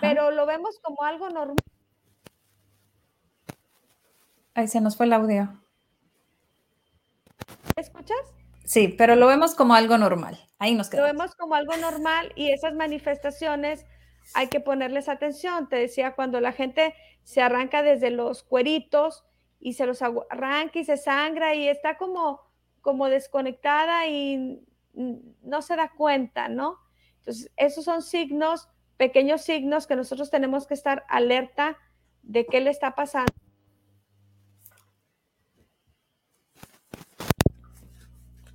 pero 0.00 0.30
lo 0.30 0.46
vemos 0.46 0.80
como 0.82 1.02
algo 1.02 1.30
normal. 1.30 1.56
Ahí 4.54 4.68
se 4.68 4.80
nos 4.80 4.96
fue 4.96 5.06
el 5.06 5.12
audio. 5.12 5.60
¿Escuchas? 7.76 8.16
Sí, 8.64 8.88
pero 8.88 9.16
lo 9.16 9.26
vemos 9.26 9.54
como 9.54 9.74
algo 9.74 9.98
normal. 9.98 10.38
Ahí 10.58 10.74
nos 10.74 10.88
quedamos. 10.88 11.08
Lo 11.08 11.12
vemos 11.12 11.34
como 11.34 11.54
algo 11.54 11.76
normal 11.76 12.32
y 12.36 12.50
esas 12.50 12.74
manifestaciones 12.74 13.84
hay 14.32 14.48
que 14.48 14.60
ponerles 14.60 15.08
atención. 15.08 15.68
Te 15.68 15.76
decía, 15.76 16.14
cuando 16.14 16.40
la 16.40 16.52
gente 16.52 16.94
se 17.22 17.42
arranca 17.42 17.82
desde 17.82 18.10
los 18.10 18.42
cueritos 18.42 19.24
y 19.60 19.74
se 19.74 19.86
los 19.86 20.02
arranca 20.02 20.78
y 20.78 20.84
se 20.84 20.96
sangra 20.96 21.54
y 21.54 21.68
está 21.68 21.96
como, 21.96 22.40
como 22.80 23.08
desconectada 23.08 24.06
y 24.06 24.62
no 24.94 25.62
se 25.62 25.76
da 25.76 25.90
cuenta, 25.90 26.48
¿no? 26.48 26.78
Entonces, 27.18 27.50
esos 27.56 27.84
son 27.84 28.02
signos, 28.02 28.68
pequeños 28.96 29.42
signos 29.42 29.86
que 29.86 29.96
nosotros 29.96 30.30
tenemos 30.30 30.66
que 30.66 30.74
estar 30.74 31.04
alerta 31.08 31.78
de 32.22 32.46
qué 32.46 32.60
le 32.60 32.70
está 32.70 32.94
pasando. 32.94 33.32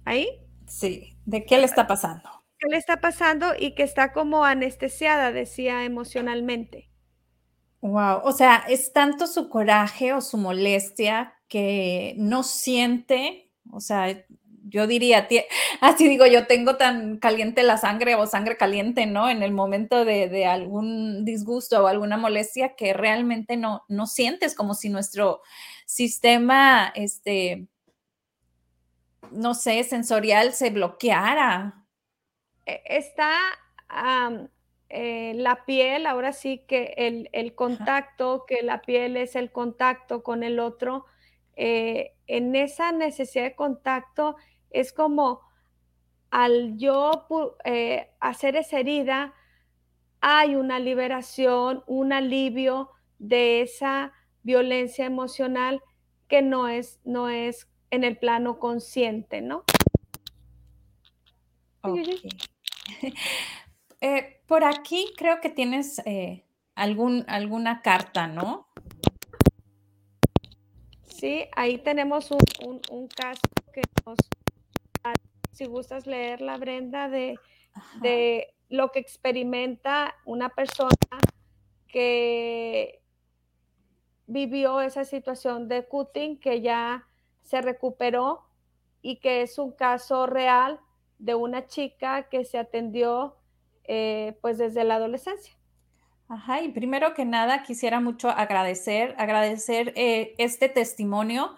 ¿Ahí? 0.06 0.28
Sí, 0.66 1.18
¿de 1.26 1.46
qué 1.46 1.58
le 1.58 1.66
está 1.66 1.86
pasando? 1.88 2.39
¿Qué 2.60 2.68
le 2.70 2.78
está 2.78 3.00
pasando 3.00 3.54
y 3.58 3.74
que 3.74 3.84
está 3.84 4.12
como 4.12 4.44
anestesiada, 4.44 5.32
decía 5.32 5.86
emocionalmente? 5.86 6.90
Wow, 7.82 8.22
o 8.24 8.32
sea, 8.34 8.66
es 8.68 8.92
tanto 8.92 9.28
su 9.28 9.48
coraje 9.48 10.14
o 10.14 10.20
su 10.20 10.38
molestia 10.38 11.36
que 11.48 12.14
no 12.18 12.44
siente, 12.44 13.50
o 13.72 13.80
sea, 13.80 14.26
yo 14.70 14.88
diría, 14.88 15.28
así 15.82 16.08
digo, 16.10 16.26
yo 16.26 16.48
tengo 16.48 16.76
tan 16.78 17.18
caliente 17.18 17.64
la 17.64 17.78
sangre 17.78 18.16
o 18.16 18.28
sangre 18.28 18.58
caliente, 18.58 19.06
¿no? 19.06 19.30
En 19.30 19.44
el 19.44 19.52
momento 19.52 20.06
de, 20.06 20.46
algún 20.46 21.26
disgusto 21.26 21.84
o 21.84 21.88
alguna 21.88 22.18
molestia 22.18 22.76
que 22.76 22.94
realmente 22.94 23.58
no, 23.58 23.84
no 23.88 24.08
sientes, 24.08 24.56
como 24.56 24.74
si 24.74 24.90
nuestro 24.90 25.42
sistema, 25.86 26.92
este, 26.96 27.68
no 29.32 29.54
sé, 29.54 29.84
sensorial 29.84 30.54
se 30.54 30.70
bloqueara. 30.70 31.79
E, 32.70 32.84
está 32.86 33.32
eh, 34.90 35.34
la 35.36 35.66
piel, 35.66 36.06
ahora 36.06 36.34
sí 36.34 36.60
que 36.68 36.94
el, 37.32 37.56
contacto, 37.56 38.46
que 38.48 38.62
la 38.62 38.82
piel 38.82 39.18
es 39.18 39.36
el 39.36 39.52
contacto 39.52 40.22
con 40.22 40.44
el 40.44 40.60
otro, 40.60 41.06
eh, 41.56 42.14
en 42.28 42.56
esa 42.56 42.92
necesidad 42.92 43.44
de 43.44 43.56
contacto 43.56 44.36
es 44.70 44.94
como 44.94 45.42
al 46.30 46.78
yo 46.78 47.28
eh, 47.66 48.12
hacer 48.20 48.56
esa 48.56 48.80
herida, 48.80 49.34
hay 50.22 50.56
una 50.56 50.80
liberación, 50.80 51.84
un 51.88 52.14
alivio 52.14 52.92
de 53.18 53.62
esa 53.62 54.14
violencia 54.44 55.06
emocional 55.06 55.82
que 56.28 56.44
no 56.44 56.68
es, 56.68 57.00
no 57.04 57.30
es 57.30 57.68
en 57.90 58.04
el 58.04 58.18
plano 58.18 58.60
consciente, 58.60 59.42
¿no? 59.42 59.64
Eh, 64.02 64.42
por 64.48 64.64
aquí 64.64 65.14
creo 65.18 65.42
que 65.42 65.50
tienes 65.50 66.00
eh, 66.06 66.46
algún, 66.74 67.26
alguna 67.28 67.82
carta, 67.82 68.28
¿no? 68.28 68.70
Sí, 71.04 71.48
ahí 71.58 71.80
tenemos 71.80 72.32
un, 72.32 73.10
caso 73.10 73.42
que 73.74 73.82
nos, 74.06 74.18
si 75.52 75.66
gustas 75.66 76.08
leerla, 76.08 76.56
Brenda, 76.56 77.10
de, 77.10 77.38
de 78.00 78.56
lo 78.70 78.94
que 78.94 79.00
experimenta 79.00 80.16
una 80.24 80.48
persona 80.48 80.96
que 81.90 83.02
vivió 84.28 84.80
esa 84.80 85.04
situación 85.04 85.68
de 85.68 85.86
cutting, 85.86 86.40
que 86.40 86.62
ya 86.62 87.06
se 87.42 87.62
recuperó 87.62 88.46
y 89.02 89.18
que 89.18 89.42
es 89.42 89.58
un 89.58 89.72
caso 89.72 90.26
real 90.26 90.80
de 91.20 91.36
una 91.36 91.68
chica 91.68 92.24
que 92.30 92.46
se 92.46 92.58
atendió 92.58 93.36
eh, 93.84 94.38
pues 94.42 94.58
desde 94.58 94.84
la 94.84 94.96
adolescencia. 94.96 95.54
Ajá, 96.28 96.62
y 96.62 96.70
primero 96.70 97.14
que 97.16 97.26
nada 97.26 97.64
quisiera 97.64 98.00
mucho 98.00 98.30
agradecer, 98.30 99.16
agradecer 99.18 99.94
eh, 99.96 100.36
este 100.38 100.70
testimonio, 100.70 101.56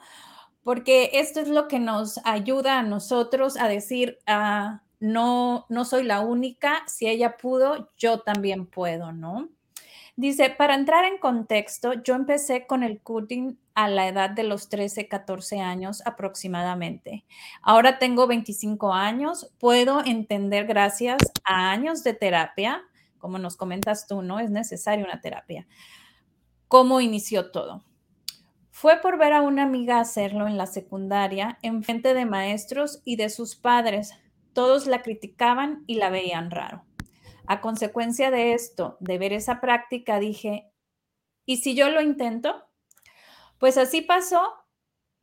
porque 0.64 1.10
esto 1.14 1.42
es 1.42 1.50
lo 1.50 1.68
que 1.68 1.80
nos 1.80 2.20
ayuda 2.24 2.80
a 2.80 2.84
nosotros 2.84 3.58
a 3.58 3.68
decir, 3.68 4.20
ah, 4.28 4.82
no, 5.02 5.66
no 5.68 5.84
soy 5.84 6.04
la 6.04 6.22
única, 6.22 6.84
si 6.88 7.08
ella 7.08 7.36
pudo, 7.36 7.92
yo 7.98 8.20
también 8.20 8.66
puedo, 8.66 9.12
¿no? 9.12 9.50
Dice, 10.16 10.50
para 10.52 10.76
entrar 10.76 11.04
en 11.04 11.18
contexto, 11.18 11.94
yo 12.04 12.16
empecé 12.16 12.66
con 12.66 12.84
el 12.84 13.02
cutting 13.02 13.58
a 13.84 13.90
la 13.90 14.08
edad 14.08 14.30
de 14.30 14.44
los 14.44 14.70
13, 14.70 15.08
14 15.08 15.60
años 15.60 16.02
aproximadamente. 16.06 17.26
Ahora 17.62 18.00
tengo 18.00 18.28
25 18.28 18.94
años, 18.94 19.52
puedo 19.60 20.04
entender 20.06 20.66
gracias 20.66 21.20
a 21.44 21.72
años 21.72 22.04
de 22.04 22.14
terapia, 22.14 22.84
como 23.18 23.38
nos 23.38 23.58
comentas 23.58 24.08
tú, 24.08 24.22
¿no? 24.22 24.40
Es 24.40 24.50
necesaria 24.50 25.06
una 25.06 25.22
terapia. 25.22 25.68
¿Cómo 26.68 27.02
inició 27.02 27.52
todo? 27.52 27.84
Fue 28.70 29.02
por 29.02 29.18
ver 29.18 29.34
a 29.34 29.42
una 29.42 29.64
amiga 29.64 30.00
hacerlo 30.00 30.48
en 30.48 30.58
la 30.58 30.66
secundaria, 30.66 31.60
en 31.62 31.84
frente 31.84 32.14
de 32.14 32.26
maestros 32.26 33.02
y 33.06 33.16
de 33.16 33.30
sus 33.30 33.56
padres. 33.56 34.14
Todos 34.54 34.88
la 34.88 35.04
criticaban 35.04 35.84
y 35.86 35.96
la 35.96 36.10
veían 36.10 36.50
raro. 36.50 36.84
A 37.46 37.62
consecuencia 37.62 38.32
de 38.32 38.54
esto, 38.54 38.98
de 39.00 39.18
ver 39.18 39.34
esa 39.34 39.60
práctica, 39.62 40.20
dije, 40.20 40.72
¿y 41.46 41.58
si 41.58 41.76
yo 41.76 41.90
lo 41.90 42.02
intento? 42.02 42.71
Pues 43.62 43.78
así 43.78 44.02
pasó 44.02 44.42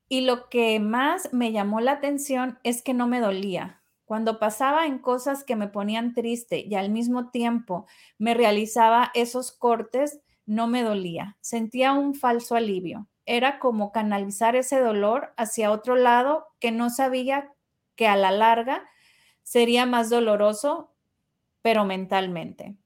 y 0.09 0.20
lo 0.20 0.49
que 0.49 0.78
más 0.78 1.32
me 1.32 1.51
llamó 1.51 1.80
la 1.80 1.91
atención 1.91 2.61
es 2.62 2.82
que 2.82 2.95
no 2.95 3.09
me 3.09 3.18
dolía. 3.18 3.82
Cuando 4.05 4.39
pasaba 4.39 4.86
en 4.86 5.01
cosas 5.01 5.43
que 5.43 5.57
me 5.57 5.66
ponían 5.66 6.14
triste 6.14 6.61
y 6.61 6.76
al 6.76 6.89
mismo 6.89 7.30
tiempo 7.30 7.89
me 8.16 8.34
realizaba 8.34 9.11
esos 9.14 9.51
cortes, 9.51 10.20
no 10.47 10.68
me 10.68 10.84
dolía. 10.84 11.36
Sentía 11.41 11.95
un 11.95 12.14
falso 12.14 12.55
alivio. 12.55 13.09
Era 13.26 13.59
como 13.59 13.91
canalizar 13.91 14.55
ese 14.55 14.78
dolor 14.78 15.34
hacia 15.36 15.72
otro 15.72 15.97
lado 15.97 16.47
que 16.61 16.70
no 16.70 16.91
sabía 16.91 17.53
que 17.97 18.07
a 18.07 18.14
la 18.14 18.30
larga 18.30 18.89
sería 19.43 19.84
más 19.84 20.11
doloroso, 20.11 20.95
pero 21.61 21.84
mentalmente. 21.84 22.76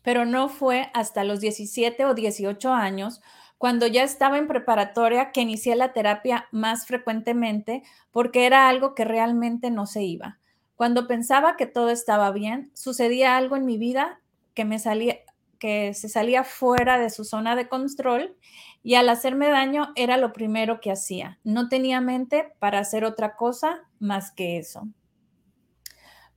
Pero 0.00 0.24
no 0.24 0.48
fue 0.48 0.90
hasta 0.94 1.24
los 1.24 1.40
17 1.40 2.06
o 2.06 2.14
18 2.14 2.72
años 2.72 3.20
cuando 3.58 3.86
ya 3.86 4.02
estaba 4.02 4.38
en 4.38 4.48
preparatoria 4.48 5.32
que 5.32 5.40
inicié 5.40 5.76
la 5.76 5.92
terapia 5.92 6.46
más 6.50 6.86
frecuentemente 6.86 7.82
porque 8.10 8.46
era 8.46 8.68
algo 8.68 8.94
que 8.94 9.04
realmente 9.04 9.70
no 9.70 9.86
se 9.86 10.02
iba. 10.02 10.38
Cuando 10.74 11.06
pensaba 11.06 11.56
que 11.56 11.66
todo 11.66 11.88
estaba 11.88 12.30
bien, 12.32 12.70
sucedía 12.74 13.36
algo 13.36 13.56
en 13.56 13.64
mi 13.64 13.78
vida 13.78 14.20
que 14.54 14.64
me 14.64 14.78
salía 14.78 15.16
que 15.58 15.94
se 15.94 16.08
salía 16.08 16.44
fuera 16.44 16.98
de 16.98 17.10
su 17.10 17.24
zona 17.24 17.56
de 17.56 17.68
control 17.68 18.36
y 18.82 18.94
al 18.94 19.08
hacerme 19.08 19.48
daño 19.48 19.92
era 19.96 20.16
lo 20.16 20.32
primero 20.32 20.80
que 20.80 20.92
hacía. 20.92 21.38
No 21.44 21.68
tenía 21.68 22.00
mente 22.00 22.52
para 22.58 22.78
hacer 22.78 23.04
otra 23.04 23.36
cosa 23.36 23.80
más 23.98 24.30
que 24.30 24.58
eso. 24.58 24.86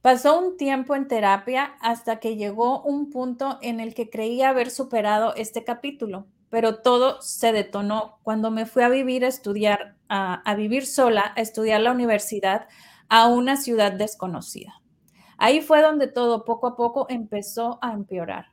Pasó 0.02 0.40
un 0.40 0.56
tiempo 0.56 0.96
en 0.96 1.08
terapia 1.08 1.76
hasta 1.82 2.22
que 2.22 2.38
llegó 2.38 2.82
un 2.82 3.10
punto 3.10 3.60
en 3.62 3.82
el 3.82 3.94
que 3.94 4.10
creía 4.10 4.50
haber 4.50 4.72
superado 4.72 5.36
este 5.36 5.66
capítulo, 5.66 6.26
pero 6.50 6.82
todo 6.82 7.22
se 7.22 7.52
detonó 7.52 8.20
cuando 8.24 8.52
me 8.52 8.66
fui 8.66 8.84
a 8.84 8.90
vivir 8.90 9.26
a 9.26 9.28
estudiar, 9.28 9.96
a, 10.10 10.56
vivir 10.56 10.86
sola, 10.86 11.34
a 11.36 11.42
estudiar 11.42 11.82
la 11.82 11.92
universidad 11.92 12.68
a 13.08 13.28
una 13.28 13.58
ciudad 13.58 13.92
desconocida. 13.92 14.82
Ahí 15.38 15.62
fue 15.62 15.82
donde 15.82 16.08
todo 16.08 16.46
poco 16.46 16.68
a 16.68 16.76
poco 16.76 17.06
empezó 17.10 17.80
a 17.82 17.94
empeorar, 17.94 18.48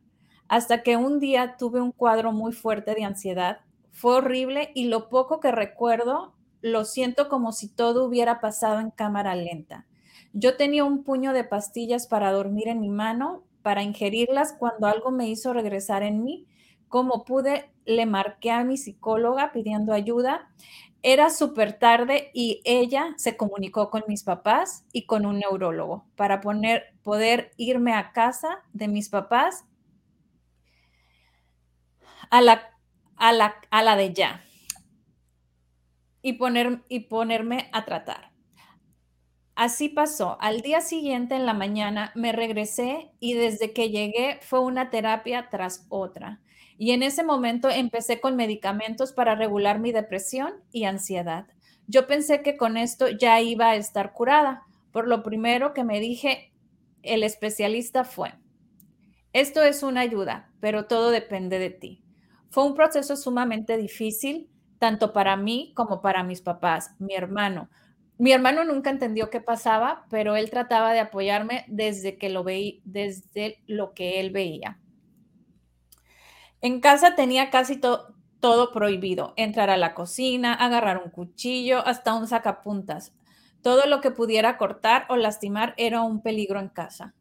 hasta 0.49 0.83
que 0.83 0.97
un 0.97 1.19
día 1.19 1.57
tuve 1.59 1.81
un 1.81 1.93
cuadro 1.93 2.33
muy 2.33 2.53
fuerte 2.53 2.95
de 2.95 3.05
ansiedad 3.05 3.61
fue 3.97 4.17
horrible 4.17 4.73
y 4.75 4.89
lo 4.89 5.09
poco 5.09 5.41
que 5.41 5.51
recuerdo 5.51 6.35
lo 6.61 6.85
siento 6.85 7.31
como 7.31 7.53
si 7.53 7.67
todo 7.69 8.05
hubiera 8.05 8.43
pasado 8.43 8.79
en 8.79 8.91
cámara 8.91 9.35
lenta. 9.35 9.87
Yo 10.35 10.59
tenía 10.59 10.85
un 10.85 11.03
puño 11.03 11.33
de 11.33 11.45
pastillas 11.45 12.07
para 12.07 12.31
dormir 12.31 12.69
en 12.69 12.81
mi 12.81 12.91
mano, 12.91 13.45
para 13.63 13.83
ingerirlas 13.83 14.53
cuando 14.53 14.87
algo 14.87 15.11
me 15.13 15.29
hizo 15.31 15.55
regresar 15.55 16.03
en 16.03 16.23
mí. 16.23 16.47
Como 16.89 17.25
pude, 17.25 17.71
le 17.87 18.07
marqué 18.07 18.51
a 18.51 18.64
mi 18.64 18.76
psicóloga 18.76 19.53
pidiendo 19.53 19.93
ayuda. 19.93 20.51
Era 21.03 21.30
súper 21.30 21.78
tarde 21.78 22.30
y 22.34 22.61
ella 22.64 23.14
se 23.16 23.37
comunicó 23.37 23.91
con 23.91 24.05
mis 24.09 24.24
papás 24.24 24.84
y 24.93 25.07
con 25.07 25.24
un 25.26 25.39
neurólogo 25.39 26.05
para 26.16 26.41
poner, 26.41 26.95
poder 27.03 27.53
irme 27.57 27.93
a 27.95 28.12
casa 28.12 28.59
de 28.72 28.89
mis 28.89 29.09
papás 29.09 29.64
a 32.30 32.41
la 32.41 32.72
a 33.16 33.32
la, 33.32 33.55
a 33.70 33.82
la 33.82 33.97
de 33.97 34.12
ya 34.12 34.43
y, 36.22 36.34
poner, 36.34 36.82
y 36.89 37.01
ponerme 37.01 37.68
a 37.72 37.84
tratar. 37.84 38.32
Así 39.55 39.89
pasó. 39.89 40.37
Al 40.41 40.61
día 40.61 40.80
siguiente, 40.80 41.34
en 41.34 41.47
la 41.47 41.55
mañana, 41.55 42.12
me 42.14 42.32
regresé 42.32 43.12
y 43.20 43.34
desde 43.34 43.72
que 43.72 43.91
llegué 43.91 44.39
fue 44.43 44.61
una 44.61 44.91
terapia 44.91 45.49
tras 45.51 45.87
otra. 45.89 46.41
Y 46.79 46.91
en 46.93 47.03
ese 47.03 47.24
momento 47.24 47.70
empecé 47.70 48.20
con 48.20 48.37
medicamentos 48.37 49.12
para 49.12 49.35
regular 49.35 49.79
mi 49.79 49.93
depresión 49.93 50.53
y 50.72 50.85
ansiedad. 50.85 51.47
Yo 51.87 52.07
pensé 52.07 52.43
que 52.43 52.57
con 52.57 52.77
esto 52.77 53.09
ya 53.09 53.41
iba 53.41 53.70
a 53.70 53.77
estar 53.77 54.12
curada. 54.12 54.62
Por 54.93 55.09
lo 55.09 55.22
primero 55.22 55.72
que 55.72 55.85
me 55.85 56.01
dije, 56.01 56.53
el 57.03 57.22
especialista 57.22 58.05
fue, 58.05 58.35
esto 59.37 59.62
es 59.62 59.83
una 59.83 60.01
ayuda, 60.01 60.51
pero 60.61 60.87
todo 60.87 61.11
depende 61.11 61.59
de 61.59 61.68
ti. 61.68 62.03
Fue 62.49 62.64
un 62.64 62.74
proceso 62.74 63.16
sumamente 63.16 63.77
difícil, 63.77 64.49
tanto 64.79 65.12
para 65.12 65.37
mí 65.37 65.72
como 65.77 66.01
para 66.01 66.22
mis 66.22 66.41
papás, 66.41 66.93
mi 66.99 67.14
hermano. 67.14 67.68
Mi 68.16 68.33
hermano 68.33 68.64
nunca 68.64 68.89
entendió 68.89 69.29
qué 69.29 69.43
pasaba, 69.43 70.07
pero 70.09 70.37
él 70.37 70.49
trataba 70.49 70.95
de 70.95 71.01
apoyarme 71.01 71.66
desde 71.68 72.16
que 72.16 72.31
lo 72.31 72.45
veí, 72.45 72.81
desde 72.87 73.62
lo 73.66 73.93
que 73.93 74.20
él 74.20 74.31
veía. 74.31 74.81
En 76.61 76.81
casa 76.81 77.15
tenía 77.15 77.51
casi 77.51 77.79
todo 77.79 78.73
prohibido, 78.73 79.35
entrar 79.37 79.71
a 79.71 79.77
la 79.77 79.95
cocina, 79.95 80.55
agarrar 80.55 81.03
un 81.03 81.11
cuchillo, 81.11 81.87
hasta 81.87 82.15
un 82.15 82.27
sacapuntas. 82.27 83.13
Todo 83.63 83.87
lo 83.87 84.01
que 84.01 84.11
pudiera 84.11 84.57
cortar 84.59 85.07
o 85.09 85.17
lastimar 85.17 85.75
era 85.77 86.03
un 86.03 86.23
peligro 86.23 86.61
en 86.61 86.69
casa. 86.69 87.15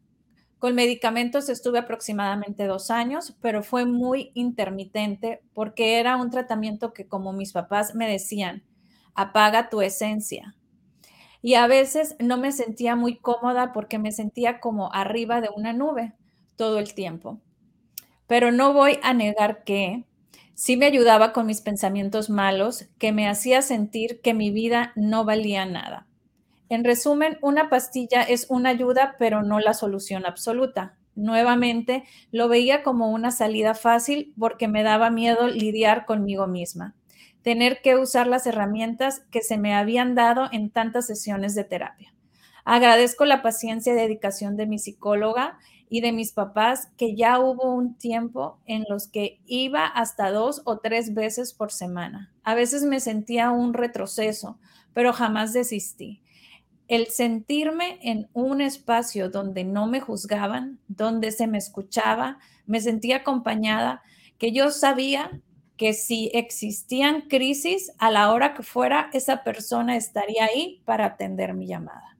Con 0.58 0.74
medicamentos 0.74 1.48
estuve 1.48 1.80
aproximadamente 1.80 2.64
dos 2.66 2.90
años, 2.90 3.36
pero 3.40 3.62
fue 3.62 3.84
muy 3.84 4.30
intermitente 4.34 5.42
porque 5.54 6.00
era 6.00 6.16
un 6.16 6.30
tratamiento 6.30 6.92
que, 6.94 7.06
como 7.06 7.32
mis 7.32 7.52
papás 7.52 7.94
me 7.94 8.08
decían, 8.08 8.64
apaga 9.14 9.68
tu 9.68 9.82
esencia. 9.82 10.54
Y 11.42 11.54
a 11.54 11.66
veces 11.66 12.16
no 12.18 12.38
me 12.38 12.52
sentía 12.52 12.96
muy 12.96 13.16
cómoda 13.18 13.72
porque 13.72 13.98
me 13.98 14.12
sentía 14.12 14.60
como 14.60 14.92
arriba 14.92 15.40
de 15.40 15.50
una 15.54 15.72
nube 15.72 16.14
todo 16.56 16.78
el 16.78 16.94
tiempo. 16.94 17.40
Pero 18.26 18.52
no 18.52 18.72
voy 18.72 18.98
a 19.02 19.14
negar 19.14 19.64
que 19.64 20.04
sí 20.54 20.76
me 20.76 20.86
ayudaba 20.86 21.32
con 21.32 21.46
mis 21.46 21.60
pensamientos 21.60 22.30
malos, 22.30 22.86
que 22.98 23.12
me 23.12 23.28
hacía 23.28 23.62
sentir 23.62 24.20
que 24.20 24.34
mi 24.34 24.50
vida 24.50 24.92
no 24.96 25.24
valía 25.24 25.64
nada. 25.66 26.06
En 26.68 26.82
resumen, 26.82 27.38
una 27.42 27.68
pastilla 27.70 28.22
es 28.22 28.46
una 28.48 28.70
ayuda, 28.70 29.14
pero 29.18 29.42
no 29.42 29.60
la 29.60 29.74
solución 29.74 30.26
absoluta. 30.26 30.96
Nuevamente, 31.14 32.04
lo 32.32 32.48
veía 32.48 32.82
como 32.82 33.10
una 33.10 33.30
salida 33.30 33.74
fácil 33.74 34.34
porque 34.38 34.66
me 34.66 34.82
daba 34.82 35.10
miedo 35.10 35.46
lidiar 35.46 36.04
conmigo 36.06 36.46
misma, 36.46 36.94
tener 37.42 37.80
que 37.82 37.96
usar 37.96 38.26
las 38.26 38.46
herramientas 38.46 39.22
que 39.30 39.42
se 39.42 39.56
me 39.58 39.74
habían 39.74 40.14
dado 40.14 40.48
en 40.50 40.70
tantas 40.70 41.06
sesiones 41.06 41.54
de 41.54 41.64
terapia. 41.64 42.12
Agradezco 42.64 43.24
la 43.24 43.42
paciencia 43.42 43.92
y 43.92 43.96
dedicación 43.96 44.56
de 44.56 44.66
mi 44.66 44.80
psicóloga 44.80 45.58
y 45.88 46.00
de 46.00 46.12
mis 46.12 46.32
papás, 46.32 46.88
que 46.96 47.14
ya 47.14 47.38
hubo 47.38 47.72
un 47.74 47.94
tiempo 47.94 48.58
en 48.66 48.84
los 48.88 49.08
que 49.08 49.40
iba 49.46 49.86
hasta 49.86 50.30
dos 50.30 50.62
o 50.64 50.78
tres 50.78 51.14
veces 51.14 51.52
por 51.54 51.72
semana. 51.72 52.32
A 52.42 52.54
veces 52.54 52.82
me 52.82 53.00
sentía 53.00 53.50
un 53.50 53.74
retroceso, 53.74 54.58
pero 54.92 55.12
jamás 55.12 55.52
desistí 55.52 56.22
el 56.88 57.08
sentirme 57.08 57.98
en 58.02 58.28
un 58.32 58.60
espacio 58.60 59.28
donde 59.28 59.64
no 59.64 59.86
me 59.86 60.00
juzgaban, 60.00 60.78
donde 60.88 61.32
se 61.32 61.46
me 61.46 61.58
escuchaba, 61.58 62.38
me 62.66 62.80
sentía 62.80 63.18
acompañada, 63.18 64.02
que 64.38 64.52
yo 64.52 64.70
sabía 64.70 65.40
que 65.76 65.92
si 65.92 66.30
existían 66.32 67.22
crisis, 67.22 67.92
a 67.98 68.10
la 68.10 68.32
hora 68.32 68.54
que 68.54 68.62
fuera, 68.62 69.10
esa 69.12 69.42
persona 69.42 69.96
estaría 69.96 70.44
ahí 70.44 70.80
para 70.84 71.06
atender 71.06 71.54
mi 71.54 71.66
llamada. 71.66 72.15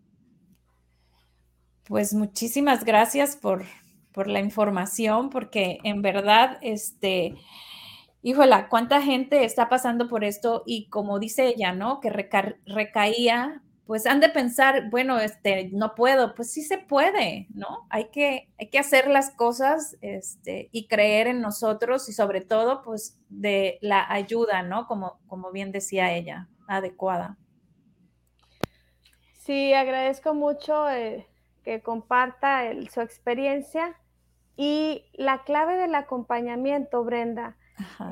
Pues 1.86 2.14
muchísimas 2.14 2.84
gracias 2.84 3.36
por, 3.36 3.64
por 4.12 4.28
la 4.28 4.40
información, 4.40 5.30
porque 5.30 5.78
en 5.84 6.02
verdad, 6.02 6.58
este, 6.62 7.36
híjola, 8.22 8.68
cuánta 8.68 9.00
gente 9.02 9.44
está 9.44 9.68
pasando 9.68 10.08
por 10.08 10.24
esto 10.24 10.62
y 10.66 10.88
como 10.88 11.18
dice 11.18 11.46
ella, 11.46 11.72
¿no? 11.72 12.00
Que 12.00 12.10
recaía 12.10 13.62
pues 13.86 14.04
han 14.06 14.18
de 14.18 14.28
pensar, 14.28 14.90
bueno, 14.90 15.20
este, 15.20 15.70
no 15.72 15.94
puedo, 15.94 16.34
pues 16.34 16.50
sí 16.50 16.62
se 16.62 16.78
puede, 16.78 17.46
¿no? 17.54 17.86
Hay 17.88 18.10
que, 18.10 18.48
hay 18.58 18.68
que 18.68 18.80
hacer 18.80 19.08
las 19.08 19.30
cosas 19.30 19.96
este, 20.00 20.68
y 20.72 20.88
creer 20.88 21.28
en 21.28 21.40
nosotros 21.40 22.08
y 22.08 22.12
sobre 22.12 22.40
todo, 22.40 22.82
pues, 22.82 23.16
de 23.28 23.78
la 23.80 24.10
ayuda, 24.12 24.64
¿no? 24.64 24.88
Como, 24.88 25.20
como 25.28 25.52
bien 25.52 25.70
decía 25.70 26.12
ella, 26.12 26.48
adecuada. 26.66 27.38
Sí, 29.44 29.72
agradezco 29.72 30.34
mucho 30.34 30.90
eh, 30.90 31.28
que 31.66 31.82
comparta 31.82 32.62
su 32.92 33.00
experiencia 33.00 33.96
y 34.56 35.04
la 35.14 35.42
clave 35.42 35.76
del 35.76 35.96
acompañamiento, 35.96 37.02
Brenda, 37.02 37.56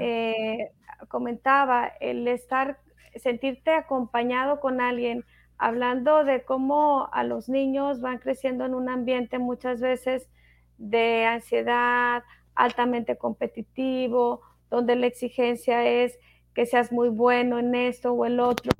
eh, 0.01 0.73
comentaba, 1.07 1.87
el 2.01 2.27
estar, 2.27 2.81
sentirte 3.15 3.71
acompañado 3.71 4.59
con 4.59 4.81
alguien, 4.81 5.25
hablando 5.57 6.25
de 6.25 6.43
cómo 6.43 7.09
a 7.13 7.23
los 7.23 7.49
niños 7.49 8.01
van 8.01 8.19
creciendo 8.19 8.65
en 8.65 8.75
un 8.75 8.89
ambiente 8.89 9.39
muchas 9.39 9.81
veces 9.81 10.29
de 10.77 11.25
ansiedad, 11.25 12.25
altamente 12.57 13.17
competitivo, 13.17 14.41
donde 14.69 14.97
la 14.97 15.07
exigencia 15.07 15.87
es 15.89 16.19
que 16.55 16.67
seas 16.67 16.91
muy 16.91 17.09
bueno 17.09 17.61
en 17.61 17.77
esto 17.77 18.15
o 18.15 18.27
el 18.27 18.41
otro. 18.41 18.73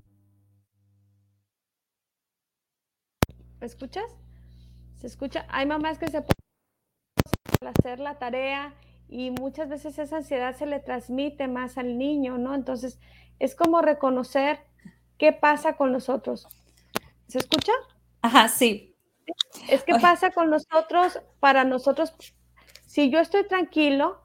¿Me 3.61 3.67
escuchas? 3.67 4.24
¿Se 5.05 5.09
escucha? 5.09 5.45
Hay 5.51 5.67
mamás 5.67 5.99
que 5.99 6.09
se 6.09 6.25
hacer 7.61 8.01
la 8.01 8.15
tarea 8.15 8.73
y 9.07 9.33
muchas 9.33 9.69
veces 9.69 9.99
esa 9.99 10.17
ansiedad 10.17 10.57
se 10.57 10.65
le 10.65 10.81
transmite 10.81 11.47
más 11.47 11.77
al 11.77 11.99
niño, 11.99 12.39
¿no? 12.39 12.55
Entonces, 12.55 12.99
es 13.39 13.55
como 13.55 13.83
reconocer 13.83 14.61
qué 15.19 15.33
pasa 15.33 15.77
con 15.77 15.93
los 15.93 16.09
otros. 16.09 16.49
¿Se 17.29 17.37
escucha? 17.37 17.73
Ajá, 18.23 18.49
sí. 18.49 18.97
Es 19.69 19.85
que 19.85 19.93
pasa 19.97 20.31
con 20.31 20.49
nosotros, 20.49 21.21
para 21.39 21.65
nosotros, 21.65 22.15
si 22.87 23.11
yo 23.11 23.21
estoy 23.21 23.47
tranquilo, 23.47 24.23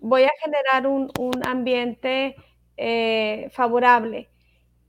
voy 0.00 0.22
a 0.22 0.30
generar 0.44 0.86
un, 0.86 1.10
ambiente 1.44 2.36
eh, 2.76 3.50
favorable. 3.52 4.30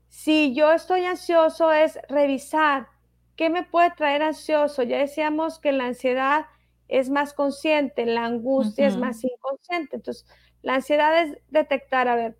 Si 0.08 0.54
yo 0.54 0.70
estoy 0.70 1.04
ansioso, 1.04 1.72
es 1.72 1.98
revisar 2.08 2.94
qué 3.36 3.50
me 3.50 3.62
puede 3.62 3.90
traer 3.90 4.22
ansioso. 4.22 4.82
Ya 4.82 4.98
decíamos 4.98 5.58
que 5.58 5.72
la 5.72 5.86
ansiedad 5.86 6.46
es 6.88 7.10
más 7.10 7.32
consciente, 7.32 8.06
la 8.06 8.24
angustia 8.24 8.86
es 8.86 8.96
más 8.96 9.22
inconsciente. 9.24 9.96
Entonces, 9.96 10.26
la 10.62 10.74
ansiedad 10.76 11.22
es 11.22 11.38
detectar, 11.48 12.08
a 12.08 12.16
ver, 12.16 12.38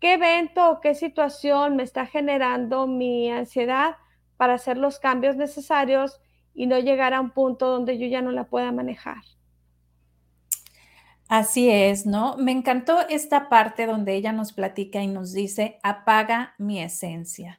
qué 0.00 0.14
evento 0.14 0.70
o 0.70 0.80
qué 0.80 0.94
situación 0.94 1.76
me 1.76 1.82
está 1.82 2.06
generando 2.06 2.86
mi 2.86 3.30
ansiedad 3.30 3.96
para 4.36 4.54
hacer 4.54 4.76
los 4.76 4.98
cambios 4.98 5.36
necesarios 5.36 6.20
y 6.54 6.66
no 6.66 6.78
llegar 6.78 7.14
a 7.14 7.20
un 7.20 7.30
punto 7.30 7.70
donde 7.70 7.98
yo 7.98 8.06
ya 8.06 8.20
no 8.22 8.32
la 8.32 8.44
pueda 8.44 8.72
manejar. 8.72 9.22
Así 11.28 11.70
es, 11.70 12.04
¿no? 12.04 12.36
Me 12.36 12.52
encantó 12.52 13.08
esta 13.08 13.48
parte 13.48 13.86
donde 13.86 14.14
ella 14.14 14.32
nos 14.32 14.52
platica 14.52 15.02
y 15.02 15.06
nos 15.06 15.32
dice, 15.32 15.80
apaga 15.82 16.54
mi 16.58 16.82
esencia. 16.82 17.58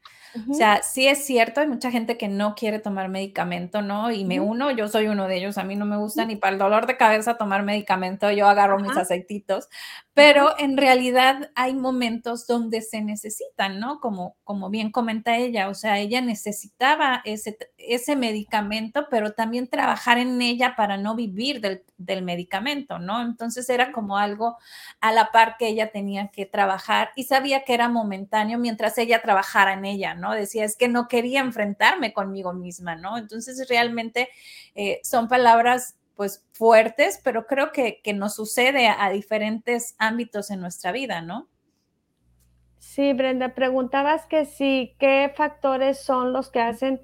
O 0.50 0.54
sea, 0.54 0.82
sí 0.84 1.08
es 1.08 1.26
cierto, 1.26 1.62
hay 1.62 1.68
mucha 1.68 1.92
gente 1.92 2.18
que 2.18 2.28
no 2.28 2.56
quiere 2.56 2.80
tomar 2.80 3.10
medicamento, 3.10 3.82
¿no? 3.82 4.12
Y 4.12 4.24
me 4.26 4.40
uno, 4.40 4.72
yo 4.72 4.88
soy 4.88 5.08
uno 5.08 5.28
de 5.28 5.38
ellos, 5.38 5.58
a 5.58 5.64
mí 5.64 5.76
no 5.76 5.86
me 5.86 5.98
gusta 5.98 6.26
ni 6.26 6.36
para 6.36 6.54
el 6.54 6.60
dolor 6.60 6.86
de 6.86 6.98
cabeza 6.98 7.38
tomar 7.38 7.64
medicamento, 7.64 8.30
yo 8.32 8.48
agarro 8.48 8.80
mis 8.80 8.96
aceititos, 8.96 9.68
pero 10.14 10.54
en 10.60 10.78
realidad 10.78 11.50
hay 11.56 11.74
momentos 11.74 12.46
donde 12.46 12.82
se 12.82 13.02
necesitan, 13.02 13.80
¿no? 13.80 14.00
Como, 14.00 14.38
como 14.44 14.70
bien 14.70 14.92
comenta 14.92 15.38
ella, 15.38 15.70
o 15.70 15.74
sea, 15.74 15.98
ella 16.00 16.22
necesitaba 16.22 17.22
ese, 17.26 17.58
ese 17.78 18.16
medicamento, 18.16 19.08
pero 19.10 19.34
también 19.34 19.68
trabajar 19.68 20.20
en 20.20 20.42
ella 20.42 20.76
para 20.76 20.98
no 20.98 21.16
vivir 21.16 21.62
del, 21.62 21.84
del 21.98 22.22
medicamento, 22.22 23.00
¿no? 23.00 23.22
Entonces 23.22 23.68
era 23.70 23.92
como 23.92 24.18
algo 24.18 24.58
a 25.02 25.12
la 25.12 25.32
par 25.32 25.58
que 25.58 25.68
ella 25.68 25.92
tenía 25.92 26.28
que 26.30 26.46
trabajar 26.46 27.10
y 27.16 27.24
sabía 27.24 27.64
que 27.64 27.74
era 27.74 27.90
momentáneo 27.90 28.60
mientras 28.60 28.98
ella 28.98 29.22
trabajara 29.22 29.74
en 29.74 29.86
ella, 29.86 30.14
¿no? 30.16 30.23
¿No? 30.24 30.34
Decía, 30.34 30.64
es 30.64 30.78
que 30.78 30.88
no 30.88 31.08
quería 31.10 31.42
enfrentarme 31.42 32.14
conmigo 32.14 32.54
misma, 32.54 32.96
¿no? 32.96 33.18
Entonces 33.18 33.68
realmente 33.68 34.30
eh, 34.74 35.02
son 35.04 35.28
palabras 35.28 35.98
pues 36.16 36.46
fuertes, 36.54 37.20
pero 37.24 37.46
creo 37.46 37.72
que, 37.72 38.02
que 38.02 38.14
nos 38.14 38.36
sucede 38.36 38.88
a, 38.88 39.10
diferentes 39.10 39.96
ámbitos 39.98 40.50
en 40.50 40.62
nuestra 40.62 40.92
vida, 40.92 41.22
¿no? 41.22 41.50
Sí, 42.78 43.14
Brenda, 43.14 43.54
preguntabas 43.54 44.26
que 44.28 44.46
sí, 44.46 44.96
qué 45.00 45.34
factores 45.36 46.00
son 46.00 46.32
los 46.32 46.50
que 46.50 46.62
hacen 46.62 47.02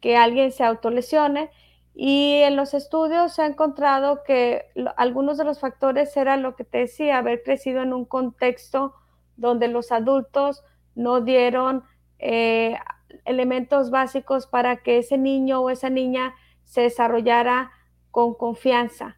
que 0.00 0.16
alguien 0.16 0.52
se 0.52 0.64
autolesione. 0.64 1.50
Y 1.94 2.34
en 2.42 2.56
los 2.56 2.72
estudios 2.72 3.34
se 3.34 3.42
ha 3.42 3.46
encontrado 3.46 4.22
que 4.24 4.66
algunos 4.96 5.38
de 5.38 5.44
los 5.44 5.58
factores 5.58 6.16
era 6.16 6.36
lo 6.36 6.54
que 6.54 6.64
te 6.64 6.78
decía, 6.78 7.18
haber 7.18 7.42
crecido 7.42 7.82
en 7.82 7.92
un 7.92 8.04
contexto 8.04 8.94
donde 9.36 9.68
los 9.68 9.90
adultos 9.90 10.62
no 10.94 11.20
dieron 11.20 11.84
eh, 12.20 12.76
elementos 13.24 13.90
básicos 13.90 14.46
para 14.46 14.82
que 14.82 14.98
ese 14.98 15.16
niño 15.16 15.60
o 15.60 15.70
esa 15.70 15.90
niña 15.90 16.34
se 16.64 16.82
desarrollara 16.82 17.70
con 18.10 18.34
confianza. 18.34 19.16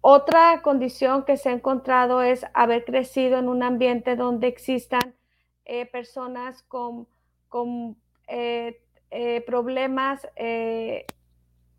Otra 0.00 0.62
condición 0.62 1.24
que 1.24 1.36
se 1.36 1.50
ha 1.50 1.52
encontrado 1.52 2.22
es 2.22 2.46
haber 2.54 2.84
crecido 2.84 3.38
en 3.38 3.48
un 3.48 3.62
ambiente 3.62 4.16
donde 4.16 4.46
existan 4.46 5.14
eh, 5.64 5.84
personas 5.86 6.62
con, 6.62 7.08
con 7.48 7.96
eh, 8.28 8.80
problemas 9.46 10.26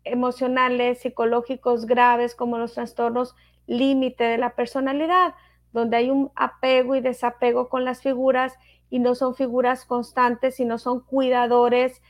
emocionales, 0.04 1.00
psicológicos 1.00 1.86
graves, 1.86 2.34
como 2.34 2.58
los 2.58 2.74
trastornos 2.74 3.34
límite 3.66 4.24
de 4.24 4.38
la 4.38 4.54
personalidad, 4.54 5.34
donde 5.72 5.98
hay 5.98 6.10
un 6.10 6.30
apego 6.34 6.96
y 6.96 7.00
desapego 7.00 7.68
con 7.68 7.84
las 7.84 8.02
figuras 8.02 8.54
y 8.90 8.98
no 8.98 9.14
son 9.14 9.34
figuras 9.34 9.84
constantes, 9.84 10.56
sino 10.56 10.78
son 10.78 11.00
cuidadores 11.00 12.00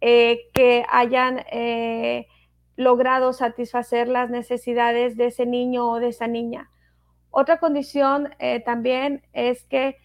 eh, 0.00 0.50
que 0.52 0.84
hayan 0.90 1.44
eh, 1.50 2.26
logrado 2.76 3.32
satisfacer 3.32 4.08
las 4.08 4.28
necesidades 4.28 5.16
de 5.16 5.26
ese 5.26 5.46
niño 5.46 5.90
o 5.90 6.00
de 6.00 6.08
esa 6.08 6.26
niña. 6.26 6.70
Otra 7.30 7.58
condición 7.58 8.30
eh, 8.38 8.60
también 8.60 9.22
es 9.32 9.64
que 9.64 9.96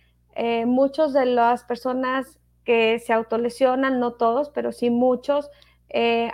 muchos 0.65 1.11
de 1.11 1.25
las 1.25 1.65
personas 1.65 2.39
que 2.63 2.99
se 2.99 3.11
autolesionan, 3.11 3.99
no 3.99 4.13
todos, 4.13 4.49
pero 4.49 4.71
sí 4.71 4.89
muchos, 4.89 5.49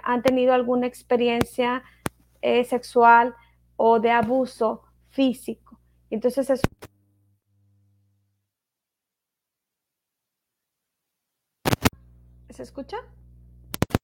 han 0.03 0.21
tenido 0.21 0.53
alguna 0.53 0.85
experiencia 0.85 1.83
sexual 2.63 3.33
o 3.75 3.99
de 3.99 4.11
abuso 4.11 4.83
físico. 5.09 5.79
Entonces 6.11 6.51
es 6.51 6.61
¿Se 12.57 12.63
escucha? 12.63 12.97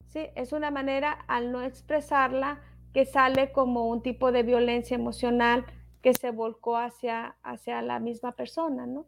Sí, 0.09 0.27
es 0.35 0.53
una 0.53 0.69
manera 0.69 1.11
al 1.27 1.51
no 1.51 1.63
expresarla 1.63 2.61
que 2.93 3.03
sale 3.03 3.51
como 3.51 3.89
un 3.89 4.03
tipo 4.03 4.31
de 4.31 4.43
violencia 4.43 4.93
emocional 4.93 5.65
que 6.03 6.13
se 6.13 6.29
volcó 6.29 6.77
hacia, 6.77 7.35
hacia 7.41 7.81
la 7.81 7.99
misma 7.99 8.33
persona, 8.33 8.85
¿no? 8.85 9.07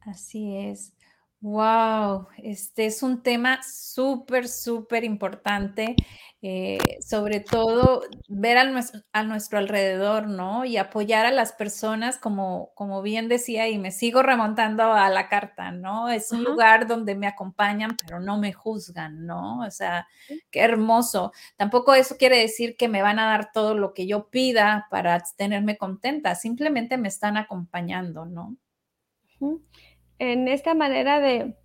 Así 0.00 0.54
es. 0.58 0.92
Wow, 1.40 2.26
este 2.38 2.86
es 2.86 3.04
un 3.04 3.22
tema 3.22 3.60
súper, 3.62 4.48
súper 4.48 5.04
importante, 5.04 5.94
eh, 6.42 6.78
sobre 7.00 7.38
todo 7.38 8.02
ver 8.28 8.58
a 8.58 8.64
nuestro, 8.64 9.02
a 9.12 9.22
nuestro, 9.22 9.58
alrededor, 9.60 10.26
¿no? 10.26 10.64
Y 10.64 10.78
apoyar 10.78 11.26
a 11.26 11.30
las 11.30 11.52
personas, 11.52 12.18
como, 12.18 12.72
como 12.74 13.02
bien 13.02 13.28
decía, 13.28 13.68
y 13.68 13.78
me 13.78 13.92
sigo 13.92 14.20
remontando 14.22 14.92
a 14.92 15.08
la 15.10 15.28
carta, 15.28 15.70
¿no? 15.70 16.08
Es 16.08 16.32
un 16.32 16.42
lugar 16.42 16.88
donde 16.88 17.14
me 17.14 17.28
acompañan, 17.28 17.96
pero 18.04 18.18
no 18.18 18.36
me 18.38 18.52
juzgan, 18.52 19.24
¿no? 19.24 19.60
O 19.60 19.70
sea, 19.70 20.08
qué 20.50 20.60
hermoso. 20.62 21.32
Tampoco 21.56 21.94
eso 21.94 22.16
quiere 22.16 22.38
decir 22.38 22.76
que 22.76 22.88
me 22.88 23.00
van 23.00 23.20
a 23.20 23.26
dar 23.26 23.52
todo 23.52 23.74
lo 23.74 23.94
que 23.94 24.08
yo 24.08 24.28
pida 24.28 24.88
para 24.90 25.22
tenerme 25.36 25.78
contenta, 25.78 26.34
simplemente 26.34 26.96
me 26.98 27.06
están 27.06 27.36
acompañando, 27.36 28.26
¿no? 28.26 28.56
En 30.18 30.48
esta 30.48 30.74
manera 30.74 31.20
de 31.20 31.56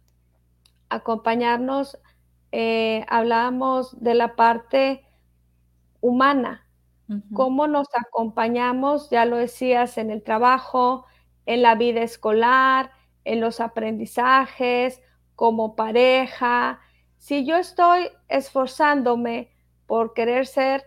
acompañarnos, 0.89 1.97
eh, 2.51 3.05
hablábamos 3.09 4.01
de 4.01 4.13
la 4.13 4.35
parte 4.35 5.05
humana, 6.01 6.67
cómo 7.33 7.67
nos 7.67 7.87
acompañamos, 7.93 9.09
ya 9.09 9.25
lo 9.25 9.37
decías, 9.37 9.97
en 9.97 10.09
el 10.09 10.23
trabajo, 10.23 11.05
en 11.45 11.61
la 11.61 11.75
vida 11.75 12.01
escolar, 12.01 12.91
en 13.23 13.39
los 13.39 13.59
aprendizajes, 13.59 15.01
como 15.35 15.75
pareja. 15.75 16.79
Si 17.17 17.45
yo 17.45 17.57
estoy 17.57 18.09
esforzándome 18.27 19.51
por 19.85 20.13
querer 20.13 20.47
ser 20.47 20.85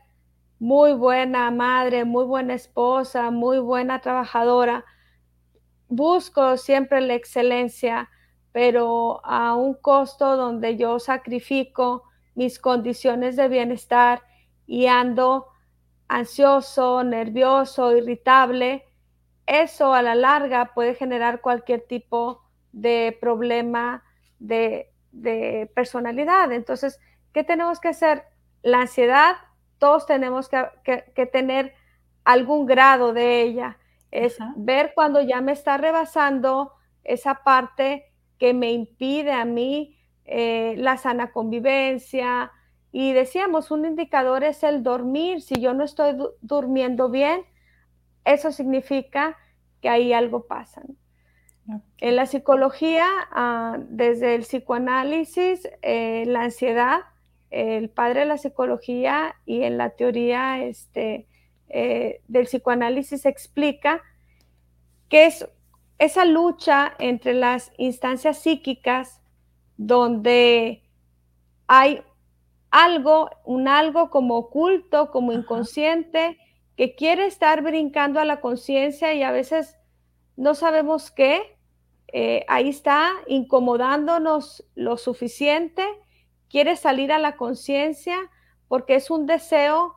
muy 0.58 0.92
buena 0.92 1.50
madre, 1.50 2.04
muy 2.04 2.24
buena 2.24 2.54
esposa, 2.54 3.30
muy 3.30 3.58
buena 3.58 4.00
trabajadora, 4.00 4.84
busco 5.88 6.56
siempre 6.56 7.00
la 7.00 7.14
excelencia, 7.14 8.10
pero 8.52 9.24
a 9.24 9.54
un 9.54 9.74
costo 9.74 10.36
donde 10.36 10.76
yo 10.76 10.98
sacrifico 10.98 12.04
mis 12.34 12.58
condiciones 12.58 13.36
de 13.36 13.48
bienestar 13.48 14.22
y 14.66 14.86
ando 14.86 15.48
ansioso, 16.08 17.02
nervioso, 17.04 17.96
irritable, 17.96 18.84
eso 19.46 19.94
a 19.94 20.02
la 20.02 20.14
larga 20.14 20.72
puede 20.74 20.94
generar 20.94 21.40
cualquier 21.40 21.82
tipo 21.82 22.42
de 22.72 23.16
problema 23.20 24.02
de, 24.38 24.92
personalidad. 25.74 26.52
Entonces, 26.52 27.00
¿qué 27.32 27.44
tenemos 27.44 27.80
que 27.80 27.88
hacer? 27.88 28.24
La 28.62 28.82
ansiedad, 28.82 29.36
todos 29.78 30.06
tenemos 30.06 30.48
que 30.48 31.26
tener 31.26 31.74
algún 32.24 32.66
grado 32.66 33.12
de 33.12 33.42
ella 33.42 33.78
es 34.10 34.38
ver 34.56 34.92
cuando 34.94 35.20
ya 35.20 35.40
me 35.40 35.52
está 35.52 35.76
rebasando 35.76 36.72
esa 37.04 37.42
parte 37.44 38.12
que 38.38 38.54
me 38.54 38.72
impide 38.72 39.32
a 39.32 39.44
mí 39.44 39.98
eh, 40.24 40.74
la 40.78 40.96
sana 40.96 41.32
convivencia. 41.32 42.52
Y 42.92 43.12
decíamos, 43.12 43.70
un 43.70 43.84
indicador 43.84 44.44
es 44.44 44.62
el 44.62 44.82
dormir. 44.82 45.42
Si 45.42 45.60
yo 45.60 45.74
no 45.74 45.84
estoy 45.84 46.16
durmiendo 46.40 47.10
bien, 47.10 47.42
eso 48.24 48.52
significa 48.52 49.36
que 49.80 49.88
ahí 49.88 50.12
algo 50.12 50.46
pasa. 50.46 50.82
En 51.98 52.16
la 52.16 52.26
psicología, 52.26 53.06
ah, 53.32 53.78
desde 53.88 54.36
el 54.36 54.42
psicoanálisis, 54.42 55.68
eh, 55.82 56.24
la 56.26 56.42
ansiedad, 56.44 57.00
el 57.50 57.90
padre 57.90 58.20
de 58.20 58.26
la 58.26 58.38
psicología 58.38 59.34
y 59.44 59.62
en 59.62 59.78
la 59.78 59.90
teoría 59.90 60.62
este, 60.64 61.26
eh, 61.68 62.20
del 62.28 62.44
psicoanálisis 62.44 63.26
explica 63.26 64.02
que 65.08 65.26
es 65.26 65.48
esa 65.98 66.24
lucha 66.24 66.92
entre 66.98 67.34
las 67.34 67.72
instancias 67.78 68.38
psíquicas 68.38 69.20
donde 69.76 70.82
hay 71.66 72.02
algo, 72.70 73.30
un 73.44 73.68
algo 73.68 74.10
como 74.10 74.36
oculto, 74.36 75.10
como 75.10 75.32
inconsciente, 75.32 76.38
que 76.76 76.94
quiere 76.94 77.26
estar 77.26 77.62
brincando 77.62 78.20
a 78.20 78.24
la 78.24 78.40
conciencia 78.40 79.14
y 79.14 79.22
a 79.22 79.30
veces 79.30 79.76
no 80.36 80.54
sabemos 80.54 81.10
qué. 81.10 81.56
Eh, 82.12 82.44
ahí 82.48 82.68
está 82.68 83.10
incomodándonos 83.26 84.64
lo 84.74 84.96
suficiente, 84.96 85.84
quiere 86.48 86.76
salir 86.76 87.12
a 87.12 87.18
la 87.18 87.36
conciencia 87.36 88.16
porque 88.68 88.94
es 88.94 89.10
un 89.10 89.26
deseo 89.26 89.94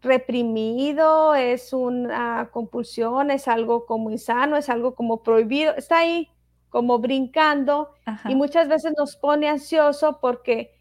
reprimido, 0.00 1.34
es 1.34 1.72
una 1.72 2.50
compulsión, 2.52 3.30
es 3.30 3.48
algo 3.48 3.86
como 3.86 4.10
insano, 4.10 4.56
es 4.56 4.68
algo 4.68 4.94
como 4.94 5.22
prohibido, 5.22 5.74
está 5.76 5.98
ahí 5.98 6.30
como 6.68 6.98
brincando 6.98 7.90
y 8.28 8.34
muchas 8.34 8.68
veces 8.68 8.92
nos 8.96 9.16
pone 9.16 9.48
ansioso 9.48 10.18
porque 10.20 10.74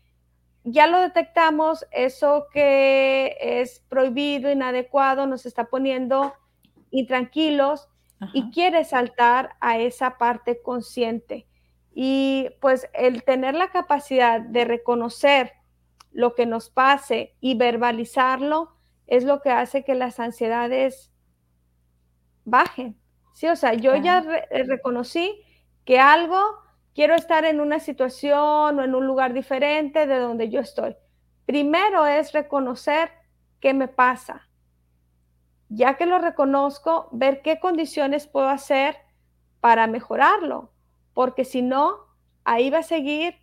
ya 0.63 0.85
lo 0.87 0.99
detectamos, 0.99 1.85
eso 1.91 2.47
que 2.51 3.37
es 3.39 3.83
prohibido, 3.87 4.51
inadecuado, 4.51 5.25
nos 5.25 5.45
está 5.45 5.65
poniendo 5.65 6.33
intranquilos 6.91 7.87
y 8.33 8.51
quieres 8.51 8.89
saltar 8.89 9.55
a 9.61 9.77
esa 9.77 10.17
parte 10.17 10.61
consciente. 10.61 11.47
Y 11.93 12.49
pues 12.59 12.89
el 12.93 13.23
tener 13.23 13.55
la 13.55 13.69
capacidad 13.69 14.41
de 14.41 14.65
reconocer 14.65 15.53
lo 16.11 16.35
que 16.35 16.45
nos 16.45 16.69
pase 16.69 17.35
y 17.39 17.55
verbalizarlo 17.55 18.76
es 19.07 19.23
lo 19.23 19.41
que 19.41 19.49
hace 19.49 19.83
que 19.83 19.95
las 19.95 20.19
ansiedades 20.19 21.11
bajen. 22.45 22.99
Sí, 23.33 23.47
o 23.47 23.55
sea, 23.55 23.73
yo 23.73 23.95
ya 23.95 24.23
eh, 24.49 24.63
reconocí 24.63 25.43
que 25.85 25.99
algo, 25.99 26.41
quiero 26.93 27.15
estar 27.15 27.45
en 27.45 27.61
una 27.61 27.79
situación 27.79 28.79
o 28.79 28.83
en 28.83 28.95
un 28.95 29.07
lugar 29.07 29.33
diferente 29.33 30.07
de 30.07 30.19
donde 30.19 30.49
yo 30.49 30.59
estoy. 30.59 30.95
Primero 31.45 32.05
es 32.05 32.33
reconocer 32.33 33.11
qué 33.59 33.73
me 33.73 33.87
pasa. 33.87 34.49
Ya 35.69 35.95
que 35.95 36.05
lo 36.05 36.19
reconozco, 36.19 37.09
ver 37.11 37.41
qué 37.41 37.59
condiciones 37.59 38.27
puedo 38.27 38.49
hacer 38.49 38.97
para 39.61 39.87
mejorarlo, 39.87 40.71
porque 41.13 41.45
si 41.45 41.61
no, 41.61 41.97
ahí 42.43 42.69
va 42.69 42.79
a 42.79 42.83
seguir 42.83 43.35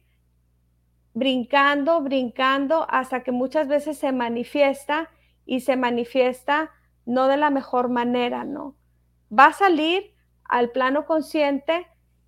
brincando, 1.12 2.00
brincando, 2.00 2.86
hasta 2.88 3.22
que 3.22 3.30
muchas 3.30 3.68
veces 3.68 3.98
se 3.98 4.12
manifiesta 4.12 5.10
y 5.46 5.60
se 5.60 5.76
manifiesta 5.76 6.70
no 7.06 7.28
de 7.28 7.36
la 7.36 7.50
mejor 7.50 7.88
manera, 7.88 8.44
¿no? 8.44 8.76
Va 9.36 9.46
a 9.46 9.52
salir 9.52 10.14
al 10.44 10.70
plano 10.70 11.06
consciente 11.06 11.86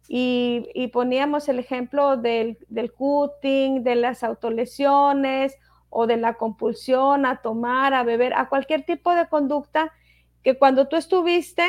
y, 0.09 0.89
poníamos 0.93 1.49
el 1.49 1.59
ejemplo 1.59 2.17
del, 2.17 2.59
del 2.69 2.93
cutting, 2.93 3.83
de 3.83 3.97
las 3.97 4.23
autolesiones 4.23 5.57
o 5.91 6.07
de 6.07 6.17
la 6.17 6.35
compulsión 6.35 7.27
a 7.27 7.43
tomar, 7.43 7.95
a 7.95 8.05
beber, 8.05 8.35
a 8.35 8.49
cualquier 8.49 8.85
tipo 8.85 9.15
de 9.15 9.29
conducta 9.29 9.93
que 10.43 10.57
cuando 10.59 10.87
tú 10.87 10.97
estuviste 10.97 11.65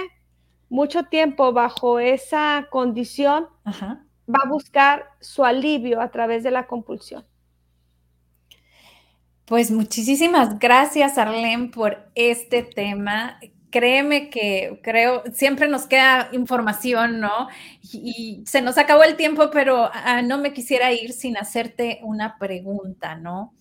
mucho 0.69 1.03
tiempo 1.05 1.53
bajo 1.53 1.99
esa 1.99 2.67
condición, 2.69 3.47
va 3.65 4.39
a 4.43 4.49
buscar 4.49 5.05
su 5.19 5.45
alivio 5.45 6.01
a 6.01 6.11
través 6.11 6.43
de 6.43 6.51
la 6.51 6.67
compulsión. 6.67 7.25
Pues 9.47 9.71
muchísimas 9.71 10.59
gracias, 10.59 11.17
Arlene, 11.17 11.69
por 11.69 12.11
este 12.15 12.63
tema. 12.63 13.39
Créeme 13.69 14.29
que 14.29 14.81
creo, 14.83 15.23
siempre 15.33 15.69
nos 15.69 15.85
queda 15.87 16.27
información, 16.33 17.21
¿no? 17.21 17.47
Y, 17.81 18.43
se 18.45 18.61
nos 18.61 18.77
acabó 18.77 19.03
el 19.03 19.15
tiempo, 19.15 19.49
pero 19.49 19.89
ah, 19.93 20.21
no 20.21 20.37
me 20.37 20.51
quisiera 20.51 20.91
ir 20.91 21.13
sin 21.13 21.37
hacerte 21.37 22.01
una 22.03 22.37
pregunta, 22.37 23.15
¿no? 23.15 23.53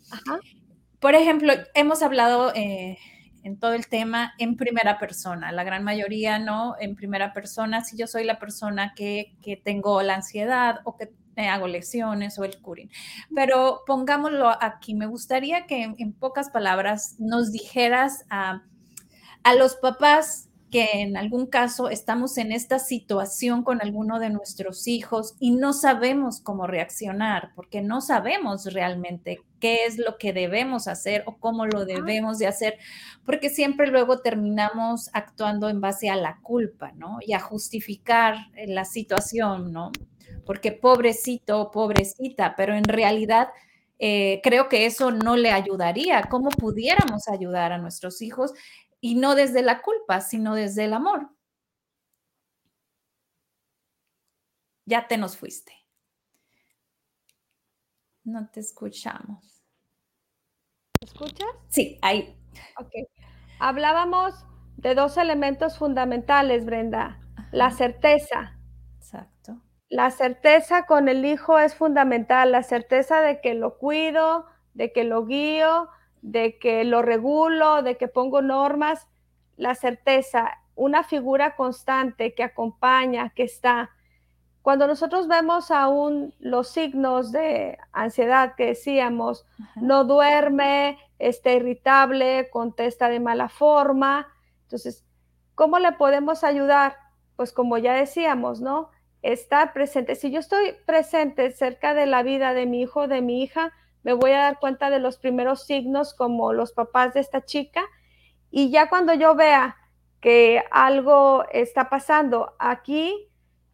Por 0.99 1.15
ejemplo, 1.15 1.53
hemos 1.75 2.03
hablado 2.03 2.53
eh, 2.57 2.99
en 3.45 3.57
todo 3.57 3.75
el 3.75 3.87
tema 3.87 4.35
en 4.39 4.57
primera 4.57 4.99
persona, 4.99 5.53
la 5.53 5.63
gran 5.63 5.85
mayoría, 5.85 6.41
¿no? 6.41 6.75
En 6.81 6.97
primera 6.97 7.33
persona, 7.33 7.85
si 7.85 7.97
yo 7.97 8.09
soy 8.09 8.25
la 8.25 8.41
persona 8.41 8.93
que, 8.97 9.37
que 9.41 9.57
tengo 9.57 10.03
la 10.03 10.17
ansiedad 10.17 10.81
o 10.83 10.97
que 10.97 11.13
me 11.37 11.49
hago 11.49 11.69
lecciones 11.69 12.39
o 12.39 12.45
el 12.45 12.61
curing. 12.61 12.91
Pero 13.35 13.83
pongámoslo 13.87 14.51
aquí, 14.61 14.95
me 14.95 15.07
gustaría 15.07 15.67
que 15.67 15.95
en, 15.97 16.13
pocas 16.15 16.51
palabras 16.51 17.17
nos 17.19 17.53
dijeras 17.53 18.25
a, 18.31 18.63
a 19.43 19.55
los 19.55 19.77
papás 19.77 20.49
que 20.71 21.03
en 21.03 21.17
algún 21.17 21.47
caso 21.47 21.91
estamos 21.91 22.39
en 22.39 22.51
esta 22.51 22.81
situación 22.81 23.63
con 23.63 23.81
alguno 23.81 24.19
de 24.19 24.31
nuestros 24.31 24.89
hijos 24.89 25.37
y 25.39 25.53
no 25.53 25.73
sabemos 25.73 26.41
cómo 26.41 26.67
reaccionar, 26.67 27.53
porque 27.55 27.83
no 27.83 28.01
sabemos 28.01 28.73
realmente 28.73 29.43
qué 29.61 29.85
es 29.87 29.97
lo 29.97 30.19
que 30.19 30.33
debemos 30.33 30.89
hacer 30.89 31.23
o 31.27 31.37
cómo 31.39 31.67
lo 31.67 31.85
debemos 31.85 32.39
de 32.39 32.49
hacer, 32.49 32.79
porque 33.25 33.49
siempre 33.49 33.87
luego 33.87 34.19
terminamos 34.19 35.09
actuando 35.13 35.69
en 35.69 35.81
base 35.81 36.11
a 36.11 36.17
la 36.17 36.41
culpa, 36.43 36.93
¿no? 36.97 37.19
Y 37.25 37.33
a 37.33 37.41
justificar 37.41 38.37
la 38.67 38.85
situación, 38.85 39.73
¿no? 39.73 39.93
Porque 40.47 40.73
pobrecito, 40.73 41.71
pobrecita, 41.71 42.55
pero 42.57 42.75
en 42.75 42.85
realidad... 42.85 43.49
Eh, 43.99 44.43
creo 44.45 44.69
que 44.69 44.85
eso 44.85 45.11
no 45.11 45.37
le 45.39 45.51
ayudaría. 45.53 46.25
¿Cómo 46.31 46.51
pudiéramos 46.51 47.29
ayudar 47.29 47.73
a 47.73 47.79
nuestros 47.79 48.21
hijos 48.21 48.53
y 49.01 49.15
no 49.15 49.35
desde 49.35 49.63
la 49.63 49.83
culpa, 49.83 50.21
sino 50.21 50.55
desde 50.55 50.85
el 50.85 50.93
amor. 50.95 51.31
Ya 54.85 55.07
te 55.09 55.17
nos 55.17 55.37
fuiste. 55.37 55.73
No 58.25 58.49
te 58.51 58.61
escuchamos. 58.61 59.63
¿Me 61.01 61.07
escuchas? 61.07 61.49
Sí, 61.69 61.99
ahí. 62.03 62.37
Ok. 62.81 62.91
Hablábamos 63.61 64.35
de 64.77 64.95
dos 64.95 65.17
elementos 65.17 65.79
fundamentales, 65.79 66.65
Brenda. 66.65 67.21
La 67.53 67.71
certeza. 67.71 68.59
Exacto. 68.99 69.63
La 69.89 70.11
certeza 70.11 70.85
con 70.87 71.09
el 71.09 71.25
hijo 71.25 71.59
es 71.59 71.77
fundamental, 71.77 72.51
la 72.51 72.65
certeza 72.65 73.21
de 73.21 73.41
que 73.41 73.55
lo 73.55 73.79
cuido, 73.79 74.47
de 74.75 74.93
que 74.93 75.05
lo 75.05 75.25
guío, 75.27 75.89
de 76.23 76.59
que 76.59 76.83
lo 76.85 77.03
regulo, 77.03 77.83
de 77.83 77.97
que 77.97 78.09
pongo 78.09 78.43
normas, 78.43 79.07
la 79.57 79.77
certeza, 79.77 80.59
una 80.75 81.05
figura 81.05 81.55
constante 81.55 82.35
que 82.35 82.43
acompaña, 82.43 83.31
que 83.31 83.45
está. 83.45 83.91
Cuando 84.61 84.89
nosotros 84.89 85.29
vemos 85.29 85.71
aún 85.71 86.35
los 86.41 86.69
signos 86.69 87.31
de 87.31 87.79
ansiedad 87.93 88.57
que 88.57 88.67
decíamos, 88.67 89.47
no 89.77 90.03
duerme, 90.03 90.99
está 91.21 91.53
irritable, 91.53 92.51
contesta 92.51 93.09
de 93.09 93.21
mala 93.21 93.49
forma, 93.49 94.27
entonces, 94.65 95.05
¿cómo 95.55 95.79
le 95.79 95.93
podemos 95.93 96.43
ayudar? 96.43 96.97
Pues 97.37 97.53
como 97.53 97.79
ya 97.79 97.95
decíamos, 97.95 98.61
¿no? 98.61 98.91
Estar 99.27 99.73
presente. 99.73 100.15
Si 100.15 100.31
yo 100.31 100.39
estoy 100.39 100.77
presente 100.87 101.51
cerca 101.51 101.95
de 101.95 102.07
la 102.07 102.23
vida 102.23 102.55
de 102.55 102.65
mi 102.65 102.83
hijo, 102.83 103.09
de 103.09 103.23
mi 103.23 103.43
hija, 103.43 103.73
me 104.05 104.13
voy 104.13 104.31
a 104.31 104.39
dar 104.39 104.61
cuenta 104.61 104.89
de 104.89 105.01
los 105.01 105.19
primeros 105.19 105.67
signos 105.67 106.15
como 106.15 106.53
los 106.53 106.73
papás 106.73 107.13
de 107.13 107.19
esta 107.19 107.45
chica 107.45 107.83
y 108.53 108.71
ya 108.71 108.89
cuando 108.89 109.15
yo 109.15 109.35
vea 109.35 109.77
que 110.21 110.63
algo 110.71 111.45
está 111.51 111.89
pasando 111.91 112.55
aquí, 112.61 113.29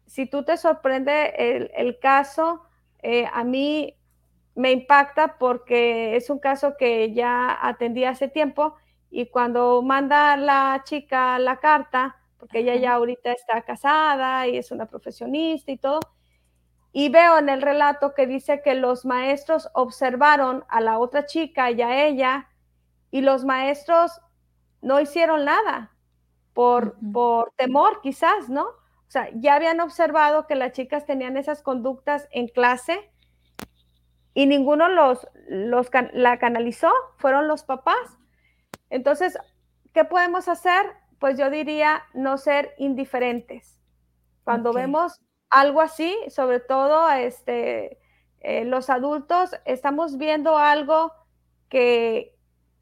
si 0.07 0.25
tú 0.25 0.43
te 0.43 0.57
sorprende 0.57 1.69
el, 1.75 1.99
caso, 1.99 2.63
eh, 3.03 3.27
a 3.31 3.43
mí 3.43 3.95
me 4.55 4.71
impacta 4.71 5.37
porque 5.37 6.15
es 6.15 6.31
un 6.31 6.39
caso 6.39 6.77
que 6.79 7.13
ya 7.13 7.59
atendí 7.61 8.05
hace 8.05 8.27
tiempo 8.27 8.73
y 9.11 9.27
cuando 9.27 9.83
manda 9.83 10.35
la 10.35 10.81
chica 10.83 11.37
la 11.37 11.59
carta, 11.59 12.15
porque 12.43 12.59
ella 12.59 12.75
ya 12.75 12.95
ahorita 12.95 13.31
está 13.31 13.61
casada 13.61 14.49
y 14.49 14.57
es 14.57 14.69
una 14.71 14.85
profesionista 14.85 15.71
y 15.71 15.77
todo, 15.77 16.01
y 16.91 17.07
veo 17.07 17.37
en 17.37 17.47
el 17.47 17.61
relato 17.61 18.13
que 18.13 18.27
dice 18.27 18.61
que 18.61 18.75
los 18.75 19.05
maestros 19.05 19.69
observaron 19.73 20.65
a 20.67 20.81
la 20.81 20.99
otra 20.99 21.25
chica 21.25 21.71
y 21.71 21.81
a 21.81 22.05
ella 22.05 22.49
y 23.11 23.21
los 23.21 23.45
maestros 23.45 24.19
no 24.81 24.99
hicieron 24.99 25.45
nada 25.45 25.95
por, 26.51 26.97
por 27.13 27.53
temor 27.55 28.01
quizás, 28.01 28.49
¿no? 28.49 28.63
O 28.65 29.07
sea, 29.07 29.29
ya 29.35 29.55
habían 29.55 29.79
observado 29.79 30.45
que 30.45 30.55
las 30.55 30.73
chicas 30.73 31.05
tenían 31.05 31.37
esas 31.37 31.61
conductas 31.61 32.27
en 32.31 32.49
clase 32.49 33.09
y 34.33 34.47
ninguno 34.47 34.89
los, 34.89 35.25
los 35.47 35.89
la 36.11 36.39
canalizó, 36.39 36.91
fueron 37.19 37.47
los 37.47 37.63
papás. 37.63 38.17
Entonces, 38.89 39.37
¿qué 39.93 40.03
podemos 40.03 40.49
hacer? 40.49 40.85
Pues 41.23 41.37
yo 41.37 41.49
diría 41.49 42.03
no 42.13 42.37
ser 42.37 42.73
indiferentes. 42.77 43.79
Cuando 44.43 44.73
vemos 44.73 45.21
algo 45.49 45.79
así, 45.79 46.13
sobre 46.27 46.59
todo 46.59 47.09
este, 47.11 47.97
eh, 48.41 48.65
los 48.65 48.89
adultos, 48.89 49.51
estamos 49.63 50.17
viendo 50.17 50.57
algo 50.57 51.13
que, 51.69 52.35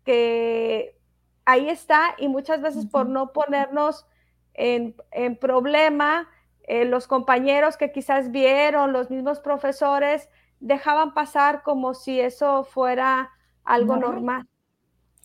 que 0.03 0.97
ahí 1.45 1.69
está 1.69 2.15
y 2.17 2.29
muchas 2.29 2.63
veces 2.63 2.87
por 2.87 3.07
no 3.07 3.31
ponernos 3.31 4.07
en, 4.55 4.95
problema, 5.39 6.27
eh, 6.63 6.85
los 6.85 7.05
compañeros 7.05 7.77
que 7.77 7.91
quizás 7.91 8.31
vieron, 8.31 8.91
los 8.91 9.11
mismos 9.11 9.39
profesores, 9.39 10.29
dejaban 10.59 11.13
pasar 11.13 11.61
como 11.61 11.93
si 11.93 12.19
eso 12.19 12.63
fuera 12.63 13.29
algo 13.63 13.97
normal. 13.97 14.47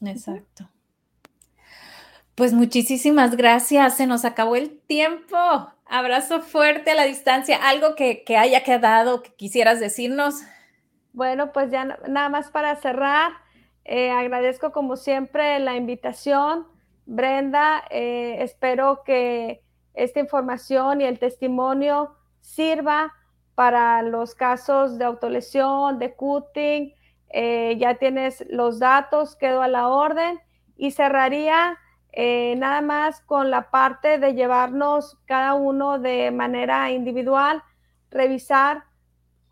Exacto. 0.02 0.68
Pues 2.36 2.52
muchísimas 2.52 3.34
gracias. 3.34 3.96
Se 3.96 4.06
nos 4.06 4.26
acabó 4.26 4.56
el 4.56 4.78
tiempo. 4.82 5.38
Abrazo 5.86 6.42
fuerte 6.42 6.90
a 6.90 6.94
la 6.94 7.04
distancia. 7.04 7.56
¿Algo 7.66 7.94
que, 7.94 8.24
haya 8.36 8.62
quedado 8.62 9.22
que 9.22 9.32
quisieras 9.34 9.80
decirnos? 9.80 10.42
Bueno, 11.14 11.50
pues 11.52 11.70
ya 11.70 11.86
nada 12.06 12.28
más 12.28 12.50
para 12.50 12.76
cerrar. 12.76 13.32
Eh, 13.86 14.10
agradezco 14.10 14.70
como 14.70 14.96
siempre 14.96 15.58
la 15.60 15.76
invitación. 15.76 16.66
Brenda, 17.06 17.82
eh, 17.88 18.36
espero 18.40 19.02
que 19.02 19.62
esta 19.94 20.20
información 20.20 21.00
y 21.00 21.04
el 21.04 21.18
testimonio 21.18 22.16
sirva 22.42 23.14
para 23.54 24.02
los 24.02 24.34
casos 24.34 24.98
de 24.98 25.06
autolesión, 25.06 25.98
de 25.98 26.14
cutting. 26.14 26.92
Eh, 27.30 27.76
ya 27.78 27.94
tienes 27.94 28.44
los 28.50 28.78
datos, 28.78 29.36
quedo 29.36 29.62
a 29.62 29.68
la 29.68 29.88
orden 29.88 30.38
y 30.76 30.90
cerraría 30.90 31.78
eh, 32.18 32.54
nada 32.56 32.80
más 32.80 33.20
con 33.20 33.50
la 33.50 33.70
parte 33.70 34.18
de 34.18 34.32
llevarnos 34.32 35.18
cada 35.26 35.52
uno 35.52 35.98
de 35.98 36.30
manera 36.30 36.90
individual, 36.90 37.62
revisar 38.10 38.84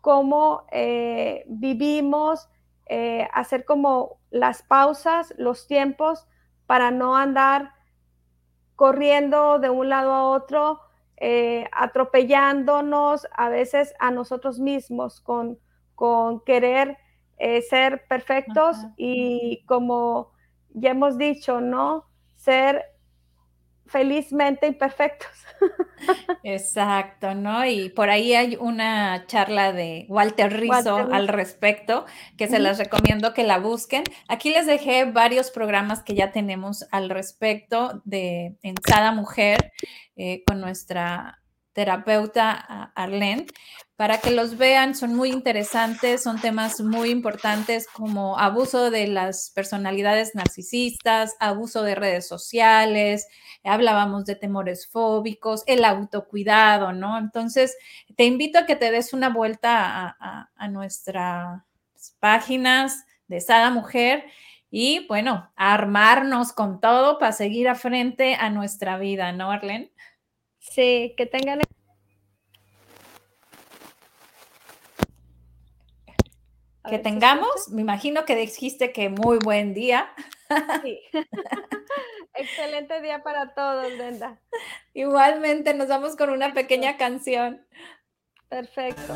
cómo 0.01 0.65
eh, 0.71 1.43
vivimos, 1.47 2.49
eh, 2.87 3.27
hacer 3.33 3.65
como 3.65 4.17
las 4.31 4.63
pausas, 4.63 5.31
los 5.37 5.67
tiempos, 5.67 6.27
para 6.65 6.89
no 6.89 7.15
andar 7.15 7.71
corriendo 8.75 9.59
de 9.59 9.69
un 9.69 9.89
lado 9.89 10.11
a 10.11 10.23
otro, 10.23 10.81
atropellándonos 11.71 13.27
a 13.31 13.49
veces 13.49 13.93
a 13.99 14.09
nosotros 14.09 14.59
mismos 14.59 15.21
con, 15.21 15.59
con 15.93 16.43
querer 16.43 16.97
ser 17.69 18.05
perfectos 18.09 18.77
y 18.97 19.63
como 19.65 20.31
ya 20.73 20.91
hemos 20.91 21.17
dicho, 21.17 21.61
¿no? 21.61 22.05
Ser 22.45 22.85
felizmente 23.87 24.67
imperfectos. 24.67 25.29
Exacto, 26.43 27.35
¿no? 27.35 27.65
Y 27.65 27.89
por 27.89 28.09
ahí 28.09 28.33
hay 28.33 28.57
una 28.59 29.25
charla 29.27 29.73
de 29.73 30.05
Walter 30.09 30.51
Rizzo 30.59 30.97
al 31.11 31.27
respecto, 31.27 32.05
que 32.37 32.47
se 32.47 32.59
las 32.59 32.77
recomiendo 32.77 33.33
que 33.33 33.43
la 33.43 33.59
busquen. 33.59 34.03
Aquí 34.27 34.49
les 34.49 34.65
dejé 34.65 35.05
varios 35.05 35.51
programas 35.51 36.03
que 36.03 36.15
ya 36.15 36.31
tenemos 36.31 36.85
al 36.91 37.09
respecto 37.09 38.01
de 38.05 38.57
en 38.63 38.75
cada 38.75 39.11
mujer 39.11 39.71
eh, 40.15 40.43
con 40.45 40.61
nuestra 40.61 41.39
terapeuta 41.75 42.91
Arlene, 42.95 43.47
para 43.97 44.19
que 44.19 44.31
los 44.31 44.57
vean. 44.57 44.95
Son 44.95 45.13
muy 45.13 45.29
interesantes, 45.29 46.23
son 46.23 46.39
temas 46.39 46.79
muy 46.79 47.09
importantes 47.09 47.87
como 47.87 48.39
abuso 48.39 48.89
de 48.89 49.07
las 49.07 49.51
personalidades 49.53 50.33
narcisistas, 50.35 51.35
abuso 51.39 51.83
de 51.83 51.95
redes 51.95 52.27
sociales, 52.27 53.27
hablábamos 53.63 54.25
de 54.25 54.35
temores 54.35 54.87
fóbicos, 54.87 55.63
el 55.67 55.83
autocuidado, 55.83 56.93
¿no? 56.93 57.17
Entonces, 57.17 57.77
te 58.15 58.23
invito 58.23 58.59
a 58.59 58.65
que 58.65 58.77
te 58.77 58.91
des 58.91 59.13
una 59.13 59.29
vuelta 59.29 60.15
a, 60.19 60.67
nuestras 60.69 61.61
páginas 62.19 63.05
de 63.27 63.39
Sada 63.39 63.69
Mujer 63.69 64.25
y 64.71 65.05
bueno, 65.07 65.51
armarnos 65.55 66.53
con 66.53 66.79
todo 66.79 67.19
para 67.19 67.31
seguir 67.33 67.67
a 67.67 67.75
frente 67.75 68.35
a 68.35 68.49
nuestra 68.49 68.97
vida, 68.97 69.31
¿no, 69.31 69.51
Arlene? 69.51 69.91
Sí, 70.71 71.13
que 71.17 71.25
tengan... 71.25 71.61
Que 76.87 76.99
tengamos, 76.99 77.69
me 77.69 77.81
imagino 77.81 78.25
que 78.25 78.35
dijiste 78.35 78.91
que 78.91 79.09
muy 79.09 79.39
buen 79.39 79.73
día. 79.73 80.13
Sí. 80.83 80.99
Excelente 82.35 83.01
día 83.01 83.23
para 83.23 83.55
todos, 83.55 83.91
Brenda. 83.97 84.39
Igualmente, 84.93 85.73
nos 85.73 85.87
vamos 85.87 86.15
con 86.15 86.29
una 86.29 86.53
pequeña 86.53 86.97
canción. 86.97 87.65
Perfecto. 88.49 89.15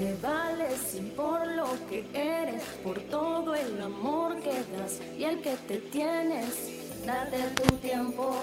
Te 0.00 0.16
vales 0.22 0.94
y 0.94 1.02
por 1.10 1.46
lo 1.46 1.66
que 1.90 2.06
eres, 2.14 2.62
por 2.82 2.98
todo 3.10 3.54
el 3.54 3.82
amor 3.82 4.40
que 4.40 4.64
das 4.72 4.98
y 5.18 5.24
el 5.24 5.42
que 5.42 5.54
te 5.68 5.76
tienes. 5.76 7.04
Date 7.04 7.42
tu 7.50 7.76
tiempo, 7.76 8.34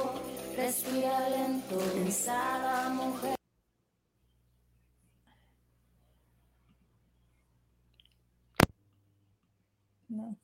respira 0.55 1.27
lento, 1.29 1.79
pensada 1.95 2.89
mujer. 2.89 3.35
No. 10.09 10.37